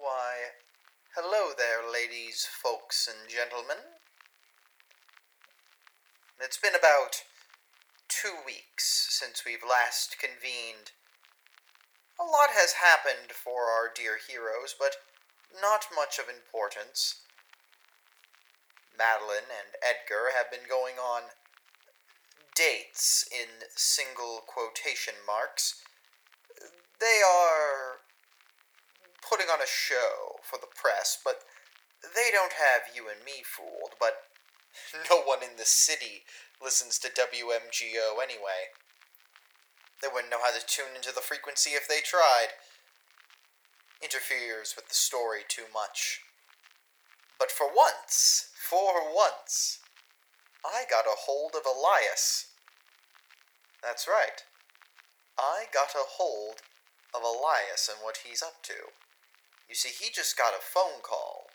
[0.00, 0.56] Why,
[1.14, 4.00] hello there, ladies, folks, and gentlemen.
[6.40, 7.20] It's been about
[8.08, 10.96] two weeks since we've last convened.
[12.16, 14.96] A lot has happened for our dear heroes, but
[15.60, 17.20] not much of importance.
[18.96, 21.28] Madeline and Edgar have been going on
[22.56, 25.84] dates in single quotation marks.
[27.00, 27.99] They are
[29.30, 31.46] putting on a show for the press, but
[32.02, 34.26] they don't have you and me fooled, but
[35.10, 36.26] no one in the city
[36.60, 38.74] listens to WMGO anyway.
[40.02, 42.58] They wouldn't know how to tune into the frequency if they tried.
[44.02, 46.20] Interferes with the story too much.
[47.38, 49.78] But for once, for once,
[50.64, 52.46] I got a hold of Elias.
[53.82, 54.44] That's right.
[55.38, 56.56] I got a hold
[57.14, 58.92] of Elias and what he's up to.
[59.70, 61.46] You see, he just got a phone call.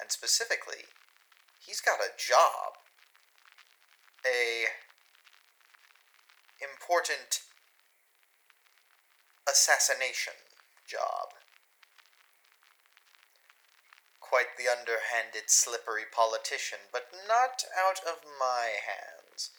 [0.00, 0.90] And specifically,
[1.64, 2.74] he's got a job.
[4.26, 4.66] A
[6.58, 7.46] important
[9.48, 10.34] assassination
[10.84, 11.38] job.
[14.18, 19.50] Quite the underhanded, slippery politician, but not out of my hands.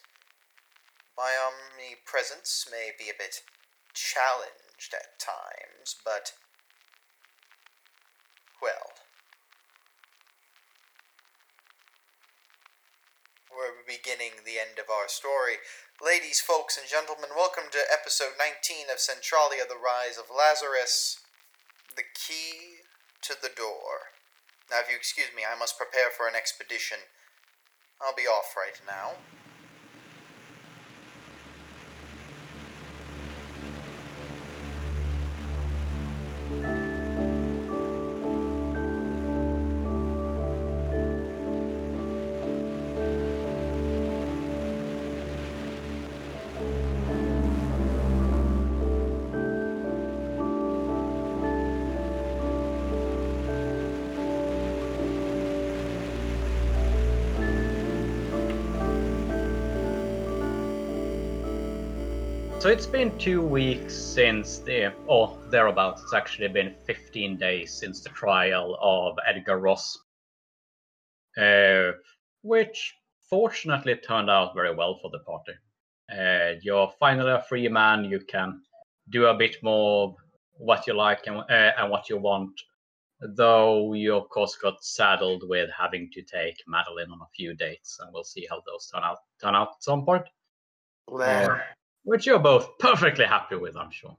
[1.18, 3.44] My omnipresence may be a bit
[3.94, 6.34] challenged at times, but.
[8.62, 8.98] Well.
[13.54, 15.62] We're beginning the end of our story.
[16.02, 21.22] Ladies, folks, and gentlemen, welcome to episode 19 of Centralia The Rise of Lazarus
[21.96, 22.86] The Key
[23.24, 24.18] to the Door.
[24.70, 26.98] Now, if you excuse me, I must prepare for an expedition.
[28.02, 29.22] I'll be off right now.
[62.60, 68.02] So it's been two weeks since the, or thereabouts, it's actually been 15 days since
[68.02, 69.96] the trial of Edgar Roz,
[71.38, 71.92] uh,
[72.42, 72.96] which
[73.30, 75.52] fortunately turned out very well for the party.
[76.12, 78.60] Uh, you're finally a free man, you can
[79.12, 80.16] do a bit more
[80.58, 82.60] what you like and, uh, and what you want,
[83.22, 88.00] though you of course got saddled with having to take Madeline on a few dates,
[88.02, 90.26] and we'll see how those turn out turn out at some point.
[91.08, 91.62] Well,
[92.08, 94.16] which you're both perfectly happy with, I'm sure.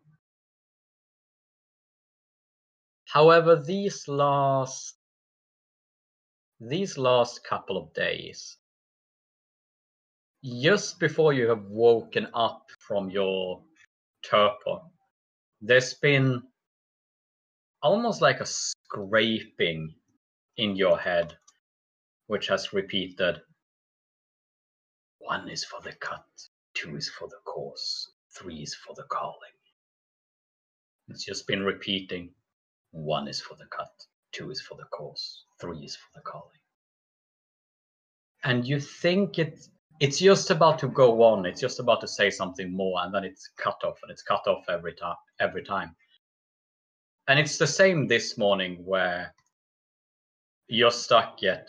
[3.07, 4.95] However, these last
[6.61, 8.59] these last couple of days,
[10.45, 13.63] just before you have woken up from your
[14.23, 14.81] torpor,
[15.63, 16.43] there's been
[17.81, 19.95] almost like a scraping
[20.59, 21.35] in your head,
[22.27, 23.41] which has repeated
[25.21, 26.27] one is for the cut,
[26.79, 29.57] two is for the course, three is for the calling.
[31.09, 32.31] It's just been repeating
[32.93, 33.91] one is for the cut,
[34.33, 36.61] two is for the course, three is for the calling.
[38.45, 39.69] And you think it
[40.01, 43.25] it's just about to go on, it's just about to say something more, and then
[43.25, 45.97] it's cut off, and it's cut off every time every time.
[47.27, 49.35] And it's the same this morning where
[50.69, 51.69] you're stuck yet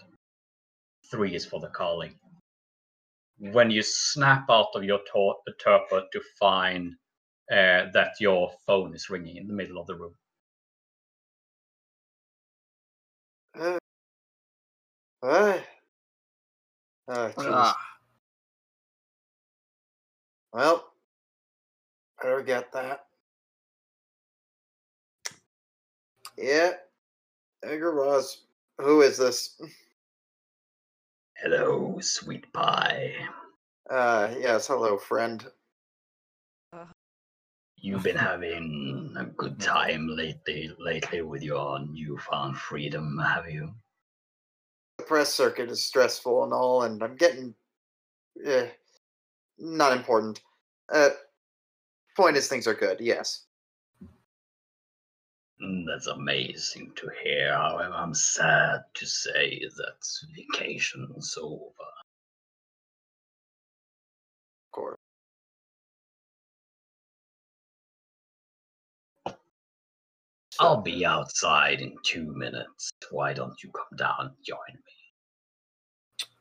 [1.10, 2.19] three is for the calling
[3.40, 6.94] when you snap out of your tor- torpor to find
[7.52, 10.16] uh, that your phone is ringing in the middle of the room.
[13.60, 13.80] Uh,
[15.24, 15.60] uh,
[17.10, 17.54] oh, jeez.
[17.54, 17.78] Ah,
[20.54, 20.92] Well,
[22.22, 23.06] better get that.
[26.38, 26.74] Yeah,
[27.64, 28.44] Edgar Roz.
[28.80, 29.62] Who is this?
[31.42, 33.14] Hello, sweet pie.
[33.90, 35.46] Uh, yes, hello, friend.
[37.78, 43.74] You've been having a good time lately, lately with your newfound freedom, have you?
[44.98, 47.56] The press circuit is stressful and all, and I'm getting.
[48.46, 48.68] Eh,
[49.60, 50.42] not important.
[50.92, 51.12] Uh,
[52.18, 53.46] point is, things are good, yes.
[55.62, 57.54] Mm, That's amazing to hear.
[57.58, 61.66] However, I'm sad to say that vacation's over.
[64.68, 64.98] Of course.
[70.60, 72.92] I'll be outside in two minutes.
[73.12, 74.94] Why don't you come down and join me?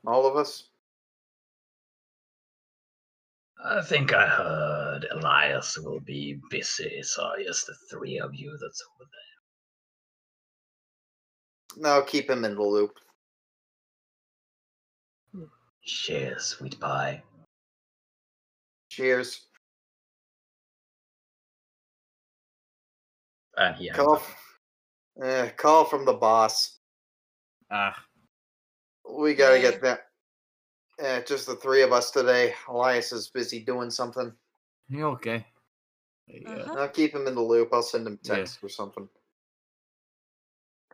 [0.06, 0.70] All of us.
[3.64, 8.82] I think I heard Elias will be busy, so it's the three of you that's
[8.94, 9.18] over there.
[11.82, 12.92] No, keep him in the loop.
[15.82, 17.22] Cheers, sweet pie.
[18.90, 19.46] Cheers.
[23.56, 24.16] And he Call.
[24.16, 24.22] up.
[25.22, 26.78] Eh, call from the boss.
[27.72, 27.94] Ah,
[29.18, 30.07] We gotta get that.
[30.98, 32.54] Eh, just the three of us today.
[32.68, 34.32] Elias is busy doing something.
[34.88, 35.46] you okay?
[36.26, 36.48] Yeah.
[36.50, 36.74] Uh-huh.
[36.80, 37.70] I'll keep him in the loop.
[37.72, 38.36] I'll send him Yeah.
[38.36, 39.08] text or something.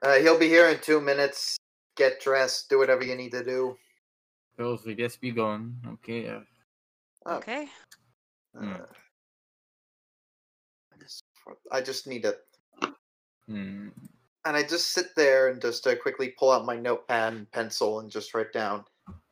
[0.02, 1.56] Uh, he'll be here in two minutes.
[1.96, 2.68] Get dressed.
[2.68, 3.78] Do whatever you need to do.
[4.58, 5.76] Girls, we just be gone.
[5.94, 6.28] Okay.
[6.28, 6.40] Uh,
[7.26, 7.36] Oh.
[7.36, 7.68] Okay.
[8.54, 8.72] Hmm.
[8.72, 8.86] Uh,
[11.72, 12.46] I just- need it.
[13.48, 13.88] hmm.
[14.46, 18.00] and I just sit there and just uh, quickly pull out my notepad and pencil
[18.00, 18.84] and just write down.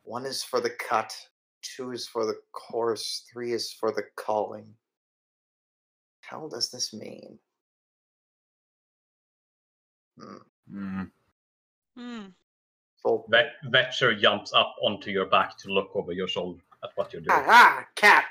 [0.04, 1.14] One is for the cut.
[1.62, 3.24] Two is for the course.
[3.32, 4.66] Three is for the calling.
[6.20, 7.38] How does this mean?
[10.18, 10.36] Hmm.
[10.70, 11.02] Hmm.
[11.96, 12.26] Hmm.
[12.96, 17.12] So, Vet- Vetcher jumps up onto your back to look over your shoulder at what
[17.12, 17.36] you're doing.
[17.46, 18.24] ah, cat.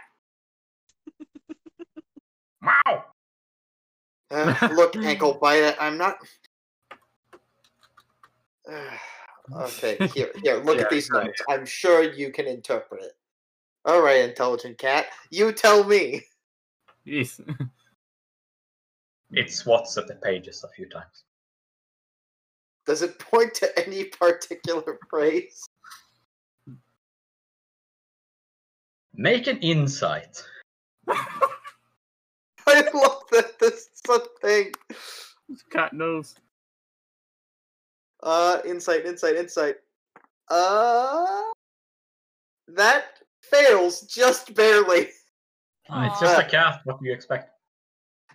[2.62, 3.06] Wow!
[4.30, 5.76] Uh, look, ankle biter.
[5.80, 6.18] I'm not.
[9.56, 10.58] okay, here, here.
[10.58, 11.42] Look Yeah, at these yeah, notes.
[11.50, 13.14] I'm sure you can interpret it.
[13.86, 15.08] All right, intelligent cat.
[15.30, 16.24] You tell me.
[17.06, 17.40] Yes.
[19.32, 19.38] Hmm.
[19.38, 21.24] It swats at the pages a few times.
[22.86, 25.64] Does it point to any particular phrase?
[29.16, 30.44] Make an insight.
[31.08, 34.74] I love that this is a thing.
[35.70, 36.36] Cat knows.
[38.24, 39.76] Uh, insight, insight, insight.
[40.50, 41.42] Uh,
[42.68, 43.06] that
[43.42, 45.08] fails just barely.
[45.94, 46.80] It's just a cat.
[46.86, 47.50] What do you expect?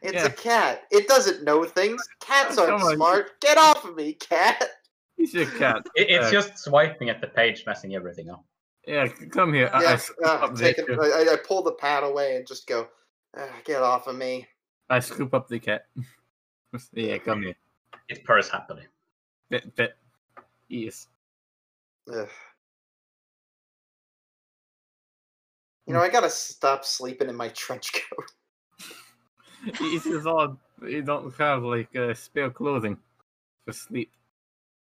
[0.02, 0.26] It's Yeah.
[0.26, 0.82] a cat.
[0.90, 2.06] It doesn't know things.
[2.20, 2.96] Cats aren't come on.
[2.96, 3.40] smart.
[3.40, 4.62] Get off of me, cat.
[5.16, 5.86] He's a cat.
[5.94, 8.44] It, it's Uh, just swiping at the page, messing everything up.
[8.86, 9.70] Yeah, come here.
[9.72, 12.88] I, I uh, take it, I, I pull the pad away and just go,
[13.38, 14.46] "Ah, get off of me.
[14.90, 15.86] I scoop up the cat.
[16.92, 17.56] yeah, come here.
[18.10, 18.86] It purrs happily.
[19.48, 19.96] Bit, bit.
[20.68, 21.08] Yes.
[22.12, 22.28] Ugh.
[25.86, 28.24] You know, I gotta stop sleeping in my trench coat.
[29.80, 30.56] It's just odd.
[30.82, 32.98] You don't have like uh, spare clothing
[33.64, 34.10] for sleep.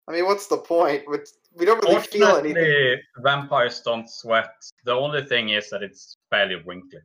[0.08, 1.04] I mean, what's the point?
[1.08, 1.20] We-
[1.54, 2.56] We don't really feel anything.
[2.56, 4.54] Fortunately, vampires don't sweat.
[4.86, 7.02] The only thing is that it's fairly wrinkly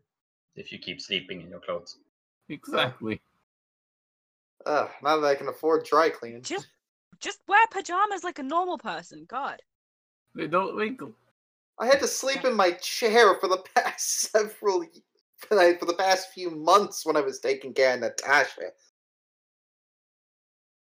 [0.55, 1.99] if you keep sleeping in your clothes.
[2.49, 3.21] Exactly.
[4.65, 6.43] Ugh, now that I can afford dry cleaning.
[6.43, 6.69] Just,
[7.21, 9.25] just wear pajamas like a normal person.
[9.29, 9.61] God.
[10.35, 11.13] They don't wrinkle.
[11.79, 14.89] I had to sleep in my chair for the past several, y-
[15.39, 18.71] for the for the past few months when I was taking care of Natasha.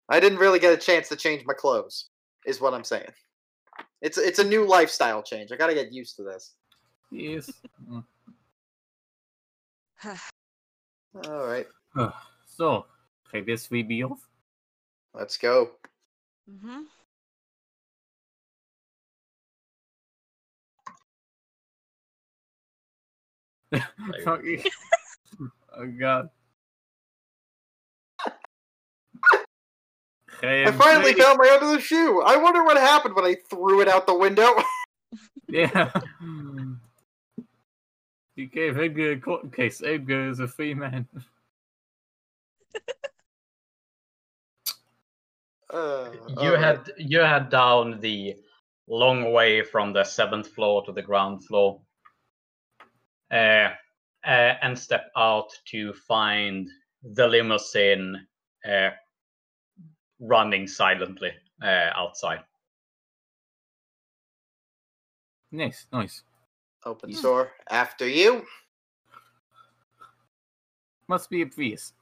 [0.09, 2.09] I didn't really get a chance to change my clothes,
[2.47, 3.13] is what I'm saying.
[4.03, 5.53] It's it's a new lifestyle change.
[5.53, 6.55] I gotta get used to this.
[7.11, 7.51] Yes.
[11.25, 11.67] All right,
[12.47, 12.87] so,
[13.35, 14.27] I guess we be off.
[15.13, 15.73] let's go.
[16.51, 16.83] Mm-hmm.
[25.73, 26.31] Oh god.
[30.43, 32.23] I, I finally found my other shoe.
[32.23, 34.55] I wonder what happened when I threw it out the window.
[35.49, 35.91] Yeah.
[38.37, 39.83] you gave Edgar a court case.
[39.83, 41.09] Edgar is a free man.
[45.73, 46.61] Uh, You alright.
[46.65, 48.37] had you had down the
[48.89, 51.81] long way from the seventh floor to the ground floor,
[53.31, 53.71] uh,
[54.25, 56.69] uh, and step out to find
[57.03, 58.27] the limousine
[58.69, 58.91] uh,
[60.21, 62.41] running silently uh, outside.
[65.53, 66.23] Nice, nice.
[66.85, 67.23] open Yeah.
[67.23, 68.45] door after you.
[71.09, 71.93] Must be a breeze.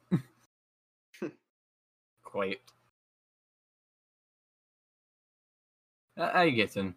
[2.25, 2.61] Quiet.
[6.19, 6.95] I, I get in.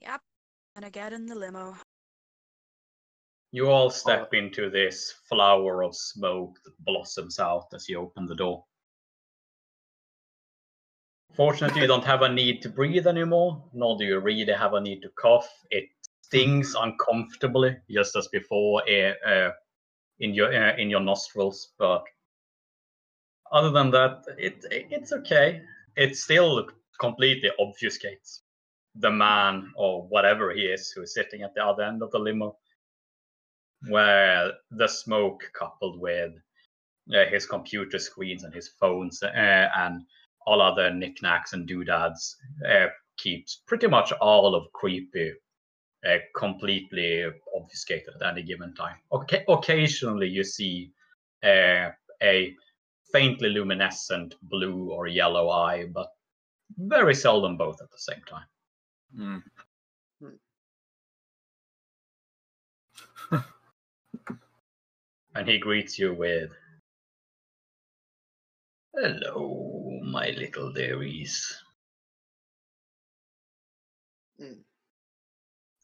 [0.00, 0.20] Yep.
[0.76, 1.76] And I get in the limo.
[3.50, 8.34] You all step into this flower of smoke that blossoms out as you open the
[8.34, 8.64] door.
[11.34, 14.80] Fortunately, you don't have a need to breathe anymore, nor do you really have a
[14.80, 15.48] need to cough.
[15.70, 15.88] It
[16.22, 19.50] stings uncomfortably, just as before, uh,
[20.20, 21.68] in your uh, in your nostrils.
[21.78, 22.04] But
[23.50, 25.62] other than that, it it's okay.
[25.96, 28.40] It still completely obfuscates
[28.96, 32.18] the man or whatever he is who is sitting at the other end of the
[32.18, 32.56] limo,
[33.88, 36.32] where the smoke coupled with
[37.14, 40.02] uh, his computer screens and his phones uh, and
[40.46, 42.36] all other knickknacks and doodads
[42.68, 42.86] uh,
[43.18, 45.32] keeps pretty much all of creepy
[46.08, 47.24] uh, completely
[47.56, 48.96] obfuscated at any given time.
[49.12, 50.90] Okay, occasionally you see
[51.44, 51.90] uh,
[52.22, 52.54] a
[53.12, 56.08] faintly luminescent blue or yellow eye, but
[56.76, 58.46] very seldom both at the same time.
[59.16, 59.38] Hmm.
[65.34, 66.50] And he greets you with,
[68.94, 71.62] Hello, my little dearies.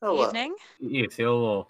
[0.00, 0.26] Hello.
[0.26, 0.56] Evening.
[0.80, 1.68] Yes, hello.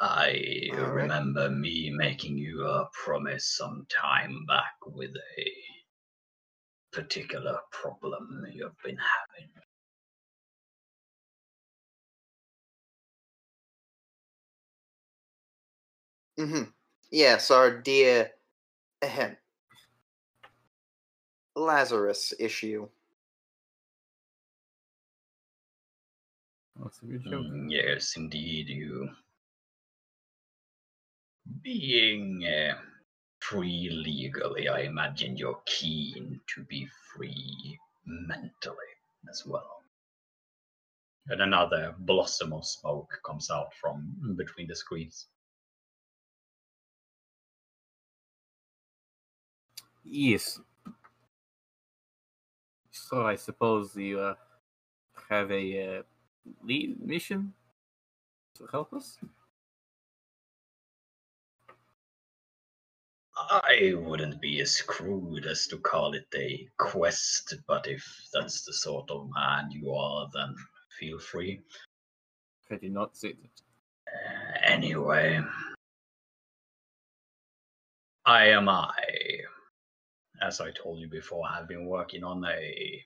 [0.00, 1.10] I All right.
[1.10, 5.52] remember me making you a promise some time back with a
[6.90, 9.50] particular problem you've been having.
[16.38, 16.70] hmm
[17.10, 18.32] Yes, our dear
[19.02, 19.36] ahem,
[21.56, 22.88] Lazarus issue.
[26.76, 27.48] That's a good joke.
[27.48, 29.14] Mm, yes, indeed, you.
[31.62, 32.78] Being uh,
[33.40, 38.92] free legally, I imagine you're keen to be free mentally
[39.30, 39.82] as well.
[41.28, 45.26] And another blossom of smoke comes out from between the screens.
[50.04, 50.60] Yes.
[52.90, 54.34] So I suppose you uh,
[55.28, 56.02] have a uh,
[56.62, 57.52] lead mission
[58.54, 59.18] to help us?
[63.36, 68.72] I wouldn't be as crude as to call it a quest, but if that's the
[68.72, 70.54] sort of man you are, then
[70.98, 71.60] feel free.
[72.70, 73.62] I did not say that.
[74.08, 75.40] Uh, anyway,
[78.24, 78.90] I am I.
[80.40, 83.04] As I told you before, I have been working on a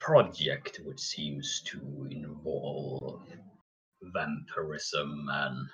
[0.00, 3.22] project which seems to involve
[4.02, 5.68] vampirism and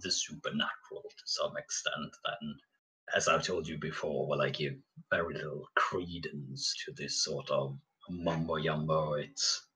[0.00, 2.14] the supernatural to some extent.
[2.40, 2.60] And
[3.14, 4.74] as I've told you before, well, I give
[5.10, 7.78] very little credence to this sort of
[8.10, 9.14] mumbo jumbo.
[9.14, 9.68] It's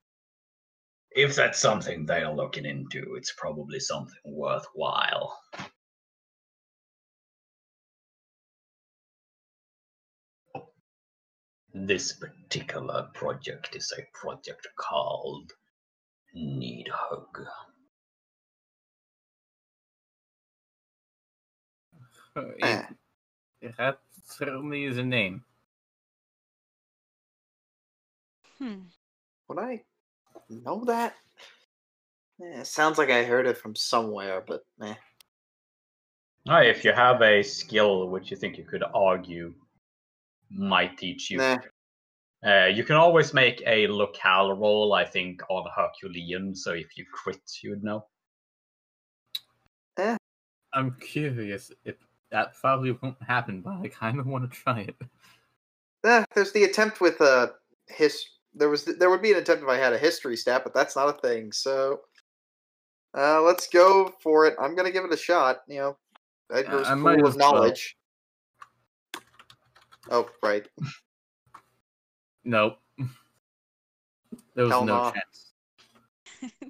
[1.15, 5.37] if that's something they're looking into, it's probably something worthwhile.
[11.75, 15.51] This particular project is a project called
[16.35, 17.47] Nidhogg.
[22.35, 22.83] Uh, Eh,
[23.61, 25.43] it, that certainly is a name.
[28.57, 28.81] Hmm.
[29.47, 29.83] would I
[30.49, 31.15] know that?
[32.41, 34.95] Eh, it sounds like I heard it from somewhere, but eh.
[36.47, 39.53] Ah, if you have a skill which you think you could argue
[40.49, 41.57] might teach you, Nah.
[42.45, 46.55] uh, you can always make a locale roll, I think, on Herculean.
[46.55, 48.07] So if you crit, you'd know.
[50.73, 51.95] I'm curious if
[52.33, 54.95] that probably won't happen, but I kind of want to try it.
[56.03, 57.53] Eh, there's the attempt with a
[57.87, 58.25] his.
[58.55, 60.95] There was there would be an attempt if I had a history stat, but that's
[60.95, 61.51] not a thing.
[61.51, 62.01] So,
[63.17, 64.55] uh, let's go for it.
[64.59, 65.61] I'm gonna give it a shot.
[65.67, 65.97] You know,
[66.51, 67.53] Edgar's I might full as of well.
[67.53, 67.95] knowledge.
[70.09, 70.67] Oh, right.
[72.43, 72.77] Nope.
[74.55, 75.11] There was Hell no no.
[75.11, 75.53] chance.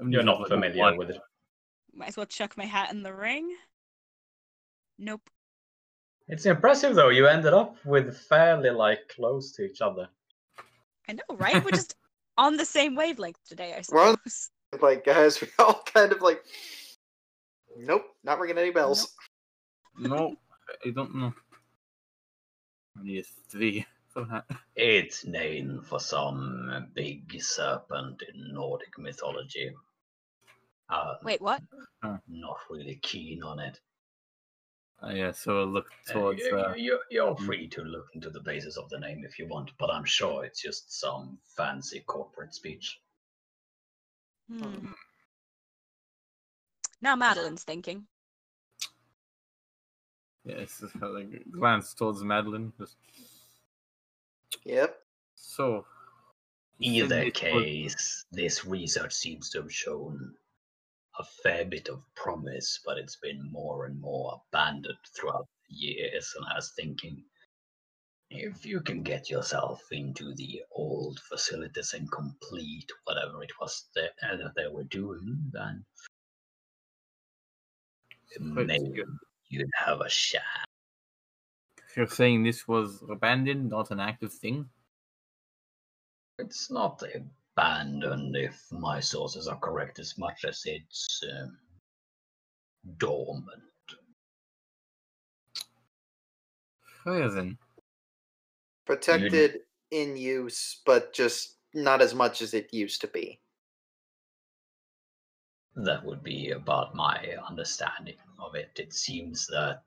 [0.00, 0.96] I'm You're not familiar one.
[0.96, 1.18] with it.
[1.94, 3.54] Might as well chuck my hat in the ring.
[4.98, 5.28] Nope.
[6.28, 7.08] It's impressive though.
[7.08, 10.08] You ended up with fairly like close to each other.
[11.08, 11.62] I know, right?
[11.64, 11.96] We're just
[12.38, 14.50] on the same wavelength today, I We're on- suppose.
[14.80, 16.42] Like, guys, we all kind of like.
[17.76, 19.14] Nope, not ringing any bells.
[19.98, 20.36] No,
[20.86, 21.32] I don't know.
[22.98, 24.44] I need three for that.
[24.76, 29.72] It's named for some big serpent in Nordic mythology.
[30.90, 31.62] Uh, Wait, what?
[32.02, 33.80] not really keen on it.
[35.02, 36.40] Uh, yeah, so I'll look Uh, towards.
[36.40, 37.44] you- Uh, you, you're mm.
[37.44, 40.44] free to look into the basis of the name if you want, but I'm sure
[40.44, 43.00] it's just some fancy corporate speech.
[44.48, 44.92] Hmm.
[47.00, 48.06] Now Madeline's thinking.
[50.44, 52.72] yeah, it's just kind of like glance towards Madeline.
[52.78, 52.96] Just
[54.64, 55.04] Yep.
[55.34, 55.86] so.
[56.78, 60.36] Either it was- case, this research seems to have shown
[61.18, 66.32] a fair bit of promise, but it's been more and more abandoned throughout the years.
[66.36, 67.24] And I was thinking,
[68.30, 74.12] if you can get yourself into the old facilities and complete whatever it was that,
[74.22, 75.84] uh, that they were doing, then
[78.40, 79.02] maybe
[79.48, 80.42] you'd have a shot.
[81.94, 84.70] You're saying this was abandoned, not an active thing?
[86.38, 87.02] It's not
[87.56, 91.58] abandoned, if my sources are correct, as much as it's um,
[92.98, 93.62] dormant.
[97.04, 97.58] Fair then.
[98.86, 103.40] Protected in use, but just not as much as it used to be.
[105.74, 108.70] That would be about my understanding of it.
[108.76, 109.82] It seems that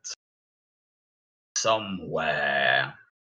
[1.57, 2.93] somewhere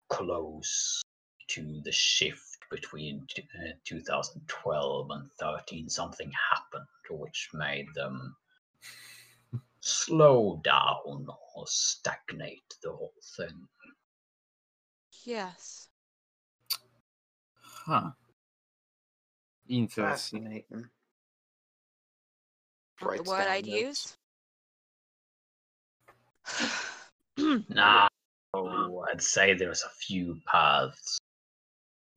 [0.10, 1.02] close
[1.50, 8.36] to the shift between t- uh, 2012 and 13, something happened which made them
[9.82, 13.68] slow down or stagnate the whole thing.
[15.26, 15.90] Yes.
[17.62, 18.12] Huh.
[19.68, 20.44] Interesting.
[20.44, 20.90] Fascinating.
[23.02, 24.18] Not Writes the I'd notes.
[26.48, 26.86] use.
[27.70, 28.10] Now,
[28.54, 31.19] I'd say there's a few paths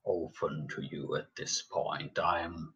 [0.07, 2.19] open to you at this point.
[2.19, 2.75] I am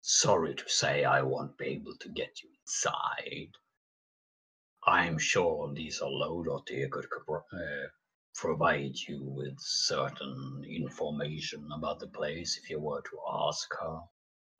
[0.00, 3.52] sorry to say I won't be able to get you inside.
[4.86, 7.88] I'm sure Lisa Lodottir could uh,
[8.34, 14.00] provide you with certain information about the place if you were to ask her.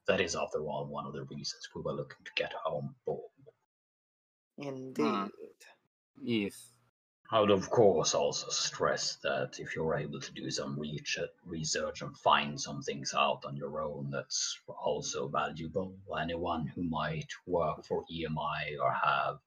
[0.06, 2.94] That is, after all, one of the reasons we were looking to get her on
[3.06, 3.30] board.
[4.58, 5.30] Indeed.
[6.22, 6.72] Yes.
[7.30, 10.78] I would, of course, also stress that if you're able to do some
[11.44, 15.94] research and find some things out on your own, that's also valuable.
[16.18, 19.40] Anyone who might work for IMI or have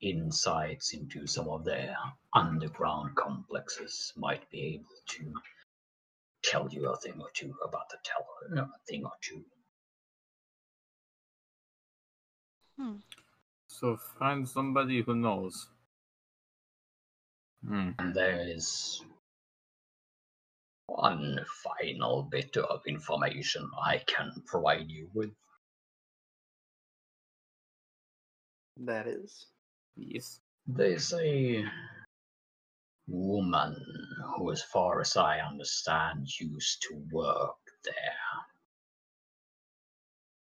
[0.00, 1.94] insights into some of their
[2.32, 5.34] underground complexes might be able to
[6.42, 9.44] tell you a thing or two about the teller, a thing or two.
[12.78, 12.96] Hmm.
[13.66, 15.68] So find somebody who knows.
[17.66, 17.90] Hmm.
[17.98, 19.02] And there is
[20.86, 25.30] one final bit of information I can provide you with.
[28.78, 29.46] That is.
[29.96, 30.40] Yes.
[30.66, 31.64] There's a
[33.08, 33.76] woman
[34.36, 37.94] who, as far as I understand, used to work there.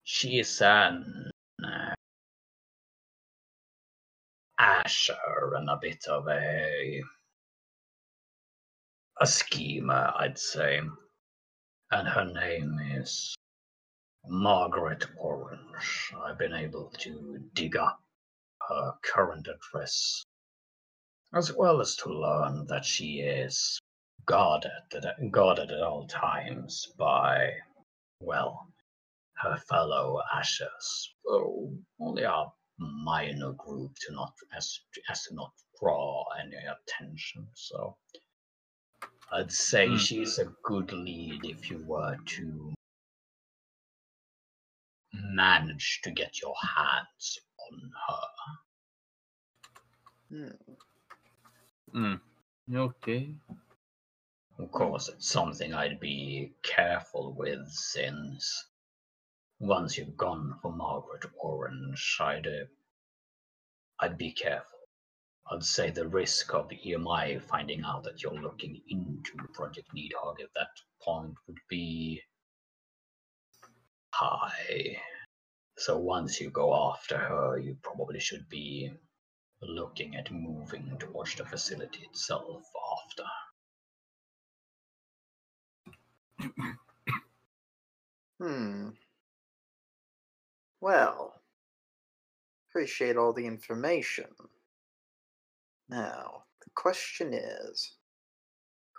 [0.04, 1.30] She is an
[4.60, 7.02] asher and a bit of a
[9.18, 10.80] a schemer, I'd say.
[11.90, 13.34] And her name is
[14.26, 16.12] Margaret Orange.
[16.22, 18.00] I've been able to dig up
[18.68, 20.24] her current address,
[21.34, 23.80] as well as to learn that she is
[24.26, 27.54] guarded at, guarded at all times by,
[28.20, 28.68] well,
[29.38, 36.24] her fellow Ashers, though only a minor group to not as as to not draw
[36.40, 37.48] any attention.
[37.54, 37.96] So
[39.32, 39.96] I'd say Hmm.
[39.96, 42.74] she's a good lead if you were to
[45.12, 47.38] manage to get your hands
[47.70, 48.28] on her.
[51.92, 52.16] Hmm.
[52.76, 53.34] Okay.
[54.58, 58.69] Of course, it's something I'd be careful with since
[59.60, 62.64] once you've gone for Margaret Orange, I'd, uh,
[64.00, 64.78] I'd be careful.
[65.50, 70.54] I'd say the risk of IMI finding out that you're looking into Project Nidhogg at
[70.54, 70.70] that
[71.02, 72.22] point would be
[74.14, 74.96] high.
[75.76, 78.90] So once you go after her, you probably should be
[79.60, 82.62] looking at moving towards the facility itself
[82.96, 83.24] after.
[88.38, 88.88] Hmm.
[90.80, 91.34] Well,
[92.70, 94.26] appreciate all the information.
[95.88, 97.96] Now, the question is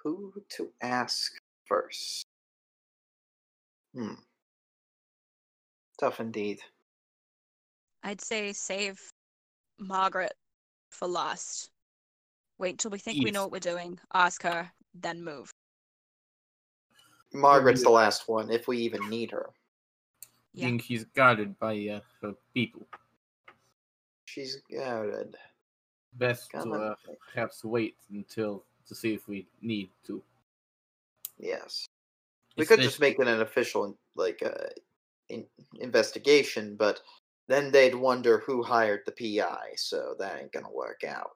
[0.04, 1.32] who to ask
[1.66, 2.26] first?
[3.96, 4.14] Hmm.
[6.00, 6.60] Tough indeed.
[8.04, 9.00] I'd say save
[9.80, 10.34] Margaret
[10.90, 11.70] for last.
[12.58, 14.00] Wait till we think we know what we're doing.
[14.14, 15.52] Ask her, then move.
[17.34, 19.50] Margaret's the last one, if we even need her.
[20.54, 20.66] Yeah.
[20.66, 22.86] think he's guarded by uh, her people.
[24.26, 25.36] She's guarded.
[26.14, 26.82] Best to Come on.
[26.82, 26.96] uh,
[27.34, 30.22] perhaps wait until to see if we need to.
[31.38, 31.88] Yes.
[32.58, 34.68] We could just make it an official like uh,
[35.30, 35.46] in,
[35.80, 37.02] investigation, but
[37.48, 41.32] then they'd wonder who hired the PI, so that ain't gonna work out.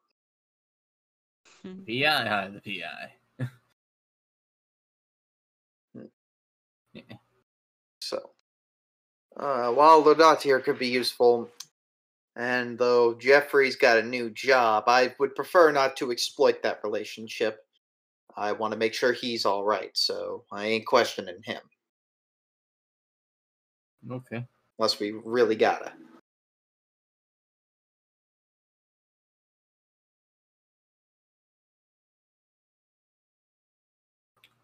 [1.64, 3.48] PI hi the PI.
[5.96, 6.04] So,
[9.38, 11.50] uh, while Lodottir could be useful,
[12.36, 17.66] and though Jeffrey's got a new job, I would prefer not to exploit that relationship.
[18.38, 21.62] I want to make sure he's all right, so I ain't questioning him
[24.12, 24.46] Okay.
[24.80, 25.94] unless we really gotta.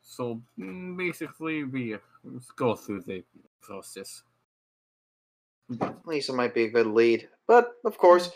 [0.01, 1.99] So mm, basically, we uh,
[2.55, 3.23] go through the
[3.61, 4.23] process.
[6.05, 8.31] Lisa might be a good lead, but of course,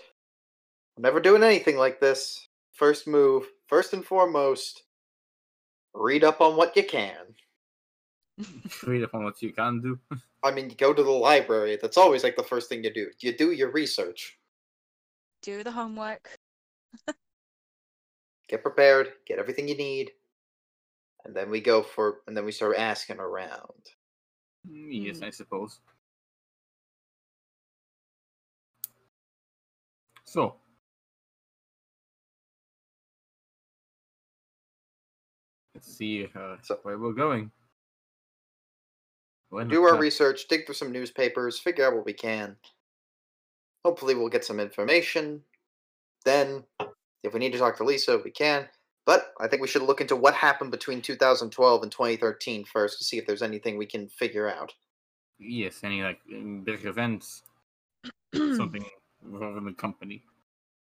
[0.97, 2.47] I'm never doing anything like this.
[2.73, 4.83] First move, first and foremost,
[5.93, 7.35] read up on what you can.
[8.85, 9.97] Read up on what you can do.
[10.43, 11.79] I mean, you go to the library.
[11.81, 13.09] That's always like the first thing you do.
[13.19, 14.37] You do your research.
[15.41, 16.29] Do the homework.
[18.49, 20.11] get prepared, get everything you need,
[21.23, 23.89] and then we go for and then we start asking around.
[24.69, 25.25] Mm, Yes, Hmm.
[25.25, 25.79] I suppose.
[30.35, 30.57] So,
[35.73, 37.53] let's see uh, So- where we're going.
[39.47, 42.57] When Do our research, dig through some newspapers, figure out what we can.
[43.85, 45.41] Hopefully we'll get some information.
[46.25, 46.65] Then
[47.23, 48.67] if we need to talk to Lisa, we can.
[49.05, 53.05] But I think we should look into what happened between 2012 and 2013 first to
[53.05, 54.73] see if there's anything we can figure out.
[55.39, 56.19] Yes, any like
[56.65, 57.43] big events,
[58.35, 58.85] something
[59.27, 60.23] wrong with the company.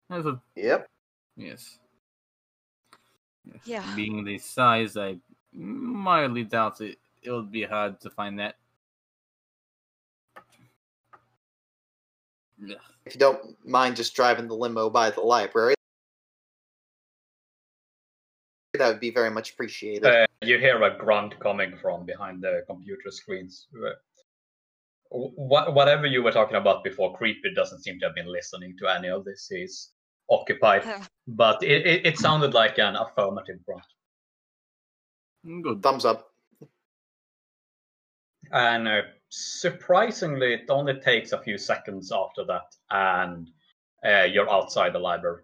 [0.09, 0.87] That's a, Yep.
[1.35, 1.79] yes.
[3.45, 3.61] Yes.
[3.65, 3.95] Yeah.
[3.95, 5.17] Being the size, I
[5.53, 6.97] mildly doubt it.
[7.21, 8.55] It would be hard to find that.
[12.59, 12.75] Yeah.
[13.05, 15.75] If you don't mind just driving the limo by the library,
[18.73, 20.05] that would be very much appreciated.
[20.05, 23.67] Uh, you hear a grunt coming from behind the computer screens.
[25.09, 28.87] Wh- whatever you were talking about before, Creepy doesn't seem to have been listening to
[28.87, 29.47] any of this.
[29.49, 29.91] He's
[30.29, 30.83] occupied.
[31.27, 33.83] But it, it, it sounded like an affirmative grunt.
[35.63, 35.81] Good.
[35.81, 36.31] Thumbs up.
[38.51, 43.49] And uh, surprisingly, it only takes a few seconds after that, and
[44.05, 45.43] uh, you're outside the library,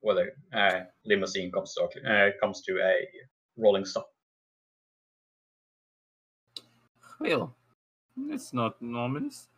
[0.00, 0.14] where
[0.52, 3.08] the uh, limousine comes to uh, comes to a
[3.56, 4.08] rolling stop.
[7.20, 7.56] Well,
[8.30, 9.48] it's not ominous.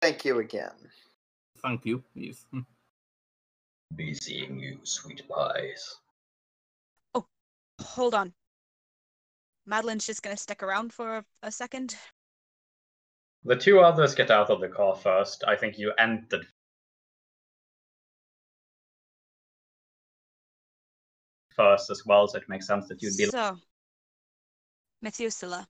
[0.00, 0.72] Thank you again.
[1.62, 2.02] Thank you.
[2.14, 2.44] Yes.
[2.50, 2.60] Hmm.
[3.94, 5.96] Be seeing you, sweet pies.
[7.14, 7.26] Oh,
[7.80, 8.32] hold on.
[9.66, 11.94] Madeline's just gonna stick around for a, a second.
[13.44, 15.44] The two others get out of the car first.
[15.46, 16.46] I think you entered
[21.54, 23.26] first as well, so it makes sense that you'd be.
[23.26, 23.56] So,
[25.00, 25.66] Methuselah.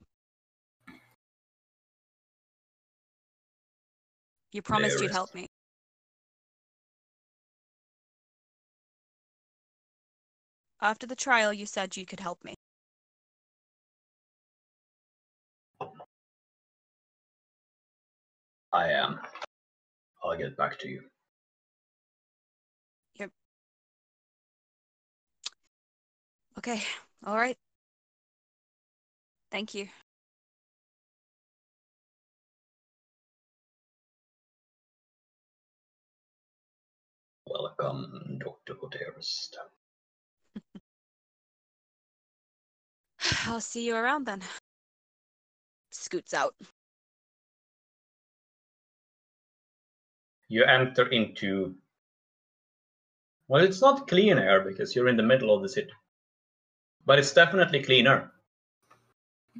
[4.53, 5.47] You promised you'd help me.
[10.79, 12.53] After the trial, you said you could help me.
[18.71, 19.19] I am.
[20.23, 21.01] I'll get back to you.
[23.15, 23.31] Yep.
[26.59, 26.83] Okay,
[27.25, 27.57] all right.
[29.51, 29.87] Thank you.
[37.53, 38.73] Welcome, Dr.
[38.73, 39.57] Poterist.
[43.45, 44.41] I'll see you around then.
[45.91, 46.55] Scoots out.
[50.47, 51.75] You enter into.
[53.47, 55.91] Well, it's not clean air because you're in the middle of the city.
[57.05, 58.31] But it's definitely cleaner.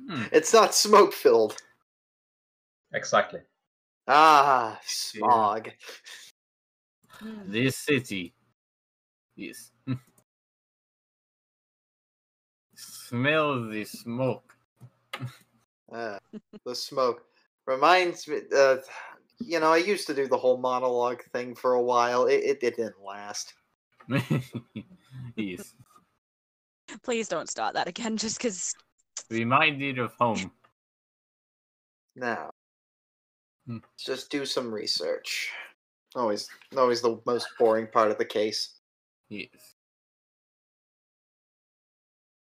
[0.10, 0.23] Hmm.
[0.32, 1.62] It's not smoke filled.
[2.91, 3.41] Exactly.
[4.08, 5.69] Ah, smog.
[7.19, 7.52] Hmm.
[7.52, 8.34] This city.
[9.36, 9.71] Yes.
[12.76, 14.56] Smell the smoke.
[15.91, 16.17] Uh,
[16.65, 17.23] the smoke
[17.67, 18.39] reminds me.
[18.56, 18.78] Uh,
[19.39, 22.26] you know, I used to do the whole monologue thing for a while.
[22.26, 23.54] It, it, it didn't last.
[25.36, 25.76] yes.
[27.04, 28.73] Please don't start that again, just because.
[29.30, 30.52] Reminded of home.
[32.15, 32.52] Now,
[33.65, 33.78] Hmm.
[33.78, 35.52] let's just do some research.
[36.15, 36.47] Always,
[36.78, 38.76] always the most boring part of the case.
[39.30, 39.49] Yes.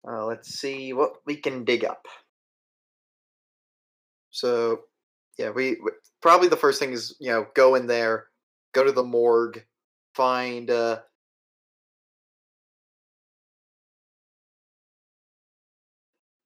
[0.06, 2.06] Uh, let's see what we can dig up.
[4.30, 4.80] So,
[5.38, 8.26] yeah, we w- probably the first thing is you know go in there,
[8.72, 9.64] go to the morgue,
[10.14, 11.00] find uh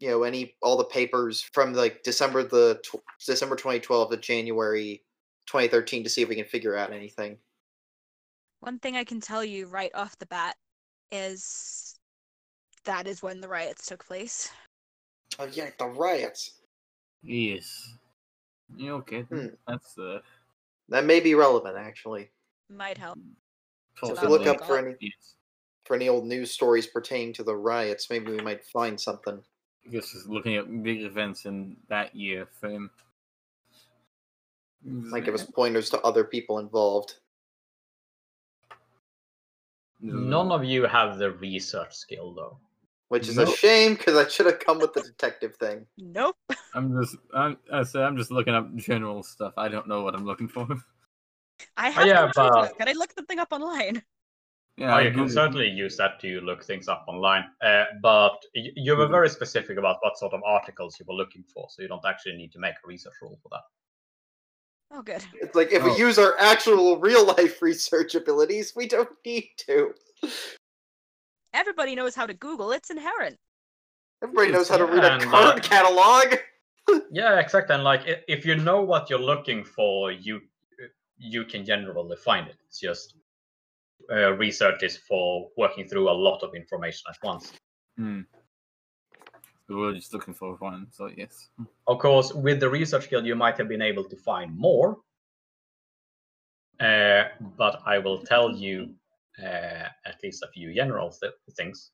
[0.00, 5.02] you know any all the papers from like December the tw- December 2012 to January
[5.46, 7.38] 2013 to see if we can figure out anything.
[8.61, 10.56] One thing I can tell you right off the bat
[11.12, 11.98] is
[12.85, 14.50] that is when the riots took place.
[15.38, 16.61] Oh yeah, the riots.
[17.22, 17.94] Yes.
[18.76, 19.22] Yeah, okay.
[19.22, 19.48] Hmm.
[19.66, 20.20] That's uh.
[20.88, 22.30] That may be relevant actually.
[22.70, 23.18] Might help.
[23.96, 25.35] So if I'll we look look up for any Yes.
[25.85, 29.42] for any old news stories pertaining to the riots, maybe we might find something.
[29.87, 32.90] I guess just looking at big events in that year for frame.
[34.87, 37.14] Might give us pointers to other people involved.
[40.01, 42.59] None of you have the research skill though.
[43.09, 45.87] Which is a shame because I should have come with the detective thing.
[45.96, 46.37] Nope.
[46.75, 47.16] I'm just.
[47.35, 47.57] I'm.
[47.72, 49.55] I say I'm just looking up general stuff.
[49.57, 50.66] I don't know what I'm looking for.
[51.77, 54.03] I have yeah, to but- Can I look the thing up online?
[54.77, 54.92] yeah.
[54.92, 57.44] oh, I you can certainly use that to look things up online.
[57.62, 59.12] Uh, but y- you were Mhm.
[59.12, 62.37] very specific about what sort of articles you were looking for, so you don't actually
[62.37, 63.62] need to make a research roll for that.
[64.90, 65.22] Oh, good.
[65.40, 65.92] It's like if Oh.
[65.92, 69.92] we use our actual real life research abilities, we don't need to.
[71.53, 72.72] Everybody knows how to Google.
[72.72, 73.38] It's inherent.
[74.22, 76.37] Everybody knows how to read a and, card uh, catalog.
[77.11, 77.75] Yeah, exactly.
[77.75, 80.40] And like, if you know what you're looking for, you
[81.18, 82.55] you can generally find it.
[82.64, 83.14] It's just
[84.09, 87.53] uh, research is for working through a lot of information at once.
[87.96, 88.20] Hmm.
[89.66, 90.87] So we're just looking for one.
[90.92, 91.48] So yes.
[91.87, 94.98] Of course, with the research skill, you might have been able to find more.
[96.79, 97.24] Uh,
[97.57, 98.94] but I will tell you
[99.42, 101.90] uh, at least a few general th- things.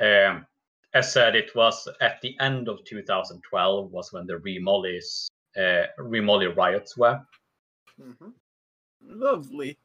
[0.00, 0.46] Um,
[0.94, 6.54] as said, it was at the end of 2012 was when the Remollies, uh, Remolly
[6.56, 7.20] riots were.
[8.00, 8.32] Mhm.
[9.02, 9.78] Lovely.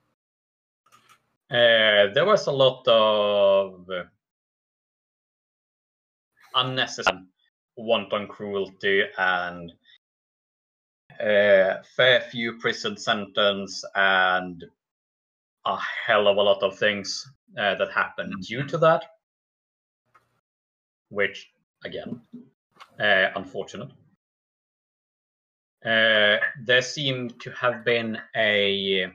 [1.50, 4.04] Uh, there was a lot of uh,
[6.56, 7.20] unnecessary
[7.78, 9.74] wanton cruelty and
[11.20, 14.64] uh, fair few prison sentence and
[15.66, 19.04] a hell of a lot of things uh, that happened due to that,
[21.10, 21.50] which
[21.84, 22.22] again,
[23.00, 23.90] uh, unfortunate.
[25.86, 29.08] Uh, there seemed to have been a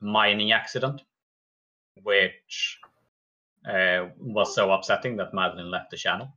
[0.00, 1.02] mining accident
[2.02, 2.78] which
[3.68, 6.28] uh, was so upsetting that Madeline left the channel.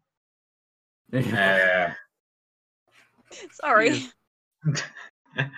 [1.13, 1.91] Uh,
[3.51, 3.89] Sorry.
[3.89, 4.83] Yes.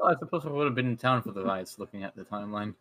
[0.00, 2.24] Well, I suppose I would have been in town for the riots looking at the
[2.24, 2.74] timeline.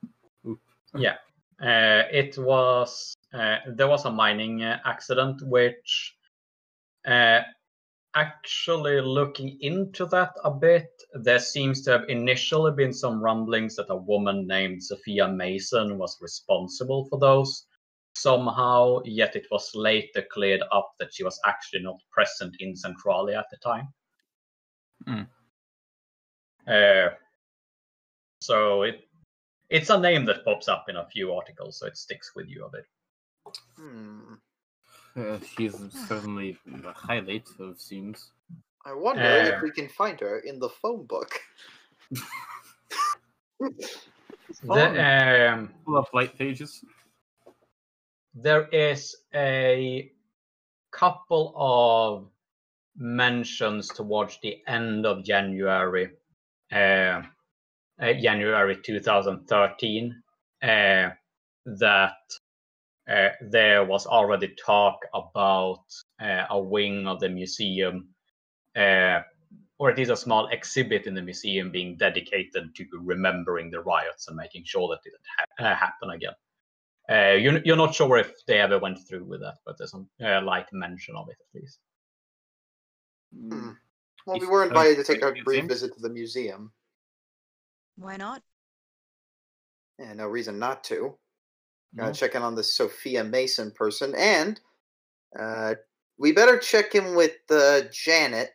[0.47, 0.59] Oop.
[0.95, 1.15] yeah,
[1.61, 6.15] uh, it was uh, there was a mining uh, accident which
[7.05, 7.41] uh,
[8.15, 13.89] actually looking into that a bit, there seems to have initially been some rumblings that
[13.89, 17.65] a woman named Sophia Mason was responsible for those
[18.15, 23.39] somehow, yet it was later cleared up that she was actually not present in Centralia
[23.39, 23.87] at the time.
[25.07, 25.21] Hmm.
[26.67, 27.09] Uh,
[28.41, 29.07] so it
[29.69, 32.65] it's a name that pops up in a few articles, so it sticks with you
[32.65, 32.85] a bit.
[33.77, 34.33] Hmm.
[35.15, 35.75] Uh, she's
[36.07, 38.31] certainly a highlight of seems.
[38.85, 41.39] I wonder Uh, if we can find her in the phone book.
[44.63, 46.83] The, um, Pull up light pages.
[48.33, 50.11] There is a
[50.91, 52.29] couple of
[52.95, 56.09] mentions towards the end of January,
[56.71, 56.75] uh,
[58.01, 60.23] uh, January 2013,
[60.61, 61.09] uh,
[61.65, 62.13] that
[63.09, 65.83] uh, there was already talk about
[66.21, 68.09] uh, a wing of the museum,
[68.75, 69.21] uh,
[69.79, 74.27] or at least a small exhibit in the museum being dedicated to remembering the riots
[74.27, 76.33] and making sure that it didn't ha- happen again.
[77.09, 80.07] Uh, you're, you're not sure if they ever went through with that, but there's some
[80.23, 81.79] uh, light mention of it at least.
[83.35, 83.71] Hmm.
[84.27, 86.71] Well, we were uh, invited to take a brief visit to the museum.
[87.95, 88.43] Why not?
[89.97, 91.17] Yeah, no reason not to.
[91.95, 92.13] Gotta No?
[92.13, 94.59] check in on this Sophia Mason person, and
[95.37, 95.75] uh,
[96.19, 98.51] we better check in with uh, Janet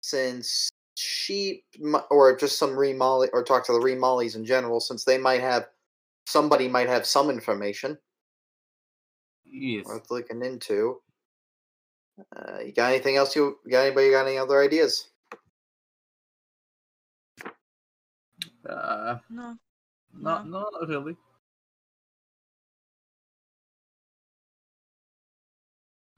[0.00, 1.64] since she,
[2.10, 5.68] or just some remolly, or talk to the remollies in general, since they might have
[6.28, 7.96] somebody might have some information
[9.44, 9.86] Yes.
[9.86, 11.00] worth looking into.
[12.36, 13.34] Uh, you got anything else?
[13.34, 15.08] You you got anybody got any other ideas?
[18.68, 19.56] Uh, No.
[20.12, 21.16] not, not really.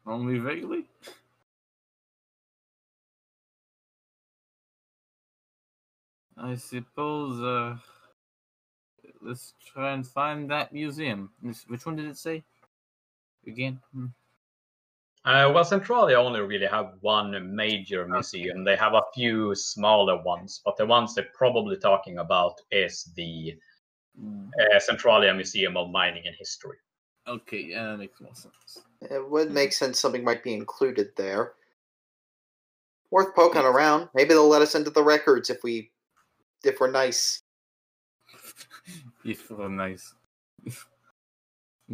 [0.06, 0.88] Only vaguely.
[6.36, 7.40] I suppose.
[7.40, 7.76] Uh,
[9.20, 11.30] let's try and find that museum.
[11.68, 12.42] Which one did it say?
[13.46, 13.80] Again.
[13.92, 14.06] Hmm.
[15.24, 18.64] Uh, well, Centralia only really have one major museum.
[18.64, 23.58] They have a few smaller ones, but the ones they're probably talking about is the
[24.18, 24.48] Hmm.
[24.60, 26.78] uh, Centralia Museum of Mining and History.
[27.26, 28.84] Okay, yeah, that makes more sense.
[29.02, 31.54] It would make sense something might be included there.
[33.10, 34.08] Worth poking around.
[34.14, 35.90] Maybe they'll let us into the records if we
[36.64, 37.39] if we're nice.
[39.24, 40.14] If we're nice.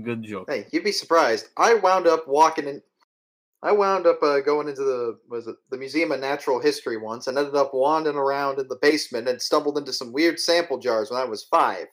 [0.03, 0.51] Good joke.
[0.51, 1.49] Hey, you'd be surprised.
[1.57, 2.83] I wound up walking in.
[3.63, 7.27] I wound up uh, going into the was it the Museum of Natural History once,
[7.27, 11.11] and ended up wandering around in the basement and stumbled into some weird sample jars
[11.11, 11.87] when I was five.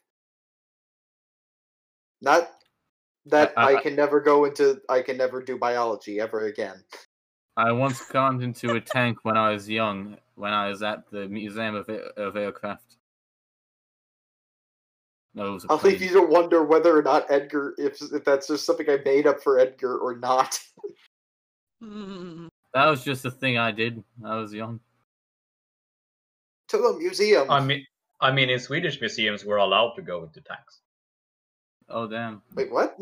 [2.21, 2.51] Not
[3.27, 4.81] that I- I, I- can never go into.
[4.89, 6.83] I can never do biology ever again.
[7.55, 11.27] I once climbed into a tank when I was young, when I was at the
[11.27, 12.97] Museum of, of Aircraft.
[15.35, 18.23] No, it was a I'll leave you to wonder whether or not Edgar, if if
[18.23, 20.59] that's just something I made up for Edgar or not.
[21.81, 22.47] Hmm.
[22.73, 24.03] That was just a thing I did.
[24.23, 24.79] I was young.
[26.69, 27.49] to the museum.
[27.51, 27.85] I mean,
[28.21, 30.79] I mean, in Swedish museums, we're allowed to go into tanks.
[31.89, 32.41] Oh damn!
[32.55, 32.97] Wait, what?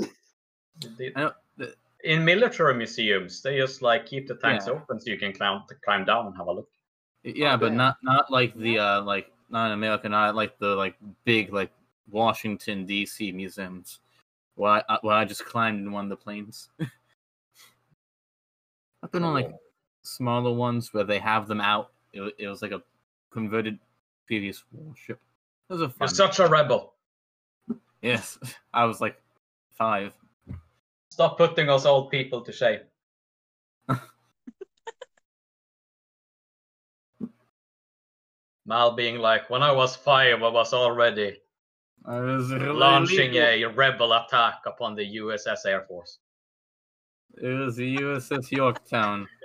[0.98, 4.74] The- the- In military museums, they just like keep the tanks Yeah.
[4.74, 6.70] open so you can climb climb down and have a look.
[7.24, 7.78] Yeah, Oh, but damn.
[7.78, 11.70] not not like the uh like not in America, not like the like big like
[12.12, 13.32] Washington D.C.
[13.32, 14.00] museums,
[14.56, 16.70] where I uh, I just climbed in one of the planes.
[19.04, 19.52] I've been on like
[20.04, 21.92] smaller ones where they have them out.
[22.14, 22.84] It, it was like a
[23.32, 23.80] converted
[24.28, 25.20] previous warship.
[25.70, 26.94] It was a You're such a rebel.
[28.02, 28.38] yes,
[28.74, 29.22] I was like
[29.72, 30.14] five.
[31.10, 32.80] Stop putting us old people to shame.
[38.66, 41.38] Mal being like, when I was five, I was already I was really
[42.06, 46.20] launching a rebel attack upon the USS Air Force.
[47.38, 49.28] It was the USS Yorktown.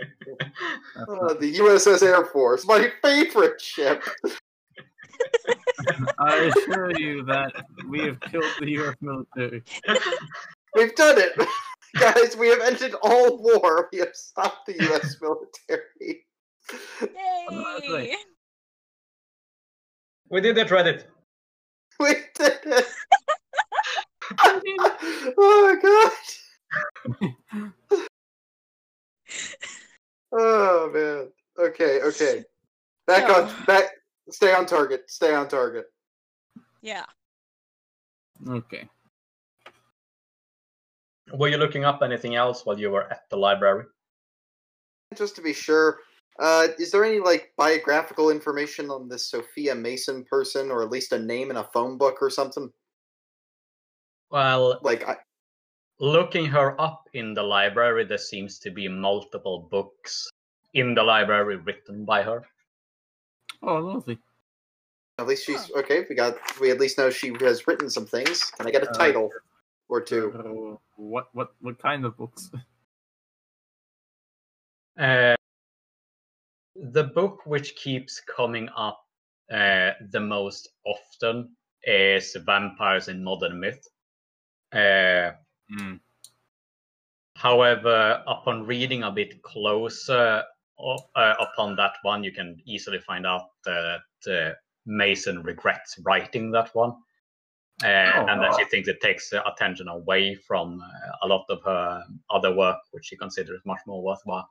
[0.96, 4.02] Uh, the USS Air Force, my favorite ship.
[6.18, 7.52] I assure you that
[7.88, 8.94] we have killed the U.S.
[9.00, 9.62] military.
[10.74, 11.32] We've done it,
[11.98, 12.34] guys.
[12.36, 13.88] We have ended all war.
[13.92, 15.16] We have stopped the U.S.
[15.20, 16.24] military.
[17.02, 18.16] Yay!
[20.30, 21.04] We did it, Reddit.
[22.00, 22.86] We did it.
[25.38, 27.32] oh my god.
[30.32, 31.30] Oh man.
[31.58, 32.00] Okay.
[32.02, 32.44] Okay.
[33.06, 33.64] Back So- on.
[33.66, 33.84] Back.
[34.30, 35.04] Stay on target.
[35.08, 35.86] Stay on target.
[36.82, 37.04] Yeah.
[38.48, 38.88] Okay.
[41.32, 43.84] Were you looking up anything else while you were at the library?
[45.14, 46.00] Just to be sure,
[46.38, 51.12] uh, is there any like biographical information on this Sophia Mason person, or at least
[51.12, 52.70] a name in a phone book or something?
[54.30, 55.16] Well, Like, I,
[56.00, 60.28] looking her up in the library, there seems to be multiple books
[60.74, 62.42] in the library written by her.
[63.62, 64.18] Oh, lovely.
[65.18, 66.04] at least she's okay.
[66.08, 66.34] We got.
[66.60, 68.44] We at least know she has written some things.
[68.50, 69.30] Can I get a Uh, title
[69.88, 70.32] or two?
[70.36, 72.50] Uh, what what what kind of books?
[74.98, 75.34] Uh,
[76.82, 79.00] the book which keeps coming up
[79.52, 83.86] uh, the most often is Vampires in Modern Myth.
[84.72, 85.32] Uh,
[85.68, 85.96] Hmm.
[87.36, 90.44] however, upon reading a bit closer
[90.78, 94.52] uh, upon that one, you can easily find out that uh,
[94.84, 96.94] Mason regrets writing that one.
[97.82, 102.02] Uh, and that she thinks it takes attention away from uh, a lot of her
[102.30, 104.48] other work, which she considers much more worthwhile.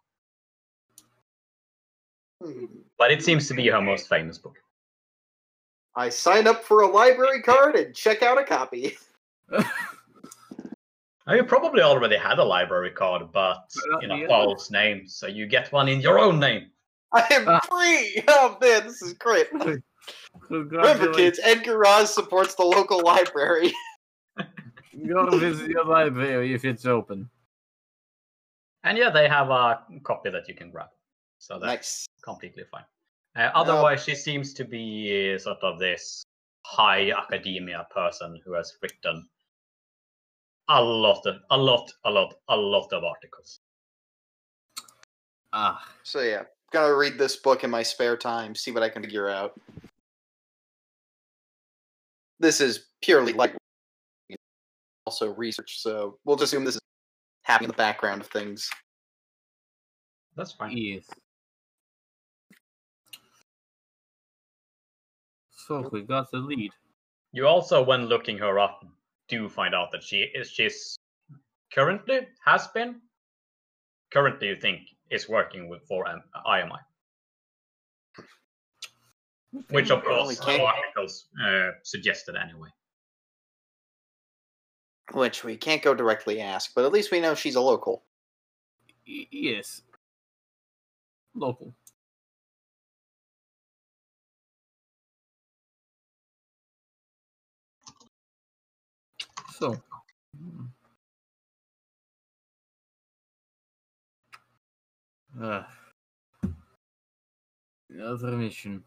[2.98, 4.58] But it seems to be her most famous book.
[5.96, 8.98] I sign up for a library card and check out a copy.
[11.28, 15.26] Now, you probably already had a library card, but But, in a false name, so
[15.26, 16.70] you get one in your own name.
[17.12, 17.60] I am Ah.
[17.68, 18.24] free.
[18.28, 19.48] Oh man, this is great.
[20.50, 23.74] Remember, kids, Edgar Roz supports the local library.
[25.08, 27.28] Go visit your library if it's open.
[28.84, 30.90] And yeah, they have a copy that you can grab.
[31.40, 32.08] So that's Nice.
[32.24, 32.86] completely fine.
[33.36, 36.24] Uh, otherwise, she seems to be uh, sort of this
[36.66, 39.28] high academia person who has written
[40.70, 43.60] a lot of a lot a lot a lot of articles.
[45.54, 49.04] Ah, So yeah, gonna read this book in my spare time, see what I can
[49.04, 49.60] figure out.
[52.40, 53.56] This is purely like
[55.06, 56.82] also research, so we'll just assume this is
[57.44, 58.70] happening in the background of things.
[60.36, 60.76] That's fine.
[60.76, 61.06] yes.
[65.68, 66.72] So we got the lead.
[67.32, 68.86] You also, when looking her up,
[69.28, 70.98] do find out that she is she's
[71.74, 73.02] currently has been
[74.12, 76.78] currently you think is working with for um, IMI,
[79.70, 82.70] which of course we can't- articles uh, suggested anyway.
[85.14, 88.04] Which we can't go directly ask, but at least we know she's a local.
[89.08, 89.82] Y- yes.
[91.36, 91.76] Local.
[99.58, 99.82] So.
[100.38, 100.66] hmm.
[105.42, 105.64] Uh,
[107.90, 108.84] another mission.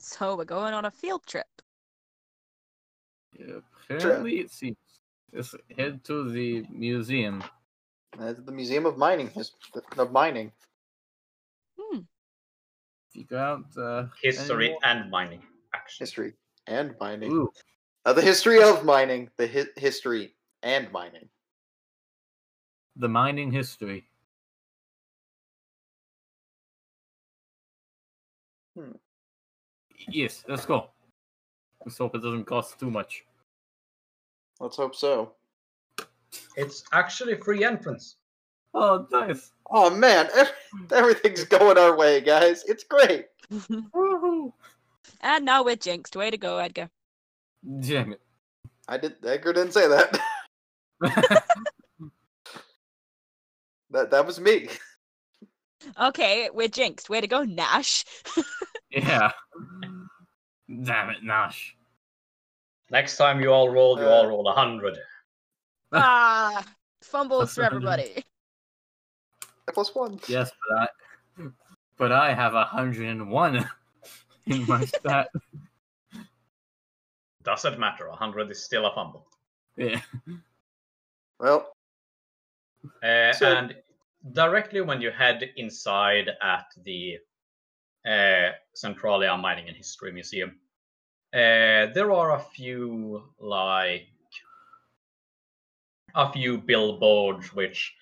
[0.00, 1.46] So we're going on a field trip.
[3.38, 4.76] Yeah, apparently, it seems.
[5.32, 7.44] Let's head to the museum.
[8.18, 9.28] That's the Museum of Mining.
[9.30, 9.52] his-
[9.96, 10.52] Of mining.
[13.18, 15.42] Figure out uh, History any and mining,
[15.74, 16.04] actually.
[16.04, 16.32] History
[16.68, 17.32] and mining.
[17.32, 17.50] Ooh,
[18.04, 19.28] Uh, the history of mining.
[19.36, 21.28] The hi- history and mining.
[22.94, 24.04] the mining history.
[28.76, 28.92] Hmm.
[30.08, 30.90] Yes, let's go.
[31.84, 33.24] Let's hope it doesn't cost too much.
[34.60, 35.32] Let's hope so.
[36.56, 38.17] It's actually free entrance.
[38.74, 39.50] Oh, nice.
[39.70, 40.28] Oh man,
[40.92, 42.64] everything's going our way, guys.
[42.64, 43.26] It's great.
[45.20, 46.14] And now we're jinxed.
[46.14, 46.90] Way to go, Edgar.
[47.80, 48.20] Damn it.
[48.86, 49.16] I did.
[49.24, 50.20] Edgar didn't say that.
[53.90, 54.68] that that was me.
[56.00, 57.08] Okay, we're jinxed.
[57.10, 58.04] Way to go, Nash.
[58.90, 59.32] yeah.
[60.84, 61.74] Damn it, Nash.
[62.90, 64.98] Next time you all roll, you Uh, all roll a hundred.
[65.92, 66.64] ah,
[67.02, 68.24] fumbles for That's everybody.
[69.74, 70.18] Plus one.
[70.28, 70.88] Yes, but I,
[71.96, 73.68] but I have a hundred and one
[74.46, 75.30] in my stat.
[77.44, 78.06] Doesn't matter.
[78.08, 79.26] A hundred is still a fumble.
[79.76, 80.00] Yeah.
[81.38, 81.72] Well,
[83.02, 83.76] Uh, So- and
[84.32, 87.18] directly when you head inside at the
[88.06, 90.58] uh, Centralia Mining and History Museum,
[91.32, 94.08] uh, there are a few like
[96.14, 97.94] a few billboards which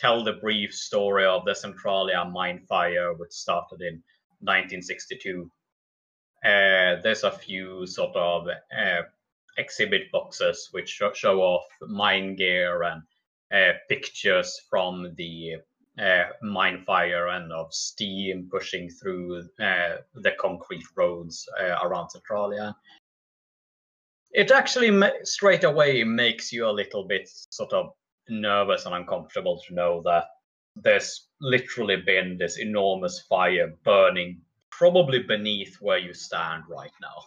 [0.00, 4.02] tell the brief story of the Centralia mine fire, which started in
[4.40, 5.50] 1962.
[6.42, 9.02] Uh, there's a few sort of uh,
[9.58, 13.02] exhibit boxes which sho- show off mine gear and
[13.52, 15.56] uh, pictures from the
[16.00, 22.74] uh, mine fire and of steam pushing through uh, the concrete roads uh, around Centralia.
[24.32, 27.92] It actually straight away makes you a little bit sort of
[28.30, 30.24] nervous and uncomfortable to know that
[30.76, 37.24] there's literally been this enormous fire burning probably beneath where you stand right now.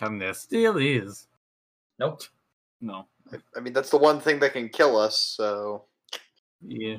[0.00, 1.26] And there still is.
[1.98, 2.22] Nope.
[2.80, 3.06] No.
[3.32, 5.18] I, I mean that's the one thing that can kill us.
[5.18, 5.84] So
[6.60, 6.98] Yeah.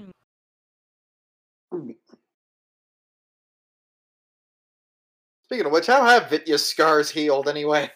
[5.43, 7.91] speaking of which, how have Vitya's scars healed anyway?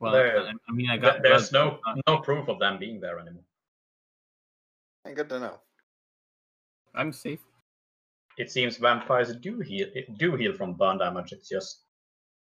[0.00, 1.22] Well, There- I I mean, I got.
[1.22, 3.44] There's blood- no no proof of them being there anymore.
[5.04, 5.60] And good to know.
[6.94, 7.40] I'm safe.
[8.36, 11.32] It seems vampires do heal do heal from burn damage.
[11.32, 11.84] It just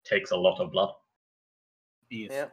[0.05, 0.95] takes a lot of blood.
[2.09, 2.31] Yes.
[2.33, 2.49] Yeah.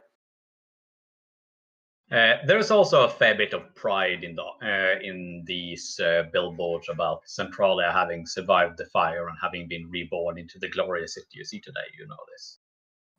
[2.12, 6.88] Uh, there's also a fair bit of pride in the uh, in these uh, billboards
[6.88, 11.44] about Centralia having survived the fire and having been reborn into the glorious city you
[11.44, 11.86] see today.
[11.96, 12.58] You know this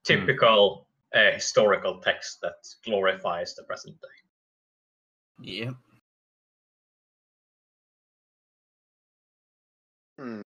[0.05, 0.13] Hmm.
[0.25, 2.55] typical uh, historical text that
[2.85, 4.07] glorifies the present day.
[5.41, 5.75] Yep.
[10.19, 10.41] Hmm.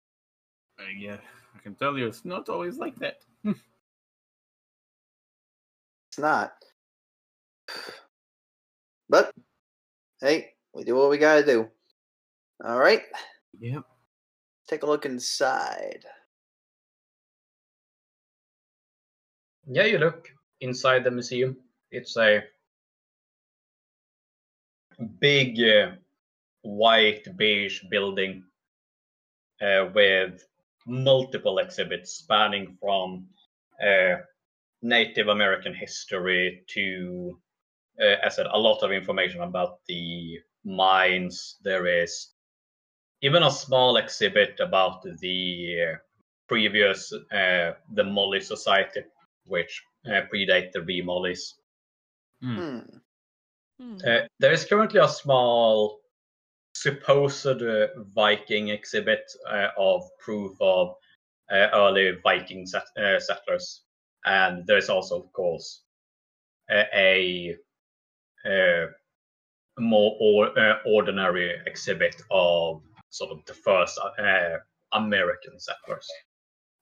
[0.79, 1.17] Uh, yeah.
[1.55, 3.17] I can tell you, it's not always like that.
[6.09, 6.53] It's not.
[9.09, 9.33] But
[10.21, 11.69] hey, we do what we gotta do.
[12.63, 13.01] All right,
[13.59, 13.83] Yep.
[14.67, 16.05] take a look inside.
[19.65, 20.29] Yeah, you look
[20.63, 21.57] inside the museum.
[21.91, 22.43] It's a
[25.19, 25.91] big uh,
[26.61, 28.43] white beige building
[29.61, 30.43] uh, with
[30.87, 33.27] multiple exhibits spanning from
[33.85, 34.15] uh,
[34.81, 37.37] Native American history to,
[38.01, 41.57] uh, as I said, a lot of information about the mines.
[41.63, 42.29] There is
[43.21, 45.97] even a small exhibit about the uh,
[46.47, 49.01] previous, uh, the Molly Society,
[49.45, 51.55] which uh, predate the remollies.
[52.41, 52.79] Hmm.
[54.05, 55.99] Uh, there is currently a small
[56.75, 60.95] supposed uh, Viking exhibit uh, of proof of
[61.51, 63.83] uh, early Viking set, uh, settlers,
[64.25, 65.83] and there's also, of course,
[66.71, 67.55] a,
[68.45, 68.87] a
[69.79, 74.57] more or, uh, ordinary exhibit of sort of the first uh,
[74.93, 76.09] American settlers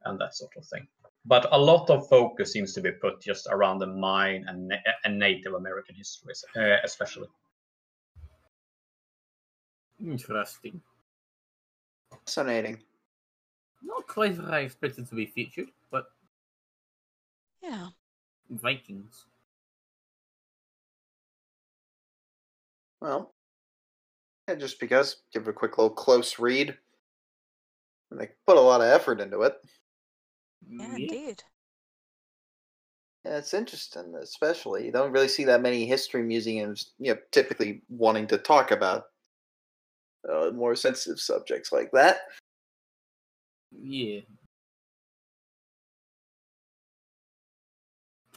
[0.06, 0.88] and that sort of thing.
[1.26, 4.78] But a lot of focus seems to be put just around the mine and, na-
[5.06, 7.28] and Native American history, uh, especially.
[10.04, 10.82] Interesting.
[12.26, 12.80] Fascinating.
[13.84, 16.06] Not quite what I expected to be featured, but
[17.62, 17.90] Yeah.
[18.50, 19.26] Vikings.
[23.00, 23.34] Well,
[24.48, 26.78] yeah, just because give it a quick little close read.
[28.10, 29.56] And they put a lot of effort into it.
[30.68, 30.96] Yeah, Yeah.
[30.98, 31.44] indeed.
[33.26, 37.82] Yeah, it's interesting, especially you don't really see that many history museums, you know, typically
[37.90, 39.12] wanting to talk about
[40.30, 42.22] uh, more sensitive subjects like that.
[43.72, 44.22] Yeah.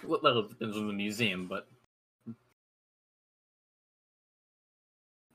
[0.05, 1.67] Well, it depends on the museum, but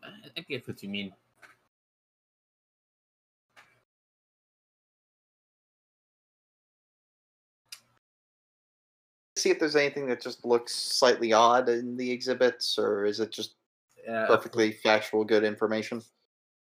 [0.03, 1.15] I I get what you mean.
[9.39, 13.31] See if there's anything that just looks slightly odd in the exhibits, or is it
[13.31, 13.55] just
[14.05, 16.01] Yeah, perfectly factual, good information?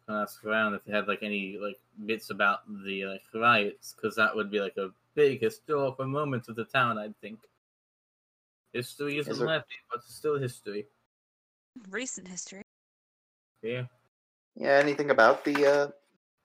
[0.10, 4.34] ask around if they had like any like bits about the like riots, because that
[4.36, 6.98] would be like a big historical moment of the town.
[7.00, 7.40] I'd think.
[8.74, 10.86] History isn't Is there- left, but it's still history.
[11.90, 12.62] Recent history.
[13.64, 13.86] Yeah.
[14.56, 15.88] Yeah, anything about the uh,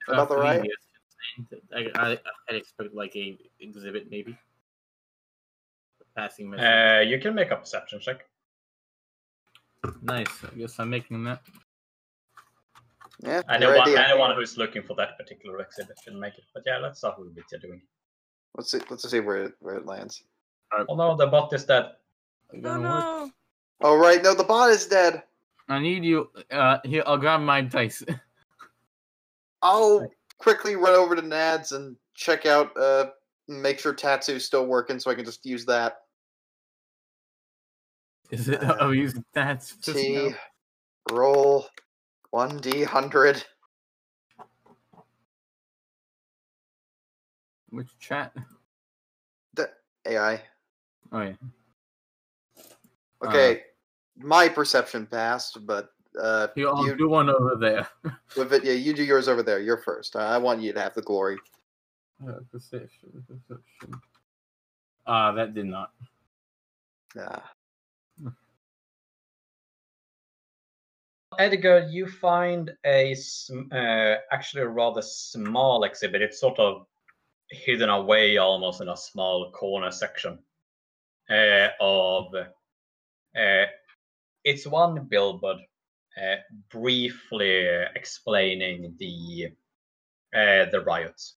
[0.08, 0.66] about the Uh, riot?
[1.74, 2.18] I, I,
[2.48, 4.36] I'd expect like a exhibit maybe.
[6.14, 6.64] A passing message.
[6.64, 8.26] Uh, you can make a perception check.
[10.02, 10.28] nice.
[10.44, 11.40] I guess I'm making that.
[13.22, 14.08] Yeah, your Anyone, idea.
[14.08, 16.44] anyone who's looking for that particular exhibit can make it.
[16.54, 17.80] But yeah, let's start with what you're doing.
[18.56, 18.80] Let's see.
[18.90, 20.24] Let's see where it, where it lands.
[20.88, 21.92] Oh no, the bot is dead.
[22.52, 23.30] Oh no!
[23.80, 25.22] Oh right, no, the bot is dead.
[25.68, 26.30] I need you.
[26.50, 28.02] Uh, here, I'll grab my dice.
[29.62, 30.06] I'll
[30.38, 32.76] quickly run over to Nads and check out.
[32.76, 33.10] Uh,
[33.48, 36.01] make sure Tatsu's still working, so I can just use that.
[38.32, 38.64] Is it?
[38.64, 39.58] Uh, oh, use that.
[39.60, 41.14] just T now.
[41.14, 41.66] roll
[42.30, 43.44] one d hundred.
[47.68, 48.34] Which chat?
[49.54, 49.68] The
[50.06, 50.40] AI.
[51.12, 51.34] Oh yeah.
[53.22, 53.60] Okay,
[54.16, 57.86] my perception passed, but uh, You, I'll you do one over there.
[58.36, 59.60] with it, yeah, you do yours over there.
[59.60, 60.16] You're first.
[60.16, 61.36] I I want you to have the glory.
[62.26, 64.00] Uh, perception, perception.
[65.06, 65.90] Ah, that did not.
[67.18, 67.50] Ah,
[71.38, 73.16] Edgar, you find a
[73.72, 76.22] uh, actually a rather small exhibit.
[76.22, 76.86] It's sort of
[77.50, 80.38] hidden away almost in a small corner section
[81.30, 82.34] uh, of.
[82.34, 83.64] Uh,
[84.44, 85.58] it's one billboard
[86.20, 86.36] uh,
[86.70, 89.48] briefly explaining the
[90.34, 91.36] uh, the riots.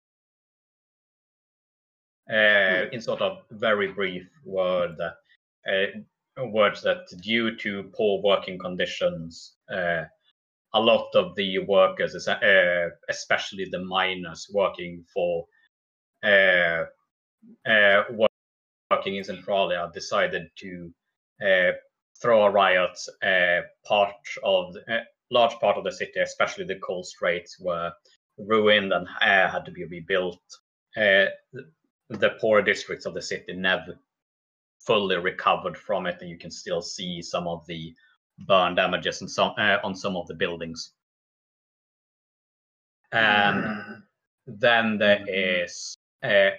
[2.27, 4.97] Uh, in sort of very brief word
[6.43, 10.03] words that due to poor working conditions, uh,
[10.73, 15.45] a lot of the workers, uh, especially the miners working for
[16.23, 16.83] uh,
[17.65, 18.03] uh,
[18.91, 20.91] working in Centralia, decided to
[21.45, 21.71] uh,
[22.21, 22.97] throw a riot.
[23.23, 27.91] Uh, part of the, large part of the city, especially the coal straits, were
[28.37, 30.41] ruined and had to be rebuilt.
[30.95, 33.97] The poor districts of the city never
[34.85, 37.93] fully recovered from it, and you can still see some of the
[38.47, 40.91] burn damages and some, uh, on some of the buildings.
[43.11, 44.03] And
[44.45, 46.51] then there is uh,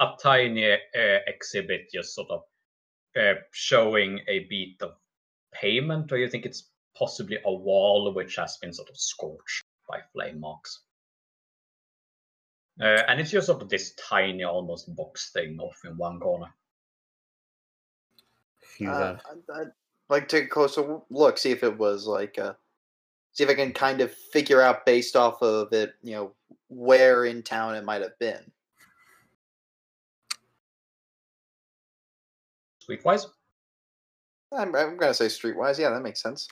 [0.00, 0.78] a tiny uh,
[1.26, 2.42] exhibit, just sort of
[3.18, 4.94] uh, showing a bit of
[5.52, 10.00] pavement, or you think it's possibly a wall which has been sort of scorched by
[10.12, 10.80] flame marks.
[12.80, 16.52] Uh, and it's just sort of this tiny, almost box thing off in one corner.
[18.80, 19.72] Uh, that- I'd, I'd
[20.08, 22.54] like to take a closer look, see if it was like, uh,
[23.32, 26.32] see if I can kind of figure out based off of it, you know,
[26.68, 28.50] where in town it might have been.
[32.86, 33.26] Streetwise,
[34.52, 35.78] I'm, I'm gonna say streetwise.
[35.78, 36.48] Yeah, that makes sense.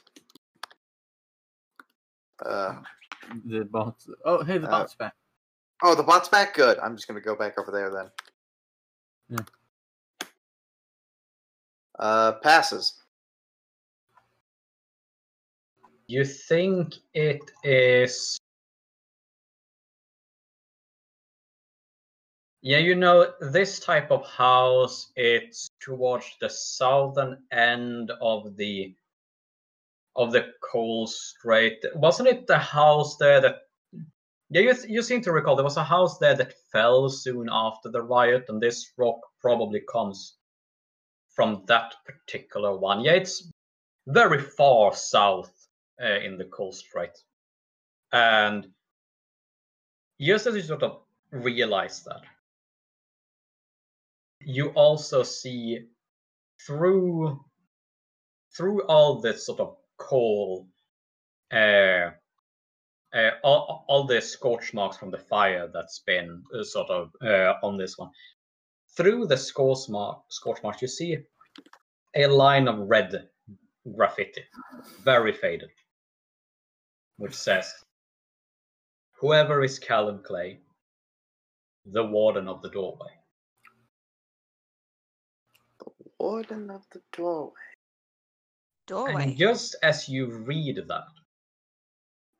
[2.45, 2.77] Uh,
[3.45, 3.97] the bot.
[4.25, 5.15] Oh, hey, the Uh, bot's back.
[5.83, 6.55] oh, the bot's back.
[6.55, 6.79] Good.
[6.79, 8.11] I'm just gonna go back over there then.
[9.29, 9.45] Yeah.
[12.03, 12.95] Uh, passes.
[16.09, 18.41] You think it is.
[22.61, 28.97] Yeah, you know, this type of house, it's towards the southern end of the
[30.17, 31.85] of the coal strait.
[31.95, 33.59] Wasn't it the house there that
[34.51, 37.91] yeah, you, you seem to recall there was a house there that fell soon after
[37.91, 40.39] the riot, and this rock probably comes
[41.35, 43.01] from that particular one.
[43.01, 43.51] Yeah, it's
[44.07, 45.53] very far south
[46.03, 47.19] uh, in the coal strait.
[48.13, 48.69] And
[50.21, 52.23] just as you sort of realize that,
[54.41, 55.87] you also see
[56.67, 57.41] through
[58.57, 60.69] through all this sort of coal,
[61.53, 62.11] uh,
[63.15, 67.55] uh, all, all the scorch marks from the fire that's been uh, sort of uh,
[67.63, 68.11] on this one.
[68.97, 71.17] Through the scorch, mark, scorch marks, you see
[72.15, 73.29] a line of red
[73.97, 74.43] graffiti,
[75.03, 75.71] very faded,
[77.17, 77.73] which says,
[79.19, 80.61] Whoever is Callum Clay,
[81.87, 83.13] the warden of the doorway.
[85.79, 87.53] The warden of the doorway.
[88.87, 89.23] Doorway.
[89.23, 91.05] And just as you read that,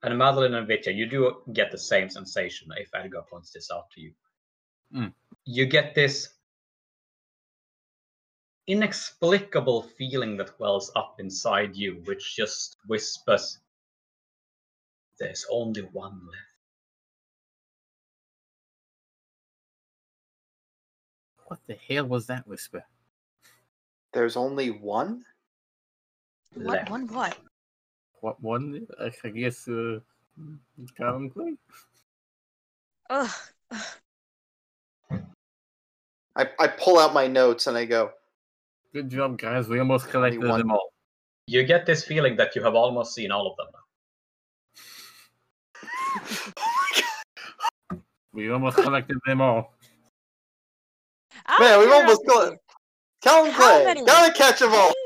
[0.03, 3.91] and Madeline and Vitya, you do get the same sensation if Edgar points this out
[3.93, 4.13] to you.
[4.95, 5.13] Mm.
[5.45, 6.29] You get this
[8.67, 13.59] inexplicable feeling that wells up inside you, which just whispers,
[15.19, 16.53] There's only one left.
[21.47, 22.85] What the hell was that whisper?
[24.13, 25.25] There's only one?
[26.55, 26.89] What?
[26.89, 27.37] One what?
[28.21, 28.87] What one?
[29.01, 30.01] I I guess uh,
[30.97, 31.57] Callum Clay.
[33.11, 33.31] Ugh.
[36.35, 38.13] I, I pull out my notes and I go,
[38.93, 39.69] Good job, guys.
[39.69, 40.59] We almost collected one.
[40.59, 40.93] them all.
[41.47, 43.81] You get this feeling that you have almost seen all of them now.
[46.57, 46.87] oh
[47.91, 47.99] my
[48.33, 49.75] We almost collected them all.
[51.47, 52.61] Out Man, we've almost curiosity, got
[53.23, 54.93] Callum How Clay, gotta catch them all.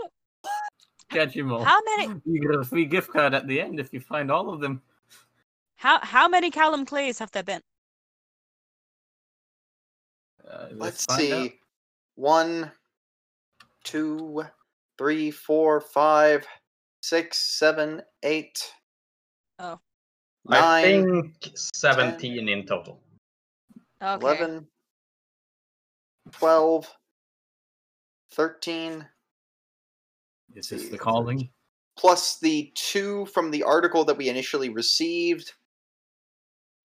[1.11, 1.63] Catch them all.
[1.65, 2.21] How many?
[2.25, 4.83] You get a free gift card at the end if you find all of them.
[5.77, 7.61] How how many Callum Clays have there been?
[10.51, 11.33] Uh, Let's find see.
[11.33, 11.51] out.
[12.17, 12.73] One,
[13.87, 14.45] two,
[14.99, 16.47] three, four, five,
[17.01, 18.71] six, seven, eight,
[19.59, 19.81] Oh,
[20.49, 23.01] I nine, think 17 in total.
[24.03, 24.21] okay.
[24.21, 24.67] 11,
[26.33, 26.95] 12,
[28.33, 29.07] 13,
[30.55, 31.49] Is this the calling?
[31.97, 35.53] plus the two from the article that we initially received.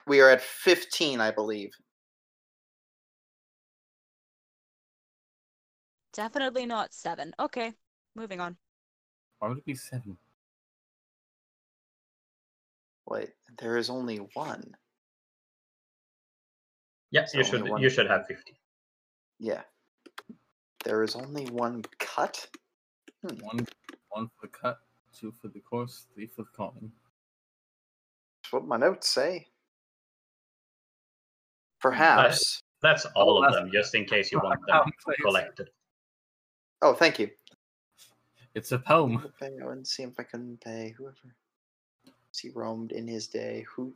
[0.07, 1.71] We are at 15, I believe.
[6.13, 7.33] Definitely not seven.
[7.39, 7.73] Okay,
[8.15, 8.57] moving on.
[9.39, 10.17] Why would it be seven?
[13.07, 14.75] Wait, there is only one.
[17.11, 17.81] Yes, So you should one.
[17.81, 18.55] you should have 50.
[19.39, 19.61] Yeah.
[20.85, 22.47] There is only one cut?
[23.21, 23.35] Hmm.
[23.43, 23.67] One,
[24.09, 24.79] one for the cut,
[25.13, 26.91] two for the course, three for the calling.
[28.43, 29.47] That's what my notes say.
[31.79, 32.61] Perhaps.
[32.81, 34.91] That's all Oh, of that's- them, just in case you want them
[35.21, 35.69] collected.
[36.81, 37.29] Oh, thank you.
[38.55, 39.31] It's a poem.
[39.41, 41.35] I wouldn't see if I can pay whoever.
[42.39, 43.65] He roamed in his day.
[43.75, 43.93] Who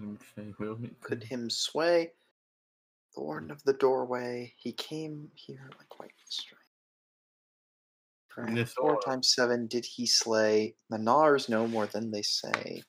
[0.00, 2.12] Okay, well, could him sway?
[3.16, 4.52] Warden of the doorway.
[4.56, 6.10] He came here like white.
[8.48, 10.74] In Four times seven did he slay.
[10.90, 12.82] The Nars know more than they say.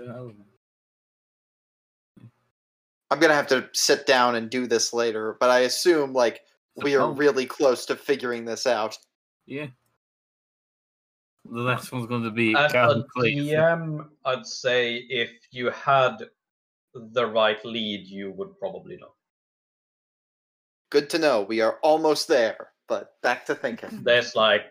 [0.00, 0.32] Oh,
[3.12, 6.40] I'm gonna have to sit down and do this later, but I assume like
[6.76, 8.96] It's a we are really close to figuring this out.
[9.44, 9.66] Yeah.
[11.44, 16.16] The last one's going to be At a DM, I'd say if you had
[16.94, 19.12] the right lead, you would probably know.
[20.90, 21.42] Good to know.
[21.42, 24.00] We are almost there, but back to thinking.
[24.04, 24.62] There's like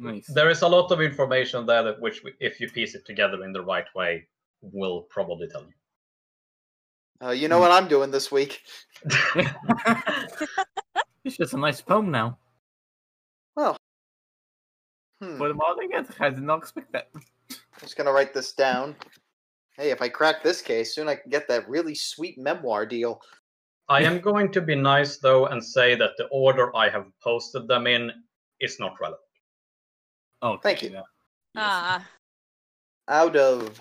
[0.00, 0.26] Nice.
[0.26, 3.52] there is a lot of information there that which, if you piece it together in
[3.52, 4.26] the right way,
[4.62, 5.74] will probably tell you.
[7.22, 8.62] Uh, you know what I'm doing this week?
[11.24, 12.38] it's just a nice poem now.
[13.56, 13.76] Well,
[15.22, 16.12] hmm, Put them all together.
[16.20, 17.08] I did not expect that.
[17.14, 18.96] I'm just gonna write this down.
[19.76, 23.20] Hey, if I crack this case, soon I can get that really sweet memoir deal.
[23.88, 27.68] I am going to be nice though and say that the order I have posted
[27.68, 28.10] them in
[28.60, 29.20] is not relevant.
[30.42, 30.90] Oh, Thank you.
[30.90, 31.02] yeah.
[31.56, 32.06] Ah,
[33.08, 33.80] Out of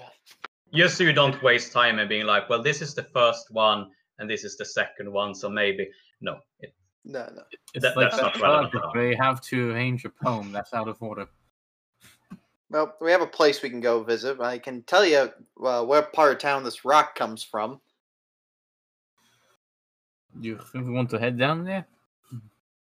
[0.74, 3.91] Just so you don't waste time and being like, well, this is the first one
[4.19, 5.89] and this is the second one, so maybe
[6.21, 6.39] no.
[6.59, 6.74] It,
[7.05, 7.43] no, no.
[7.74, 8.93] It's That- like that's not relevant project at all.
[8.93, 11.28] where you have to arrange a poem that's out of order.
[12.69, 14.39] Well, we have a place we can go visit.
[14.41, 15.32] I can tell you
[15.63, 17.80] uh, where part of town this rock comes from.
[20.41, 21.86] Do you think we want to head down there?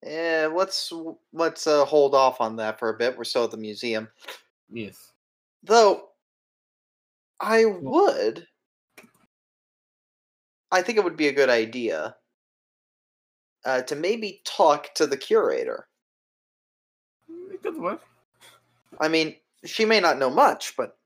[0.06, 0.94] Yeah, let's
[1.34, 3.18] let's uh, hold off on that for a bit.
[3.18, 4.08] We're still at the museum,
[4.72, 5.12] Yes.
[5.64, 6.08] though.
[7.42, 8.46] I would.
[10.72, 12.16] I think it would be a good idea
[13.66, 15.88] uh, to maybe talk to the curator.
[17.52, 18.02] It could work.
[19.00, 19.36] I mean,
[19.66, 20.98] she may not know much, but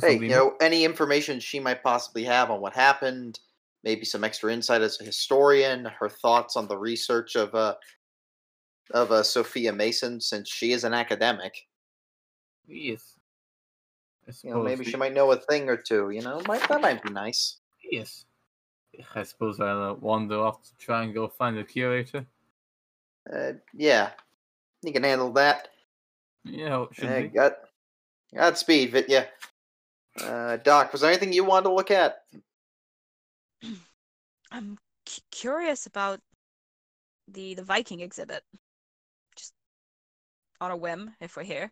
[0.00, 3.38] hey, you know, any information she might possibly have on what happened,
[3.84, 7.74] maybe some extra insight as a historian, her thoughts on the research of uh
[8.92, 11.54] of uh, Sophia Mason, since she is an academic.
[12.66, 13.18] Yes.
[14.28, 16.10] I You know, maybe suppose she might know a thing or two.
[16.10, 17.56] You know, might that might be nice.
[17.90, 18.24] Yes.
[19.14, 22.26] I suppose I'll uh, wander off to try and go find the curator.
[23.32, 24.10] Uh, yeah,
[24.82, 25.68] you can handle that.
[26.44, 27.28] Yeah, should Uh, we?
[27.28, 27.52] got
[28.34, 29.28] Godspeed, Vitya.
[30.20, 32.24] Uh, Doc, was there anything you wanted to look at?
[34.52, 36.20] I'm cu- curious about
[37.28, 38.42] the the Viking exhibit.
[39.36, 39.54] Just
[40.60, 41.70] on a whim, if we're here.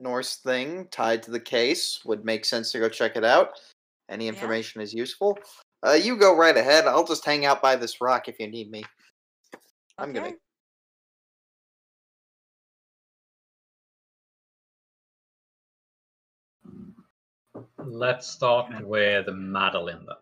[0.00, 3.58] Norse thing tied to the case would make sense to go check it out.
[4.08, 4.32] Any Yeah.
[4.32, 5.38] information is useful.
[5.86, 6.86] Uh, you go right ahead.
[6.86, 8.84] I'll just hang out by this rock if you need me.
[9.98, 10.34] I'm gonna-
[17.78, 20.16] Let's start with Madeline then.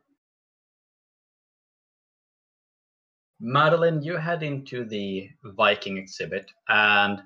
[3.41, 7.23] Madeline, you head into the Viking exhibit, and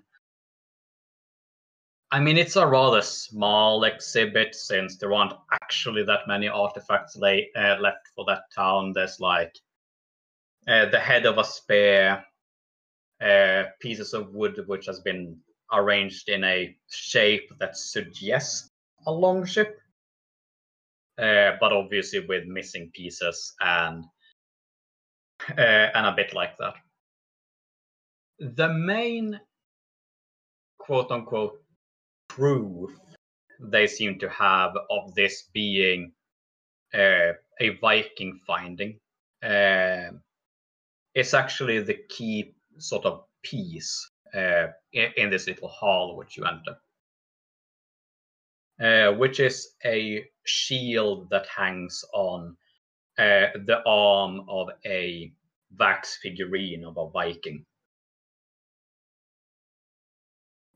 [2.12, 7.50] I mean, it's a rather small exhibit since there aren't actually that many artifacts lay,
[7.56, 8.92] uh, left for that town.
[8.92, 9.56] There's like
[10.66, 12.24] uh, the head of a spear,
[13.20, 15.38] uh, pieces of wood which has been
[15.72, 18.68] arranged in a shape that suggests
[19.06, 19.78] a long ship,
[21.18, 24.04] uh, but obviously with missing pieces and
[25.56, 25.60] uh,
[25.94, 26.74] and a bit like that.
[28.40, 29.40] The main
[30.78, 31.59] quote unquote
[32.34, 32.90] proof
[33.60, 36.12] they seem to have of this being
[36.94, 38.98] uh, a Viking finding
[39.42, 40.10] uh,
[41.14, 46.44] is actually the key sort of piece uh, in, in this little hall which you
[46.44, 46.76] enter
[48.80, 52.56] uh, which is a shield that hangs on
[53.18, 55.32] uh, the arm of a
[55.78, 57.64] wax figurine of a Viking.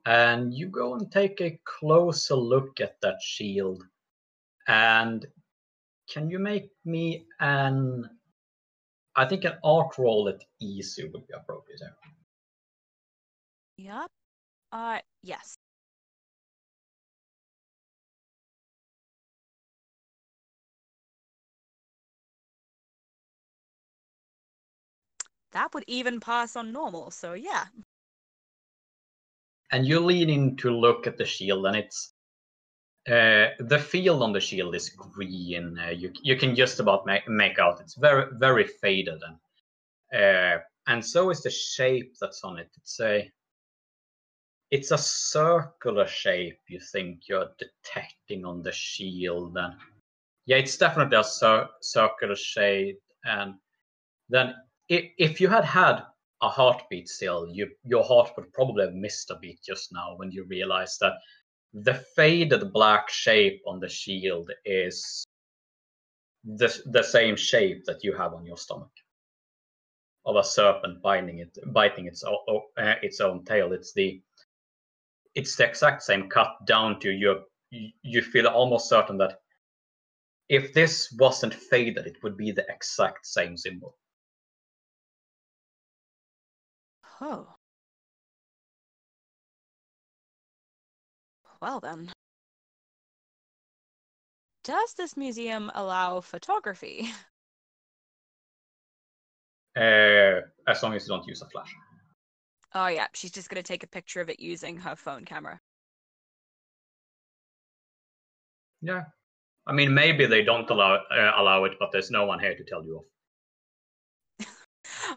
[0.07, 3.83] And you go and take a closer look at that shield.
[4.69, 5.27] And
[6.09, 8.09] can you make me an.
[9.17, 11.95] I think an art roll at easy would be appropriate here.
[13.79, 14.11] Yep.
[14.73, 15.57] Uh, yes.
[25.53, 27.67] That would even pass on normal, so yeah.
[29.75, 32.13] And you're leaning to look at the shield and it's
[33.09, 35.77] uh, the field on the shield is green.
[35.79, 37.81] Uh, you, you can just about make, make out.
[37.81, 42.71] It's very very faded and uh, and so is the shape that's on it.
[42.77, 43.29] It's a
[44.71, 49.75] it's a circular shape you think you're detecting on the shield and
[50.47, 53.55] yeah it's definitely a cir- circular shape and
[54.31, 54.55] then
[54.89, 56.03] if, if you had had
[56.43, 60.31] a heartbeat still, you, your heart would probably have missed a beat just now when
[60.31, 61.15] you realize that
[61.73, 65.25] the faded black shape on the shield is
[66.45, 68.91] the, the same shape that you have on your stomach
[70.27, 73.73] of a serpent biting it biting its uh, its own tail.
[73.73, 74.23] It's the
[75.35, 77.43] it's the exact same cut down to you,
[78.03, 79.41] you feel almost certain that
[80.49, 83.97] if this wasn't faded it would be the exact same symbol
[87.27, 87.47] Oh.
[91.63, 92.13] Well then.
[94.63, 97.09] Does this museum allow photography?
[99.77, 101.75] uh, as long as you don't use a flash
[102.75, 105.59] Oh yeah, she's just gonna take a picture of it using her phone camera.
[108.83, 109.05] Yeah.
[109.67, 112.65] I mean, maybe they don't allow uh, allow it, but there's no one here to
[112.65, 113.07] tell you off.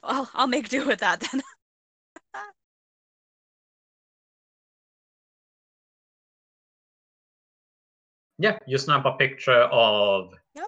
[0.03, 1.41] Well, I'll make do with that then.
[8.39, 10.67] Yeah, you snap a picture of Yep.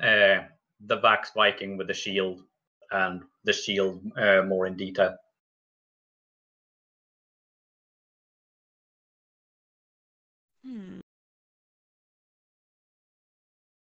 [0.00, 0.48] uh,
[0.80, 2.42] the Vax Viking with the shield
[2.90, 5.16] and the shield uh, more in detail.
[10.64, 11.00] Hmm.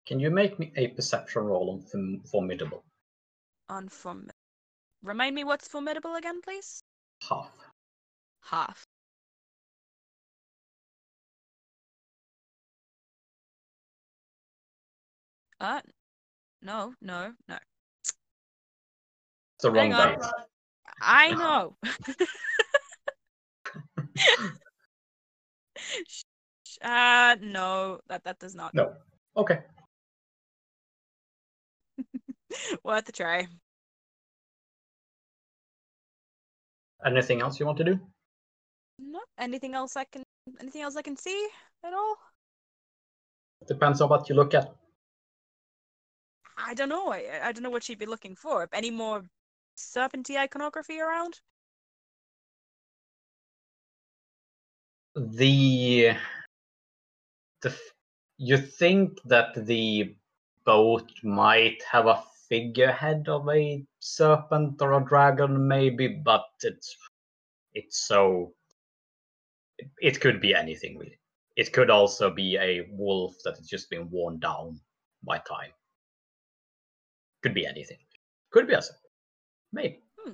[0.06, 2.84] Can you make me a perception roll on form- formidable?
[3.68, 4.28] On form.
[5.02, 6.82] Remind me what's formidable again, please?
[7.28, 7.50] Half.
[8.42, 8.84] Half.
[15.64, 15.80] Uh,
[16.60, 17.56] no, no, no.
[18.02, 20.20] It's the wrong Hang on.
[21.00, 21.76] I know.
[26.82, 28.74] Uh, no, that that does not.
[28.74, 28.92] No.
[29.38, 29.60] Okay.
[32.84, 33.46] Worth a try.
[37.06, 37.98] Anything else you want to do?
[38.98, 39.20] No.
[39.38, 40.24] Anything else I can?
[40.60, 41.48] Anything else I can see
[41.82, 42.16] at all?
[43.66, 44.83] Depends on what you look at.
[46.56, 47.12] I don't know.
[47.12, 48.68] I I don't know what she'd be looking for.
[48.72, 49.24] Any more
[49.76, 51.40] serpenty iconography around?
[55.16, 56.16] The
[57.62, 57.78] the
[58.36, 60.16] you think that the
[60.64, 66.96] boat might have a figurehead of a serpent or a dragon, maybe, but it's
[67.74, 68.54] it's so
[69.78, 71.18] it, it could be anything really.
[71.56, 74.80] It could also be a wolf that has just been worn down
[75.22, 75.70] by time.
[77.44, 77.98] Could be anything.
[78.52, 79.02] Could be a serpent.
[79.70, 80.00] Maybe.
[80.18, 80.32] Hmm.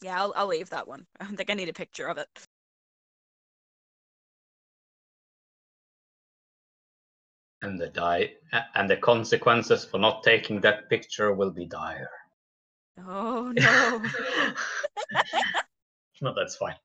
[0.00, 1.04] Yeah, I'll I'll leave that one.
[1.20, 2.28] I don't think I need a picture of it.
[7.62, 8.34] And the die
[8.76, 12.10] and the consequences for not taking that picture will be dire.
[13.04, 14.02] Oh no.
[16.20, 16.76] no, that's fine.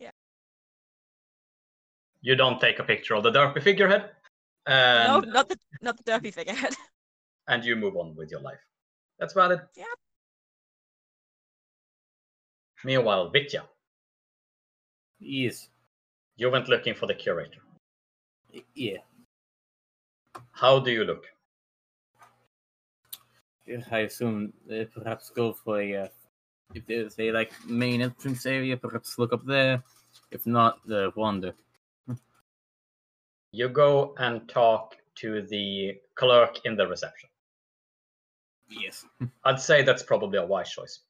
[0.00, 0.10] Yeah.
[2.20, 4.10] You don't take a picture of the derpy figurehead,
[4.68, 6.74] no, not the not the derpy figurehead.
[7.48, 8.60] and you move on with your life.
[9.18, 9.60] That's valid.
[9.76, 9.86] Yep.
[12.84, 13.64] Meanwhile, Vitya,
[15.18, 15.68] Yes.
[16.36, 17.60] you went looking for the curator.
[18.74, 18.98] Yeah.
[20.52, 21.24] How do you look?
[23.90, 26.08] I assume uh, perhaps go for a uh,
[26.74, 29.82] if there's a like main entrance area, perhaps look up there.
[30.30, 31.54] If not, the wander.
[33.54, 37.28] You go and talk to the clerk in the reception.
[38.68, 39.06] Yes.
[39.44, 41.00] I'd say that's probably a wise choice.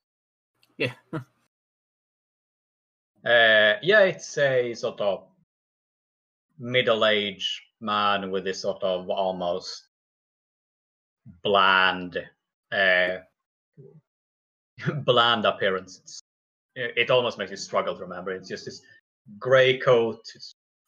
[0.77, 0.93] Yeah.
[3.25, 5.25] Uh, yeah, it's a sort of
[6.59, 9.85] middle-aged man with this sort of almost
[11.43, 12.19] bland,
[12.71, 13.17] uh,
[15.07, 16.01] bland appearance.
[16.03, 16.21] It's,
[16.77, 18.31] it almost makes you struggle to remember.
[18.33, 18.83] It's just this
[19.39, 20.21] grey coat,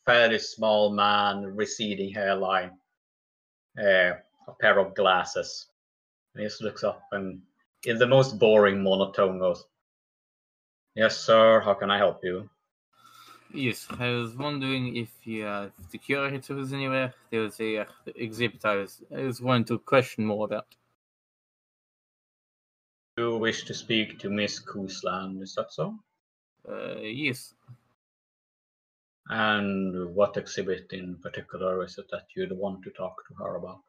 [0.06, 2.70] fairly small man, receding hairline,
[3.78, 4.12] uh,
[4.48, 5.66] a pair of glasses.
[6.34, 7.42] And he just looks up and,
[7.84, 9.64] in the most boring monotone, goes,
[10.94, 11.60] Yes, sir.
[11.60, 12.48] How can I help you?
[13.52, 15.10] Yes, I was wondering if,
[15.44, 17.12] uh, if the curator was anywhere.
[17.30, 17.84] There was a uh,
[18.14, 20.66] exhibit I was I was wanting to question more about.
[23.18, 25.98] You wish to speak to Miss Koosland, is that so?
[26.68, 27.54] Uh, yes.
[29.28, 33.80] And what exhibit in particular is it that you'd want to talk to her about?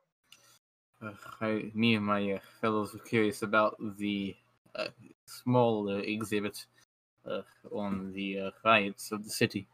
[1.02, 1.12] Uh,
[1.42, 4.36] I, me and my uh, fellows were curious about the
[4.76, 4.88] uh,
[5.26, 6.66] small uh, exhibit
[7.30, 9.68] uh, on the uh, riots of the city.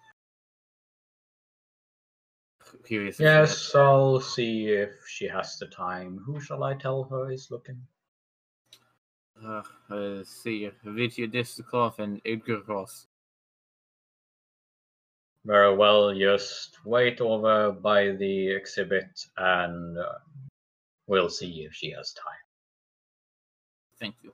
[2.86, 3.20] Curious.
[3.20, 6.18] Yes, I'll see if she has the time.
[6.26, 7.82] Who shall I tell her is looking?
[9.42, 13.08] Uh, uh, see, Vitya Destakov and Edgar Roz.
[15.46, 20.14] Very well, just wait over by the exhibit and uh,
[21.08, 22.44] we'll see if she has time.
[24.00, 24.34] Thank you.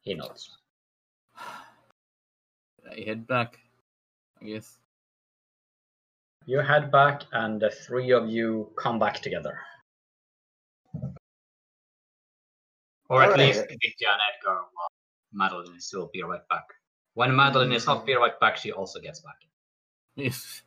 [0.00, 0.50] He nods.
[1.38, 3.58] I head back.
[4.40, 4.78] I guess.
[6.46, 9.58] You head back, and the three of you come back together.
[13.10, 13.38] Or at Alright.
[13.38, 14.88] least Vitya and Edgar, while
[15.32, 16.64] Madeline is still be right back.
[17.14, 19.38] When Madeline is not be right back, she also gets back.
[20.14, 20.62] Yes.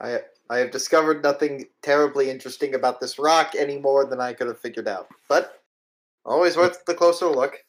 [0.00, 0.20] I
[0.50, 4.60] I have discovered nothing terribly interesting about this rock any more than I could have
[4.60, 5.08] figured out.
[5.28, 5.62] But
[6.24, 7.64] always worth the closer look.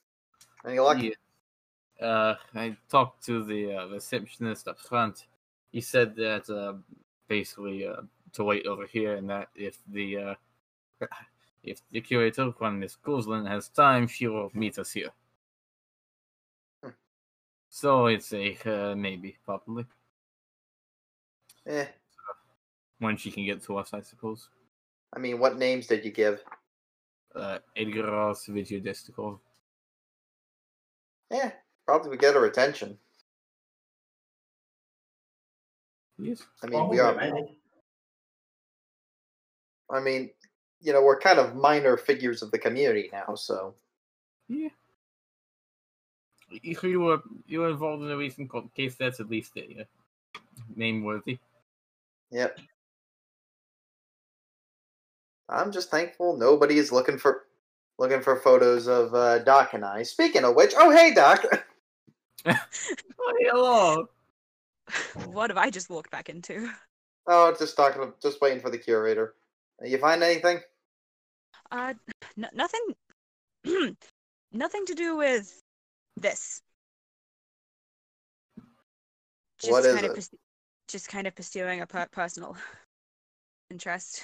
[0.65, 1.01] Any luck?
[1.01, 2.05] Yeah.
[2.05, 5.27] Uh, I talked to the uh, receptionist up front.
[5.71, 6.75] He said that uh,
[7.27, 8.01] basically uh,
[8.33, 10.35] to wait over here, and that if the uh,
[11.63, 15.11] if the curator, one Miss Gosling, has time, she will meet us here.
[17.69, 19.85] So it's a uh, maybe, probably
[21.67, 21.85] Eh.
[22.97, 24.49] when she can get to us, I suppose.
[25.13, 26.43] I mean, what names did you give?
[27.35, 29.39] Uh, Edgar Roz, Vitya Destakov.
[31.31, 31.51] Eh,
[31.85, 32.97] Probably we get her attention.
[36.17, 36.43] Yes.
[36.63, 37.13] I mean, we are.
[37.13, 37.57] Probably,
[39.91, 40.29] I mean,
[40.81, 43.75] you know, we're kind of minor figures of the community now, so
[44.47, 44.69] Yeah.
[46.51, 49.83] If you were you were involved in a recent case, that's at least uh,
[50.75, 51.39] name worthy.
[52.31, 52.57] yep.
[55.47, 57.45] I'm just thankful nobody is looking for
[57.97, 60.03] looking for photos of uh, Doc and I.
[60.03, 61.45] Speaking of which, oh hey Doc,
[62.45, 64.09] Oh, hello.
[65.33, 66.69] what have I just walked back into?
[67.27, 69.35] oh just talking, just waiting for the curator.
[69.83, 70.59] You find anything?
[71.71, 71.93] Uh,
[72.37, 72.81] n- nothing.
[74.51, 75.61] nothing to do with
[76.21, 76.61] this.
[79.59, 80.09] Just What is kind it?
[80.09, 80.29] of purs-
[80.87, 82.55] just kind of pursuing a per- personal
[83.71, 84.23] interest.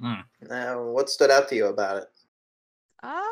[0.00, 0.20] Hmm.
[0.48, 2.08] Uh, what stood out to you about it?
[3.02, 3.22] Uh,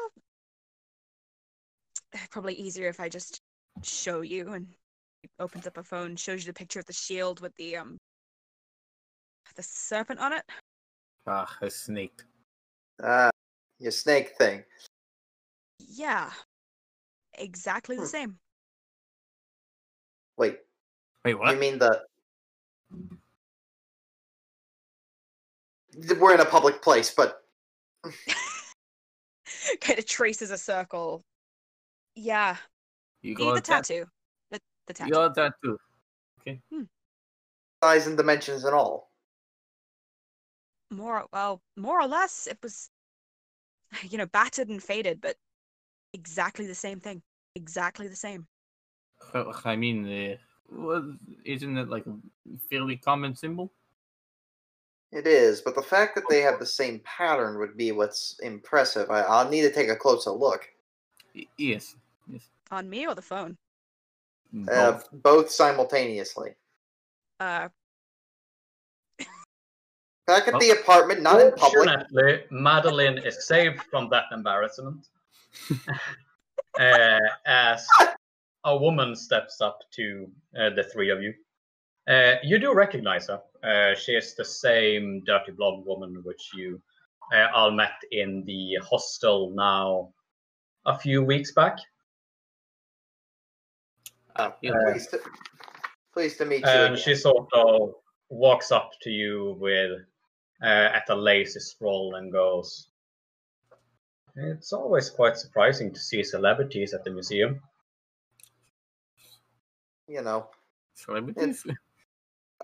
[2.31, 3.41] probably easier if I just
[3.83, 4.67] show you and
[5.39, 7.99] opens up a phone, shows you the picture of the shield with the um
[9.55, 10.43] the serpent on it.
[11.27, 12.23] Ah, a snake.
[13.03, 13.31] Ah,
[13.79, 14.65] your snake thing.
[15.97, 16.31] Yeah.
[17.39, 18.09] Exactly the Hmm.
[18.09, 18.39] same.
[20.37, 20.59] Wait,
[21.25, 21.53] Wait, what?
[21.55, 22.07] you mean the?
[26.19, 27.43] We're in a public place, but
[29.81, 31.25] kind of traces a circle.
[32.15, 32.57] Yeah.
[33.23, 33.85] You got the got that?
[33.85, 34.07] tattoo.
[34.51, 35.09] The the tattoo.
[35.09, 35.79] You got that too.
[36.41, 36.61] Okay.
[37.83, 39.11] Size and dimensions and all.
[40.91, 42.91] more well more or less it was
[44.09, 45.37] you know battered and faded but
[46.17, 47.21] exactly the same thing
[47.55, 48.47] exactly the same
[49.65, 51.03] I mean, uh,
[51.45, 52.15] isn't it like a
[52.69, 53.73] fairly common symbol?
[55.13, 59.11] It is, but the fact that they have the same pattern would be what's impressive.
[59.11, 60.69] I, I'll need to take a closer look.
[61.57, 61.97] Yes.
[62.29, 62.49] Yes.
[62.71, 63.57] on me or the phone
[64.69, 65.09] Uh, Both.
[65.13, 66.55] both simultaneously.
[67.41, 67.69] uh
[70.27, 70.59] Back at Oh.
[70.59, 71.89] the apartment, not in public.
[71.89, 75.09] Fortunately, Madeline is saved from that embarrassment
[76.79, 77.87] uh, as
[78.65, 80.29] a woman steps up to
[80.59, 81.33] uh, the three of you.
[82.09, 83.41] Uh, you do recognize her.
[83.65, 86.81] Uh, she is the same dirty blonde woman which you
[87.35, 90.09] uh, all met in the hostel now
[90.87, 91.79] a few weeks back.
[94.39, 94.73] Oh, Yeah.
[94.85, 95.21] pleased, to,
[96.13, 96.67] pleased to meet you.
[96.67, 97.05] And again.
[97.05, 97.95] she sort of
[98.29, 100.01] walks up to you with
[100.63, 102.89] uh, at a lazy stroll and goes,
[104.37, 107.61] "It's always quite surprising to see celebrities at the museum."
[110.09, 110.49] You know,
[110.97, 111.65] Celebrities?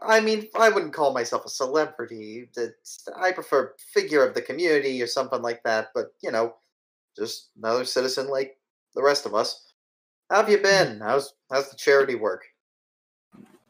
[0.03, 2.49] I mean, I wouldn't call myself a celebrity.
[2.57, 5.91] It's, I prefer figure of the community or something like that.
[5.95, 6.55] But you know,
[7.17, 8.59] just another citizen like
[8.95, 9.73] the rest of us.
[10.31, 10.63] How have you hmm.
[10.63, 11.01] been?
[11.01, 12.43] How's how's the charity work?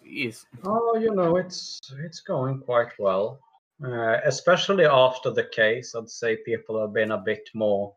[0.04, 0.46] Yes.
[0.64, 3.40] Oh, you know, it's it's going quite well.
[3.84, 7.94] Uh, especially after the case, I'd say people have been a bit more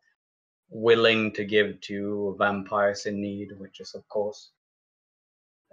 [0.70, 4.52] willing to give to vampires in need, which is, of course,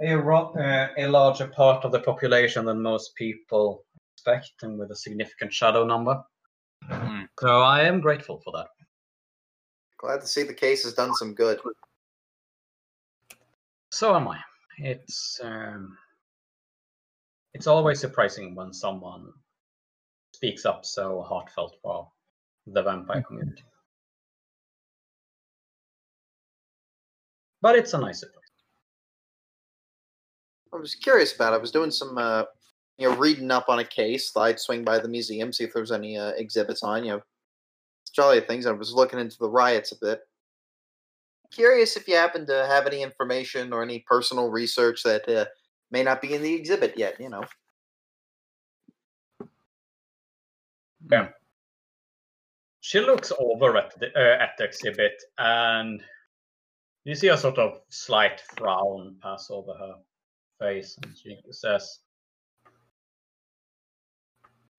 [0.01, 3.85] a, ro- uh, a larger part of the population than most people
[4.15, 6.23] expect, and with a significant shadow number.
[6.85, 7.23] Hmm.
[7.41, 8.69] So I am grateful for that.
[9.99, 11.61] Glad to see the case has done some good.
[13.91, 14.39] So am I.
[14.79, 15.97] It's um,
[17.55, 19.33] it's always surprising when someone
[20.43, 22.09] speaks up so heartfelt for
[22.67, 23.63] the vampire community.
[27.61, 28.43] But it's a nice surprise.
[30.75, 31.53] I was curious about.
[31.53, 31.57] It.
[31.57, 32.45] I was doing some, uh,
[32.99, 34.33] you know, reading up on a case.
[34.37, 37.05] I'd swing by the museum, see if there was any uh, exhibits on.
[37.05, 37.23] You know,
[38.13, 38.67] jolly things.
[38.67, 40.23] I was looking into the riots a bit.
[41.53, 45.45] Curious if you happen to have any information or any personal research that uh,
[45.93, 47.21] may not be in the exhibit yet.
[47.21, 47.45] You know.
[52.81, 56.03] She looks over at the uh, at the exhibit, and
[57.05, 59.95] you see a sort of slight frown pass over her
[60.59, 62.01] face, and she says,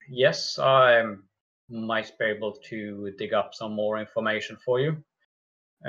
[0.09, 1.03] "Yes, I
[1.69, 5.03] might be able to dig up some more information for you.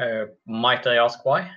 [0.01, 1.51] Uh, might I ask why?"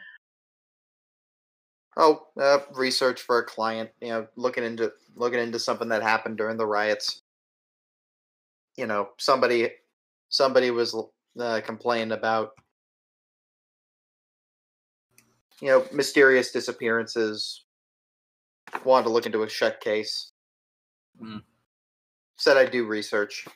[1.97, 3.91] Oh, uh, research for a client.
[4.01, 7.21] You know, looking into looking into something that happened during the riots.
[8.77, 9.71] You know, somebody
[10.29, 10.95] somebody was
[11.39, 12.51] uh, complaining about
[15.61, 17.65] you know mysterious disappearances.
[18.83, 20.31] Wanted to look into a shut case.
[21.19, 21.37] Hmm.
[22.37, 23.47] Said I'd do research.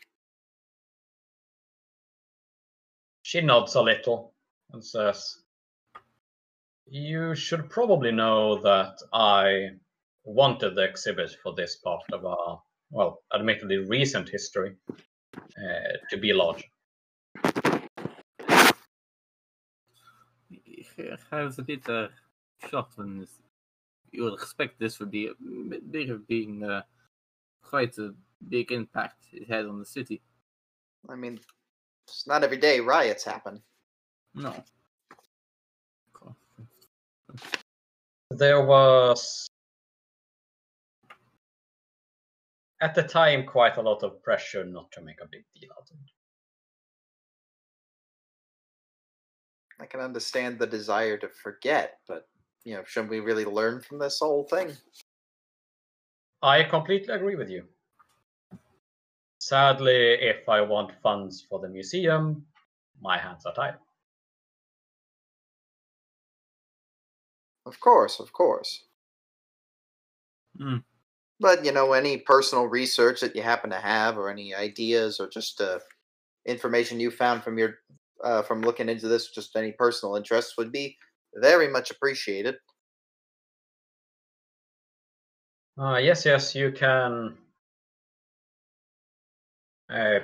[3.24, 4.34] She nods a little
[4.74, 5.38] and says,
[6.88, 9.70] You should probably know that I
[10.24, 14.76] wanted the exhibit for this part of our, well, admittedly recent history
[16.10, 16.70] to be large.
[21.32, 22.08] I was a bit uh,
[22.70, 23.42] shocked when this,
[24.12, 25.34] you would expect this would be a
[25.70, 26.82] bit bigger, being uh,
[27.64, 28.14] quite a
[28.50, 30.22] big impact it had on the city.
[31.10, 31.40] I mean,
[32.08, 33.62] it's not every day riots happen.
[34.36, 34.54] No.
[38.30, 39.48] There was,
[42.82, 45.90] at the time, quite a lot of pressure not to make a big deal out
[45.90, 46.12] of it.
[49.80, 52.28] I can understand the desire to forget, but
[52.64, 54.72] you know, shouldn't we really learn from this whole thing?
[56.44, 57.66] I completely agree with you.
[59.40, 62.46] Sadly, if I want funds for the museum,
[63.02, 63.76] my hands are tied.
[67.66, 68.84] Of course, of course.
[70.58, 70.78] Hmm.
[71.42, 75.28] But you know, any personal research that you happen to have, or any ideas, or
[75.28, 75.80] just uh,
[76.46, 77.80] information you found from your
[78.24, 80.98] uh, from looking into this, just any personal interest, would be
[81.36, 82.56] very much appreciated.
[85.80, 87.36] Uh, yes, yes, you can.
[89.92, 90.20] Uh,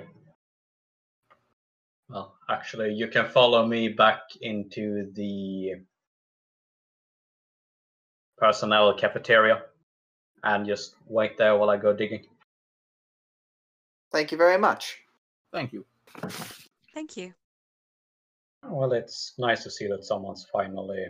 [2.09, 5.71] well, actually, you can follow me back into the
[8.37, 9.63] personnel cafeteria
[10.43, 12.25] and just wait there while I go digging.
[14.11, 14.97] Thank you very much.
[15.51, 15.85] Thank you.
[16.93, 17.33] Thank you.
[18.63, 21.07] Well, it's nice to see that someone's finally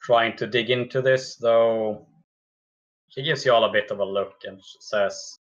[0.00, 2.06] trying to dig into this, though.
[3.08, 5.38] She gives you all a bit of a look and says,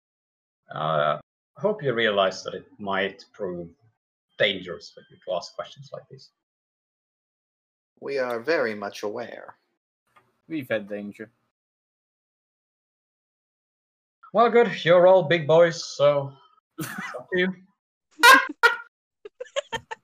[0.73, 1.19] uh,
[1.57, 3.69] I hope you realize that it might prove
[4.39, 6.31] dangerous for you to ask questions like this.
[7.99, 9.55] We are very much aware.
[10.47, 11.29] We've had danger.
[14.33, 14.85] Well, good.
[14.85, 16.31] You're all big boys, so
[16.79, 17.53] it's up to you.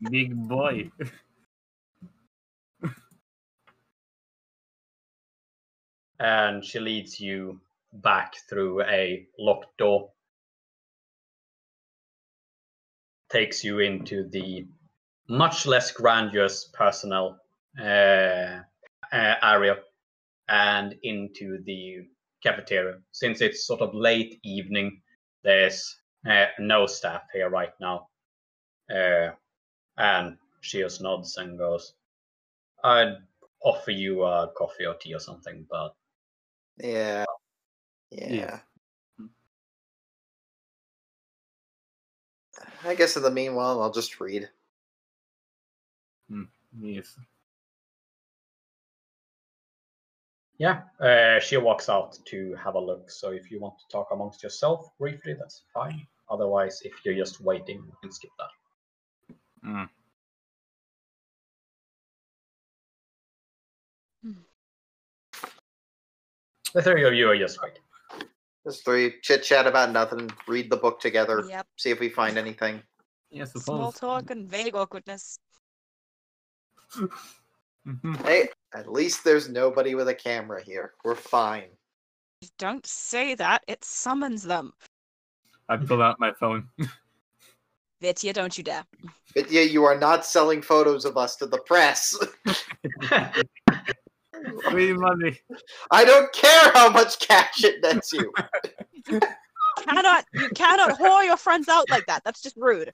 [0.12, 0.92] Big boy.
[6.20, 7.62] And she leads you
[7.94, 10.12] back through a locked door.
[13.30, 14.68] Takes you into the
[15.30, 17.40] much less grandiose personnel
[17.80, 18.60] uh,
[19.12, 19.78] uh, area
[20.50, 22.08] and into the
[22.44, 23.00] cafeteria.
[23.12, 25.02] Since it's sort of late evening,
[25.44, 25.98] there's
[26.30, 28.10] uh, no staff here right now.
[28.90, 29.32] Uh,
[29.98, 31.94] and she just nods and goes,
[32.84, 33.18] I'd
[33.64, 35.96] offer you a coffee or tea or something, but
[36.78, 37.26] Yeah.
[38.12, 38.34] Yeah.
[38.34, 38.60] Yeah.
[42.84, 44.50] I guess in the meanwhile, I'll just read.
[46.80, 47.16] Yes.
[50.58, 53.12] Yeah, uh, she walks out to have a look.
[53.12, 56.08] So if you want to talk amongst yourself briefly, that's fine.
[56.30, 59.38] Otherwise, if you're just waiting, you can skip that.
[59.70, 59.90] Mm.
[66.74, 67.82] The three of you are just waiting.
[68.66, 71.68] Just three chit chat about nothing, read the book together, Yep.
[71.78, 72.84] see if we find anything.
[73.30, 75.40] Yes, Small talk and vague awkwardness.
[77.88, 78.26] Mhm.
[78.26, 80.94] Hey, at least there's nobody with a camera here.
[81.06, 81.70] We're fine.
[82.60, 83.64] Don't say that.
[83.68, 84.74] It summons them.
[85.70, 86.68] I pull out my phone.
[88.02, 88.86] Vitya, don't you dare.
[89.34, 92.16] But yeah, you are not selling photos of us to the press.
[94.70, 95.40] Free money.
[95.90, 98.32] I don't care how much cash it nets you.
[99.80, 102.24] Cannot you cannot whore your friends out like that.
[102.24, 102.94] That's just rude.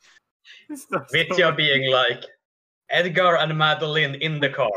[0.73, 2.23] Stop- Vitya being like,
[2.93, 4.71] Edgar and Madeline in the car.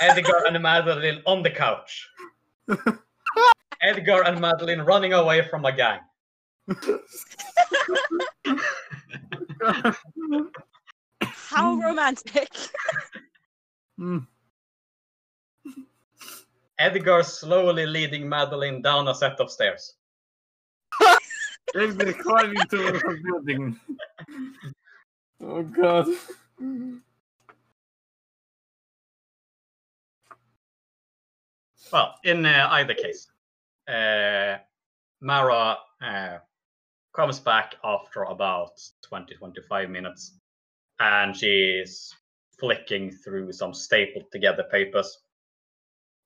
[0.00, 2.08] Edgar and Madeline on the couch.
[3.82, 5.98] Edgar and Madeline running away from a gang.
[11.24, 12.48] How romantic.
[13.98, 14.26] Mm.
[16.78, 19.94] Edgar slowly leading Madeline down a set of stairs.
[21.74, 23.80] They've been climbing towards the building.
[25.42, 26.06] Oh god.
[31.92, 33.28] Well, in uh, either case,
[33.88, 34.58] uh,
[35.20, 36.38] Mara uh,
[37.14, 38.72] comes back after about
[39.04, 40.38] 20 25 minutes
[41.00, 42.14] and she's
[42.60, 45.18] flicking through some stapled together papers.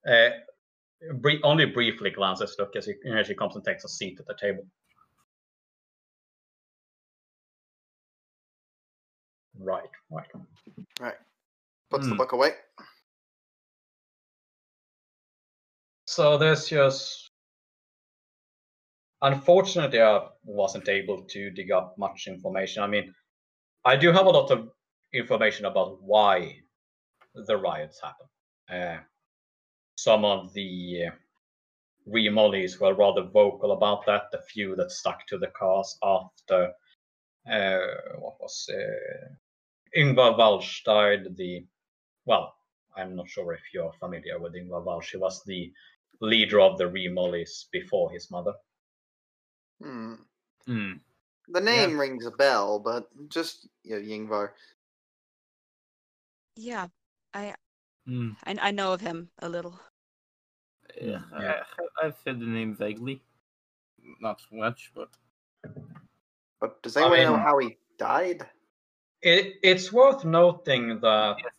[0.09, 0.31] Uh,
[1.15, 4.37] bri- only briefly glances look as as she comes and takes a seat at the
[4.41, 4.67] table.
[9.61, 10.27] Right, right.
[11.01, 11.15] Right.
[11.91, 12.09] Puts mm.
[12.09, 12.19] the hmm.
[12.19, 12.51] book away.
[16.07, 17.31] So there's just.
[19.23, 22.83] Unfortunately, I wasn't able to dig up much information.
[22.83, 23.15] I mean,
[23.85, 24.69] I do have a lot of
[25.13, 26.59] information about why
[27.35, 28.29] the riots happened.
[28.71, 29.03] Uh,
[29.97, 31.11] some of the uh,
[32.07, 34.25] remollies were rather vocal about that.
[34.33, 36.73] The few that stuck to the cars after
[37.51, 37.79] uh,
[38.19, 39.35] what was uh,
[39.97, 41.37] Ingvar Walsh died.
[41.37, 41.67] The
[42.27, 42.57] well,
[42.97, 45.13] I'm not sure if you're familiar with Ingvar Walsh.
[45.13, 45.73] He was the
[46.21, 48.55] leader of the remollies before his mother.
[49.81, 50.27] Hmm.
[50.67, 51.01] Hmm.
[51.49, 54.55] The name rings a bell, but just you know, Yingvar.
[56.57, 56.89] Yeah,
[57.33, 57.55] I,
[58.07, 58.31] Hmm.
[58.45, 59.81] I I know of him a little.
[61.01, 61.55] Yeah, Yeah.
[61.59, 61.65] I,
[62.03, 63.23] I've heard the name vaguely.
[64.21, 65.19] Not much, but
[66.61, 68.51] But does I anyone know how he died?
[69.27, 71.53] It, it's worth noting that Yes.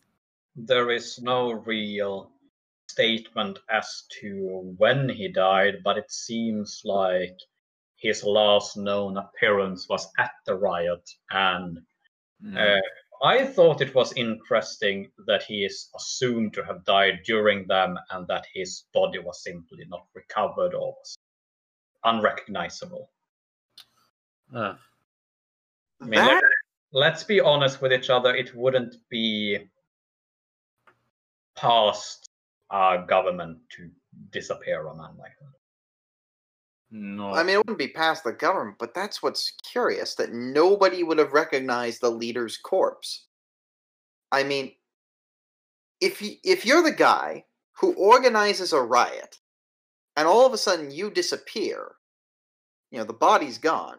[0.56, 2.32] there is no real
[2.88, 7.36] statement as to when he died, but it seems like
[7.96, 11.06] his last known appearance was at the riot.
[11.30, 11.80] And
[12.40, 12.56] hmm.
[12.56, 12.80] uh,
[13.22, 18.26] I thought it was interesting that he is assumed to have died during them and
[18.28, 21.18] that his body was simply not recovered or was
[22.02, 23.10] unrecognizable.
[24.54, 24.76] Uh,
[26.00, 26.42] I mean, That-
[26.92, 28.34] let, us be honest with each other.
[28.34, 29.58] It wouldn't be
[31.56, 32.28] past
[32.70, 33.90] our government to
[34.30, 35.52] disappear a man like that.
[36.90, 37.32] no.
[37.32, 41.18] I mean, it wouldn't be past the government, but that's what's curious that nobody would
[41.18, 43.26] have recognized the leader's corpse.
[44.30, 44.72] I mean,
[46.00, 47.44] if you, if you're the guy
[47.80, 49.36] who organizes a riot,
[50.16, 51.92] and all of a sudden you disappear,
[52.90, 53.98] you know the body's gone.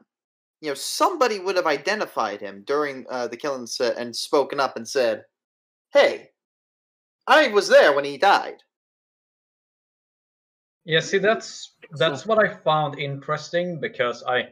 [0.61, 4.75] You know somebody would have identified him during uh, the killings uh, and spoken up
[4.75, 5.23] and said,
[5.93, 6.29] "Hey,
[7.27, 8.63] I was there when he died."
[10.85, 14.49] Yeah, see, that's that's what I found interesting because I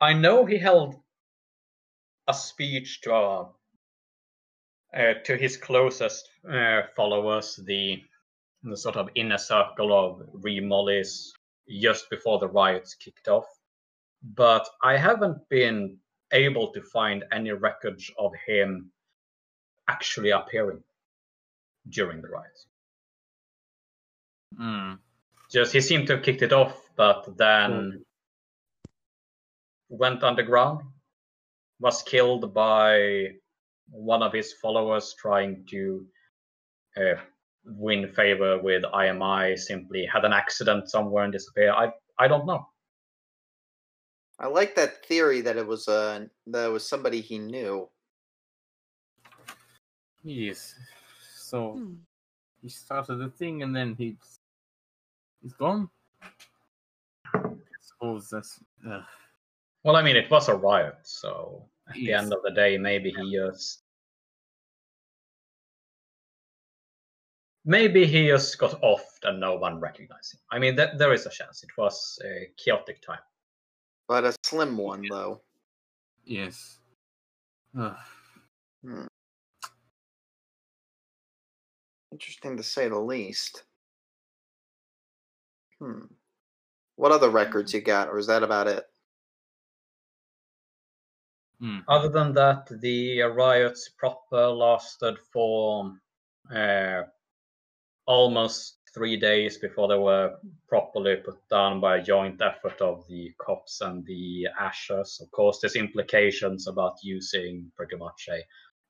[0.00, 0.96] I know he held
[2.26, 3.48] a speech to uh,
[4.96, 8.02] uh, to his closest uh, followers, the
[8.62, 11.32] the sort of inner circle of remollies,
[11.68, 13.46] just before the riots kicked off.
[14.24, 15.98] But I haven't been
[16.32, 18.90] able to find any records of him
[19.88, 20.82] actually appearing
[21.90, 22.66] during the riots.
[24.56, 24.94] Hmm.
[25.52, 28.04] Just he seemed to have kicked it off, but then
[29.88, 30.80] went underground,
[31.80, 33.28] was killed by
[33.90, 36.06] one of his followers trying to
[36.96, 37.20] uh,
[37.66, 39.58] win favor with IMI.
[39.58, 41.74] Simply had an accident somewhere and disappeared.
[41.76, 42.66] I I don't know.
[44.38, 47.88] I like that theory that it was uh that it was somebody he knew.
[50.22, 50.74] Yes.
[51.36, 51.94] So Hmm.
[52.62, 54.40] he started the thing and then he's
[55.42, 55.90] he's gone.
[57.34, 57.40] I
[57.80, 59.02] suppose that's uh,
[59.84, 63.10] Well, I mean, it was a riot, so at the end of the day, maybe
[63.10, 63.84] he just
[67.64, 70.40] maybe he just got off and no one recognized him.
[70.50, 71.62] I mean, th- there is a chance.
[71.62, 73.20] It was a chaotic time.
[74.06, 75.40] But a slim one though.
[76.24, 76.78] yes.
[77.76, 77.94] Uh,
[78.84, 79.06] Hmm.
[82.12, 83.64] Interesting to say the least.
[85.80, 86.04] Hmm.
[86.96, 88.84] What other records you got, or is that about it?
[91.58, 91.78] hmm.
[91.88, 95.98] Other than that, the riots proper lasted for
[96.54, 97.02] uh,
[98.06, 100.36] almost three days before they were
[100.68, 105.20] properly put down by a joint effort of the cops and the Ashers.
[105.20, 108.44] Of course, there's implications about using pretty much a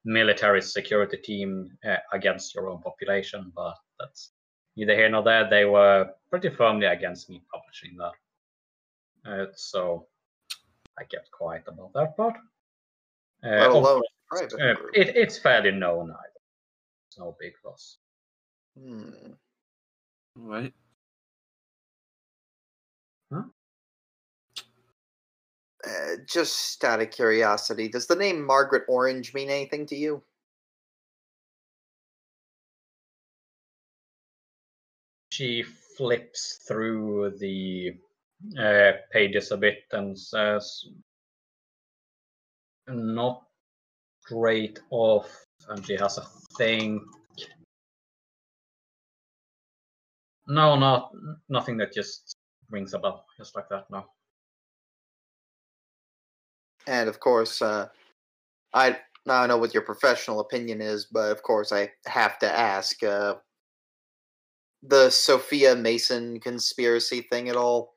[0.05, 4.31] military security team uh, against your own population, but that's
[4.77, 5.49] neither here nor there.
[5.49, 8.13] They were pretty firmly against me publishing that.
[9.27, 10.07] Uh, so
[10.99, 12.37] I kept quiet about that part.
[13.43, 14.53] Uh, of alone private
[14.95, 16.41] it, it's fairly known either.
[17.09, 17.99] It's no big loss.
[18.79, 19.33] Hmm.
[20.37, 20.73] Right.
[25.87, 30.23] Uh, just out of curiosity, does the name Margaret Orange mean anything to you?
[35.31, 37.93] She flips through the
[38.59, 40.87] uh, pages a bit and says,
[42.89, 43.45] "Not
[44.25, 47.03] great off," and she has a think.
[50.47, 51.13] No, not
[51.49, 52.37] nothing that just
[52.71, 53.91] rings a bell, just like that.
[53.91, 54.05] No.
[56.87, 57.89] And of course, uh,
[58.75, 62.51] I I don't know what your professional opinion is, but of course I have to
[62.51, 63.03] ask.
[63.03, 63.37] Uh,
[64.87, 67.95] the Sophia Mason conspiracy thing at all?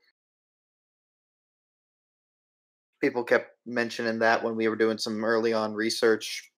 [3.02, 6.50] People kept mentioning that when we were doing some early on research.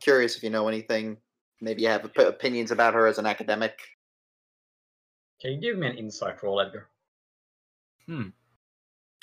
[0.00, 1.16] Curious if you know anything.
[1.60, 3.78] Maybe you have op- opinions about her as an academic.
[5.42, 6.88] Can you give me an insight roll, Edgar?
[8.06, 8.28] Hmm,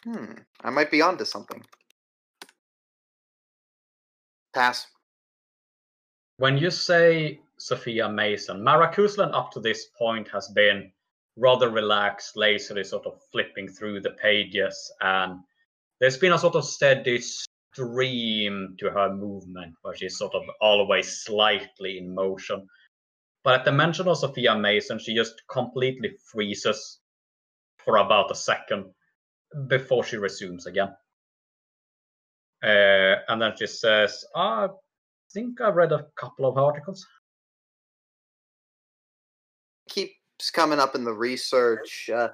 [0.03, 0.33] Hmm.
[0.61, 1.65] I might be onto something.
[4.53, 4.87] Pass.
[6.37, 10.91] When you say Sophia Mason, Mara Kuslan up to this point has been
[11.37, 15.39] rather relaxed, lazily sort of flipping through the pages, and
[15.99, 21.23] there's been a sort of steady stream to her movement where she's sort of always
[21.23, 22.67] slightly in motion.
[23.43, 26.99] But at the mention of Sophia Mason, she just completely freezes
[27.77, 28.85] for about a second
[29.67, 30.95] before she resumes again.
[32.61, 34.69] Uh, and then she says, "Ah, I
[35.31, 37.05] think I've read a couple of articles.
[39.89, 42.09] keeps coming up in the research.
[42.13, 42.29] Uh,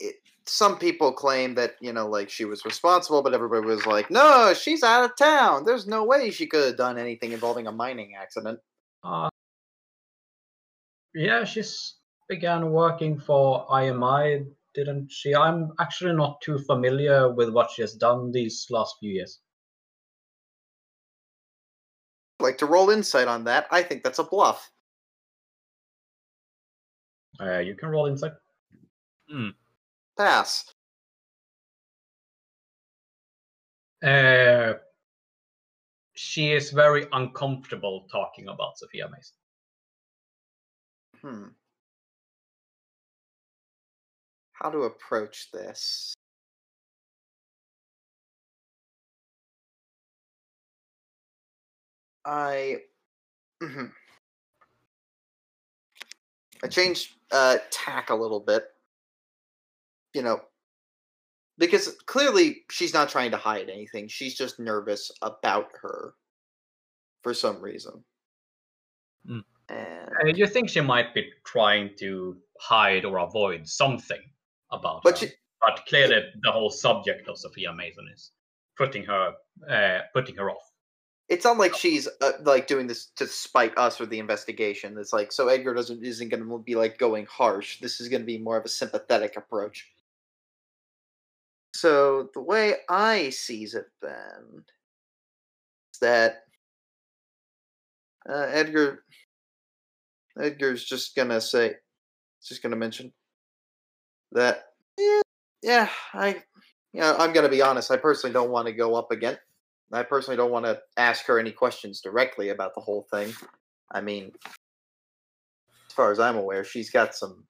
[0.00, 0.16] it,
[0.46, 4.54] some people claim that you know, like she was responsible, but everybody was like, "No,
[4.54, 5.64] she's out of town.
[5.64, 8.60] There's no way she could have done anything involving a mining accident."
[9.04, 9.28] Uh,
[11.18, 11.96] yeah, she's
[12.28, 15.34] began working for IMI, didn't she?
[15.34, 19.40] I'm actually not too familiar with what she has done these last few years.
[22.38, 24.70] Like to roll insight on that, I think that's a bluff.
[27.40, 28.32] Uh, you can roll insight.
[30.16, 30.72] Pass.
[34.04, 34.74] Uh,
[36.14, 39.37] she is very uncomfortable talking about Sophia Mason.
[41.22, 41.48] Hmm.
[44.52, 46.14] How to approach this?
[52.24, 52.82] I.
[53.62, 53.92] mhm.
[56.62, 58.64] I changed uh, tack a little bit.
[60.14, 60.40] You know,
[61.58, 64.08] because clearly she's not trying to hide anything.
[64.08, 66.14] She's just nervous about her
[67.22, 68.04] for some reason.
[69.28, 69.44] Mm.
[69.68, 74.20] And Uh, you think she might be trying to hide or avoid something
[74.72, 78.32] about but her, she, but clearly the whole subject of Sophia Mason is
[78.76, 79.34] putting her
[79.68, 80.72] uh, putting her off.
[81.28, 84.96] it's not like she's uh, like doing this to spite us or the investigation.
[84.98, 87.80] It's like so Edgar doesn't isn't going to be like going harsh.
[87.80, 89.86] This is going to be more of a sympathetic approach.
[91.74, 94.64] So the way I sees it then
[95.92, 96.44] is that
[98.28, 99.04] uh, Edgar
[100.40, 101.74] Edgar's just gonna say,
[102.46, 103.12] just gonna mention
[104.32, 104.64] that
[104.98, 105.20] yeah,
[105.62, 106.42] yeah, I
[106.92, 107.90] yeah, I'm gonna be honest.
[107.90, 109.38] I personally don't want to go up again.
[109.92, 113.32] I personally don't want to ask her any questions directly about the whole thing.
[113.90, 117.44] I mean, as far as I'm aware, she's got some.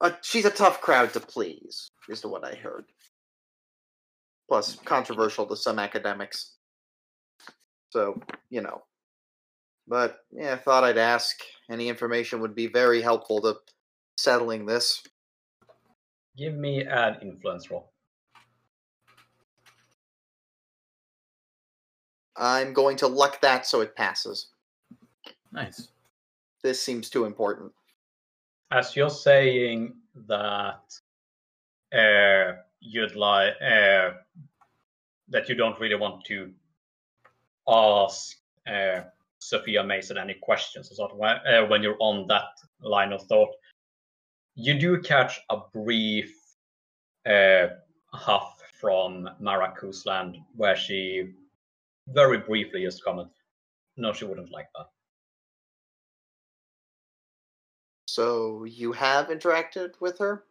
[0.00, 2.86] Uh, she's a tough crowd to please, is what I heard.
[4.48, 6.54] Plus, controversial to some academics.
[7.90, 8.82] So, you know.
[9.90, 11.40] But, yeah, I thought I'd ask.
[11.68, 13.56] Any information would be very helpful to
[14.16, 15.02] settling this.
[16.36, 17.90] Give me an influence roll.
[22.36, 24.50] I'm going to luck that so it passes.
[25.50, 25.88] Nice.
[26.62, 27.72] This seems too important.
[28.70, 29.94] As you're saying
[30.28, 31.00] that
[31.92, 34.10] uh, you'd like uh,
[35.28, 36.52] that you don't really want to
[37.68, 38.36] ask
[38.68, 39.00] uh,
[39.40, 43.22] Sophia Mason any questions, or sort of when, uh, when you're on that line of
[43.22, 43.48] thought,
[44.54, 46.36] you do catch a brief
[47.26, 47.68] uh,
[48.12, 51.32] huff from Mara Kusland where she
[52.08, 53.34] very briefly just commented,
[53.96, 54.86] "No, she wouldn't like that."
[58.08, 60.44] So you have interacted with her?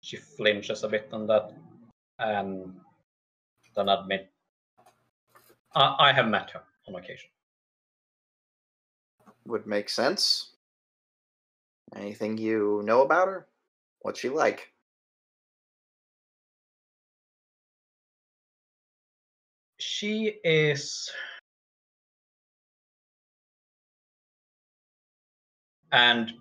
[0.00, 1.52] She flinches a bit on that,
[2.18, 2.80] and
[3.76, 4.32] then admit,
[5.74, 7.28] I, I have met her on occasion.
[9.46, 10.52] Would make sense.
[11.96, 13.46] Anything you know about her?
[14.00, 14.72] What's she like?
[19.78, 21.10] She is.
[25.92, 26.32] And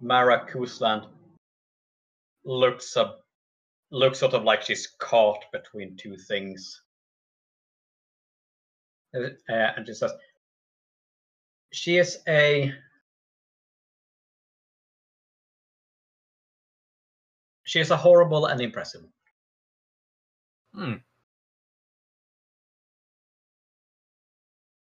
[0.00, 1.06] Mara Kusland
[2.44, 3.22] looks up,
[3.90, 6.82] looks sort of like she's caught between two things.
[9.14, 10.12] Uh, and she says,
[11.72, 12.72] "She is a."
[17.64, 19.02] She is a horrible and impressive.
[20.74, 20.94] Hmm.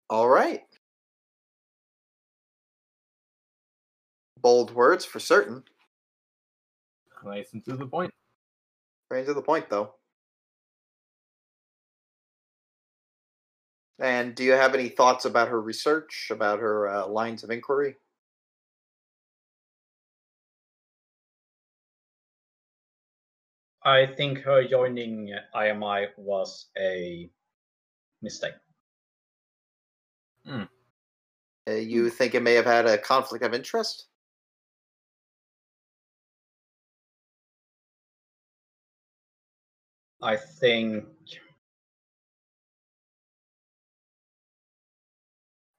[0.10, 0.64] All right.
[4.42, 5.64] Bold words for certain.
[7.24, 8.12] Nice and to the point.
[9.12, 9.94] Right to the point, though.
[14.00, 17.96] And do you have any thoughts about her research, about her uh, lines of inquiry?
[23.84, 27.30] I think her joining IMI was a
[28.22, 28.54] mistake.
[30.48, 30.66] Uh,
[31.74, 34.08] you think it may have had a conflict of interest?
[40.22, 41.06] I think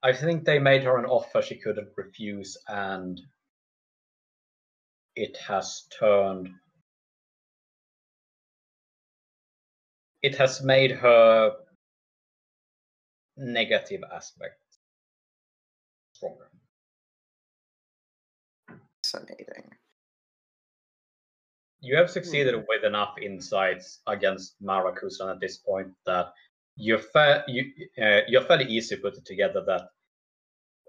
[0.03, 3.21] I think they made her an offer she couldn't refuse and
[5.15, 6.49] it has turned
[10.23, 11.53] it has made her
[13.37, 14.61] negative aspect
[16.21, 16.51] stronger.
[19.03, 19.71] Fascinating.
[21.81, 22.61] You have succeeded hmm.
[22.69, 26.33] with enough insights against Maracusan at this point that
[26.81, 27.65] you're fa- you
[28.03, 29.89] uh, you're fairly easy to put it together that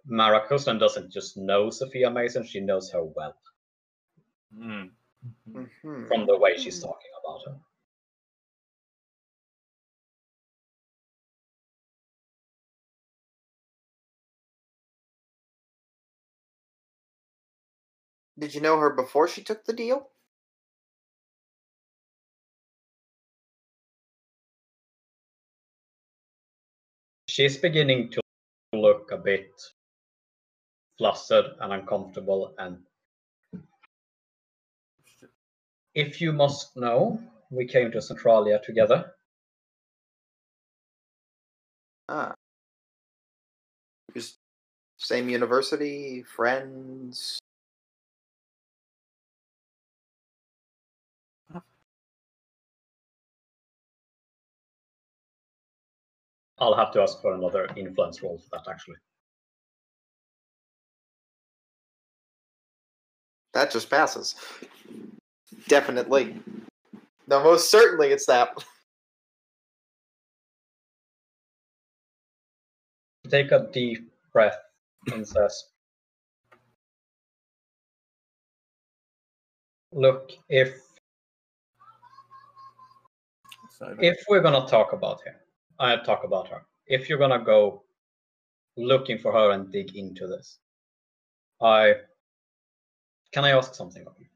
[0.05, 3.35] Mara Maracusan doesn't just know Sophia Mason; she knows her well
[4.55, 4.91] Mm.
[5.49, 6.07] Mhm.
[6.07, 6.87] from the way she's Hmm.
[6.89, 7.59] talking about her.
[18.39, 20.11] Did you know her before she took the deal?
[27.31, 28.21] She's beginning to
[28.73, 29.53] look a bit
[30.97, 32.79] flustered and uncomfortable and
[35.95, 39.13] if you must know, we came to Centralia together.
[42.09, 42.33] Ah.
[44.13, 44.35] Just
[44.97, 47.39] same university, friends.
[56.61, 58.97] I'll have to ask for another influence role for that actually.
[63.53, 64.35] That just passes.
[65.67, 66.39] Definitely.
[67.27, 68.49] No, most certainly it's that.
[73.29, 74.57] Take a deep breath
[75.11, 75.65] and says,
[79.93, 80.79] Look, if
[83.99, 85.40] if we're gonna talk about her,
[85.81, 86.61] I talk about her.
[86.85, 87.83] If you're gonna go
[88.77, 90.59] looking for her and dig into this,
[91.59, 91.95] I
[93.31, 94.27] can I ask something of you?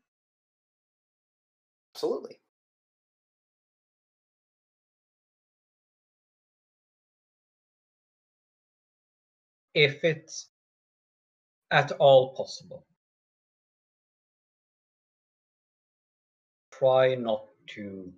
[1.94, 2.40] Absolutely.
[9.76, 10.48] If it's
[11.70, 12.88] at all possible,
[16.72, 18.12] try not to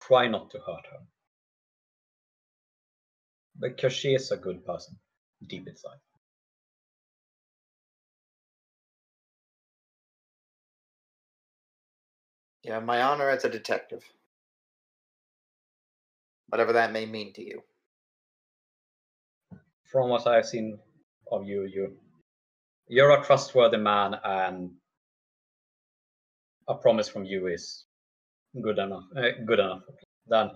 [0.00, 1.00] try not to hurt her.
[3.58, 4.98] Because she is a good person,
[5.46, 5.98] deep inside.
[12.62, 14.04] Yeah, my honor as a detective.
[16.48, 17.62] Whatever that may mean to you.
[19.84, 20.78] From what I've seen
[21.30, 21.96] of you, you
[22.88, 24.70] you're a trustworthy man and
[26.68, 27.84] a promise from you is
[28.62, 29.82] good enough uh, good enough
[30.26, 30.50] then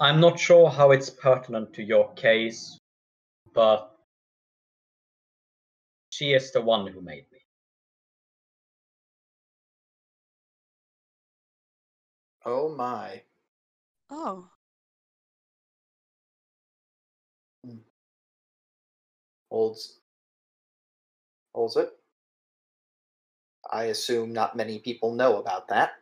[0.00, 2.78] i'm not sure how it's pertinent to your case
[3.54, 3.96] but
[6.10, 7.40] she is the one who made me
[12.44, 13.22] Oh my.
[14.08, 14.48] Oh,
[17.64, 17.76] hmm.
[19.50, 20.00] Holds
[21.54, 21.90] holds it.
[23.70, 25.99] I assume not many people know about that.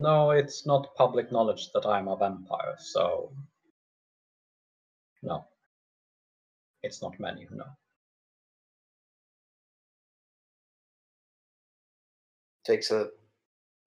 [0.00, 3.32] No it's not public knowledge that i'm a vampire so
[5.22, 5.44] no
[6.82, 7.64] it's not many who know
[12.66, 13.10] Takes a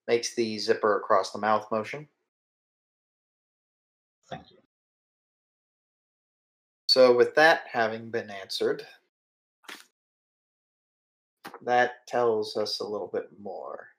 [0.07, 2.07] makes the zipper across the mouth motion.
[4.29, 4.57] thank you
[6.89, 8.83] So with that having been answered,
[11.61, 13.89] that tells us a little bit more.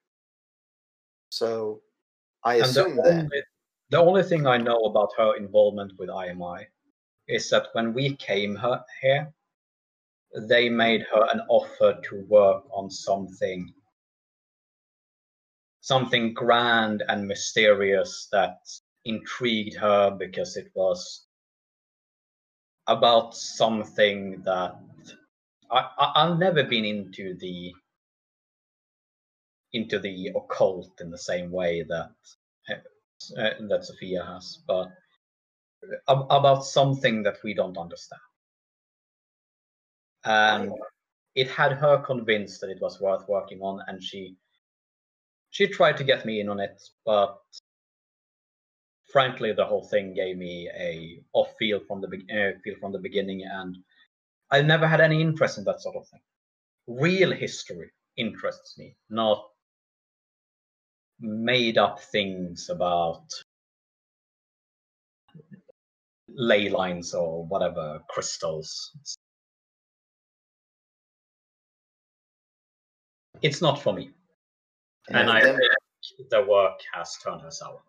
[1.30, 1.82] So
[2.44, 3.06] I And the assume that.
[3.06, 3.42] only,
[3.90, 6.66] the only thing I know about her involvement with IMI
[7.28, 9.32] is that when we came her, here,
[10.48, 13.72] they made her an offer to work on something
[15.80, 18.58] something grand and mysterious that
[19.04, 21.26] intrigued her because it was
[22.86, 24.76] about something that
[25.70, 27.72] I, I I've never been into the
[29.72, 32.10] into the occult in the same way that
[33.36, 34.88] uh, that Sophia has, but
[36.08, 38.20] ab- about something that we don't understand.
[40.24, 40.72] And
[41.34, 44.36] it had her convinced that it was worth working on, and she
[45.50, 47.38] she tried to get me in on it, but
[49.12, 52.92] frankly, the whole thing gave me a off feel from the be- uh, feel from
[52.92, 53.76] the beginning, and
[54.50, 56.20] I never had any interest in that sort of thing.
[56.86, 59.44] Real history interests me, not
[61.20, 63.24] made up things about
[66.28, 68.92] ley lines or whatever crystals.
[73.42, 74.12] It's not for me,
[75.08, 77.82] and Yeah, I them- think the work has turned her sour.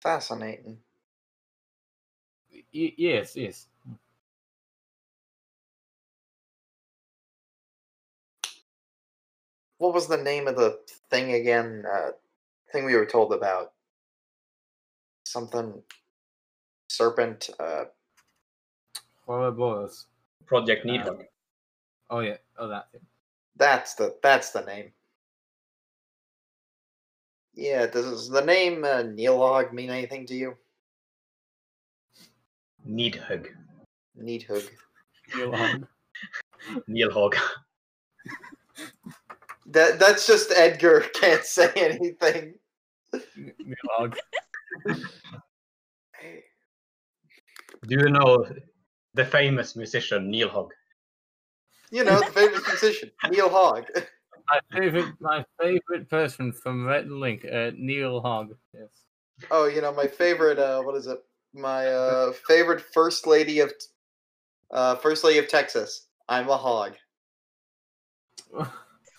[0.00, 0.82] fascinating.
[2.50, 3.68] Y- yes, yes.
[9.84, 10.78] What was the name of the
[11.10, 11.84] thing again?
[11.84, 12.12] Uh,
[12.72, 13.72] thing we were told about.
[15.26, 15.82] Something.
[16.88, 17.50] Serpent.
[17.60, 17.84] Uh,
[19.26, 20.06] Horribles.
[20.46, 21.26] Project Nidhogg.
[22.08, 22.38] Oh yeah.
[22.56, 23.02] Oh that thing.
[23.56, 24.90] that's the that's the name.
[27.54, 30.54] Yeah, does the name uh, Neilhog mean anything to you?
[32.88, 33.48] Nidhogg.
[34.18, 34.66] Nidhogg.
[35.38, 35.86] Elon.
[36.88, 37.34] Neilhog.
[39.66, 42.54] That that's just Edgar can't say anything.
[43.12, 44.14] Elon.
[46.20, 46.44] Hey,
[47.86, 48.46] Do you know
[49.14, 50.70] the famous musician Neilhog?
[51.90, 53.84] You know the famous musician Neil Hogg.
[54.50, 58.56] My favorite, my favorite person from Red Link, uh, Neil Hogg.
[58.72, 58.88] Yes.
[59.50, 60.58] Oh, you know my favorite.
[60.58, 61.18] Uh, what is it?
[61.54, 63.72] My uh, favorite first lady of,
[64.72, 66.08] uh, first lady of Texas.
[66.28, 66.94] Ima Hogg.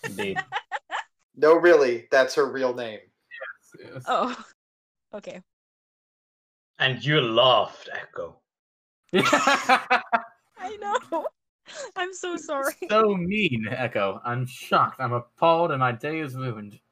[0.06, 0.38] Indeed.
[1.38, 3.00] No, really, that's her real name.
[3.78, 4.04] yes.
[4.06, 4.34] Oh.
[5.12, 5.42] Okay.
[6.78, 8.38] and you laughed, Echo.
[9.14, 10.00] I
[10.80, 11.26] know.
[11.94, 12.72] I'm so sorry.
[12.88, 14.18] so mean, Echo.
[14.24, 14.98] I'm shocked.
[14.98, 16.78] I'm appalled, and my day is ruined.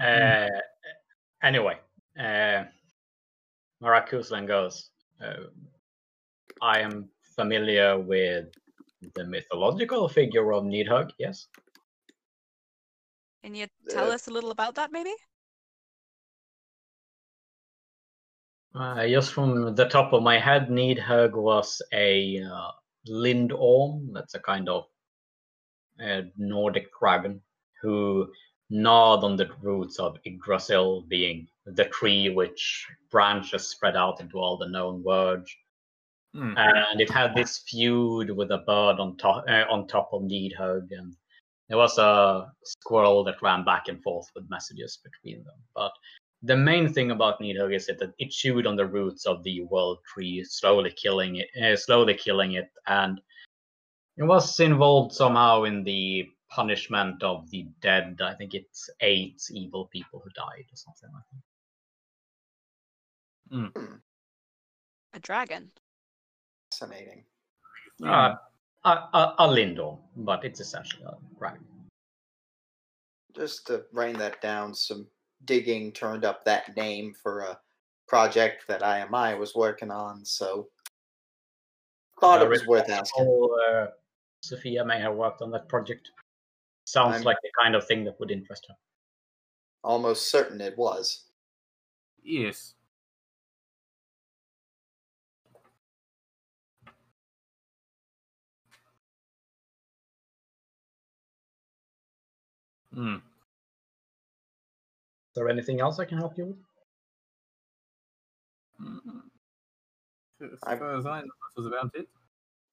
[0.00, 0.48] Uh,
[1.42, 1.78] anyway,
[2.18, 2.64] uh,
[3.80, 4.90] Maracusan goes.
[5.20, 5.46] Uh,
[6.62, 8.46] I am familiar with
[9.14, 11.48] the mythological figure of Nidhogg, yes.
[13.42, 15.14] Can you tell Uh, us a little about that, maybe?
[18.74, 22.70] Uh, just from the top of my head, Nidhogg was a uh,
[23.08, 24.12] Lindorm.
[24.12, 24.84] That's a kind of
[26.04, 27.40] uh, Nordic dragon
[27.82, 28.26] who
[28.74, 34.58] gnawed on the roots of Yggdrasil, being the tree which branches spread out into all
[34.58, 35.50] the known worlds.
[36.34, 36.54] Hmm.
[36.56, 40.88] And it had this feud with a bird on top uh, on top of Nidhogg,
[40.90, 41.14] and
[41.68, 45.54] there was a squirrel that ran back and forth with messages between them.
[45.76, 45.92] But
[46.42, 49.98] the main thing about Nidhogg is that it chewed on the roots of the world
[50.12, 53.20] tree, slowly killing it, uh, slowly killing it, and
[54.16, 58.20] it was involved somehow in the punishment of the dead.
[58.22, 61.24] I think it's eight evil people who died or something like
[63.72, 64.00] that.
[65.14, 65.70] A dragon.
[66.70, 67.24] Fascinating.
[68.04, 68.34] Uh,
[68.84, 71.64] a, a, a Lindorm, but it's essentially a dragon.
[73.36, 75.06] Just to write that down, some
[75.44, 77.58] digging turned up that name for a
[78.06, 80.68] project that IMI was working on, so
[82.20, 83.48] thought Uh, it was worth asking.
[83.70, 83.86] Uh,
[84.40, 86.10] Sophia may have worked on that project.
[86.84, 88.76] Sounds I'm- like the kind of thing that would interest her.
[89.82, 91.24] Almost certain it was.
[92.22, 92.74] Yes.
[102.92, 103.16] Hmm.
[103.16, 103.20] Is
[105.34, 106.56] there anything else I can help you with?
[108.80, 109.22] Mm.
[110.40, 112.08] As I- far as I know, that was about it.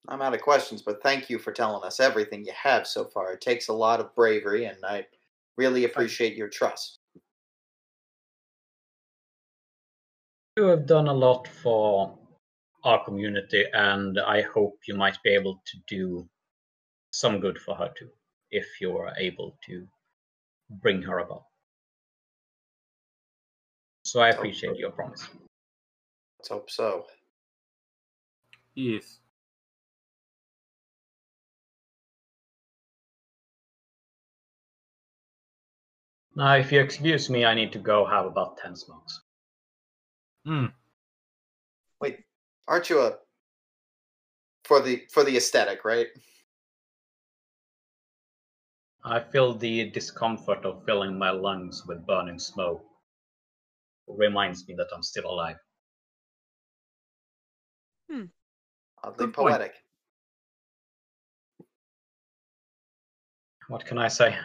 [0.08, 3.32] I'm out of questions, but thank you for telling us everything you have so far.
[3.32, 5.06] It takes a lot of bravery, and I
[5.56, 6.98] really appreciate your trust.
[10.56, 12.18] You have done a lot for
[12.84, 16.28] our community, and I hope you might be able to do
[17.12, 18.10] some good for her too,
[18.50, 19.86] if you are able to
[20.82, 21.44] bring her about.
[24.04, 25.28] So I appreciate your promise.
[26.38, 27.06] Let's hope so.
[28.74, 29.20] Yes.
[36.34, 39.20] Now, if you excuse me, I need to go have about 10 smokes.
[40.46, 40.66] Hmm.
[42.00, 42.20] Wait,
[42.66, 43.18] aren't you a
[44.64, 46.06] for the for the aesthetic, right?
[49.04, 52.84] I feel the discomfort of filling my lungs with burning smoke.
[54.06, 55.56] Reminds me that I'm still alive.
[58.10, 58.24] Hmm.
[59.02, 59.48] Oddly Good point.
[59.54, 59.74] poetic.
[63.68, 64.36] What can I say?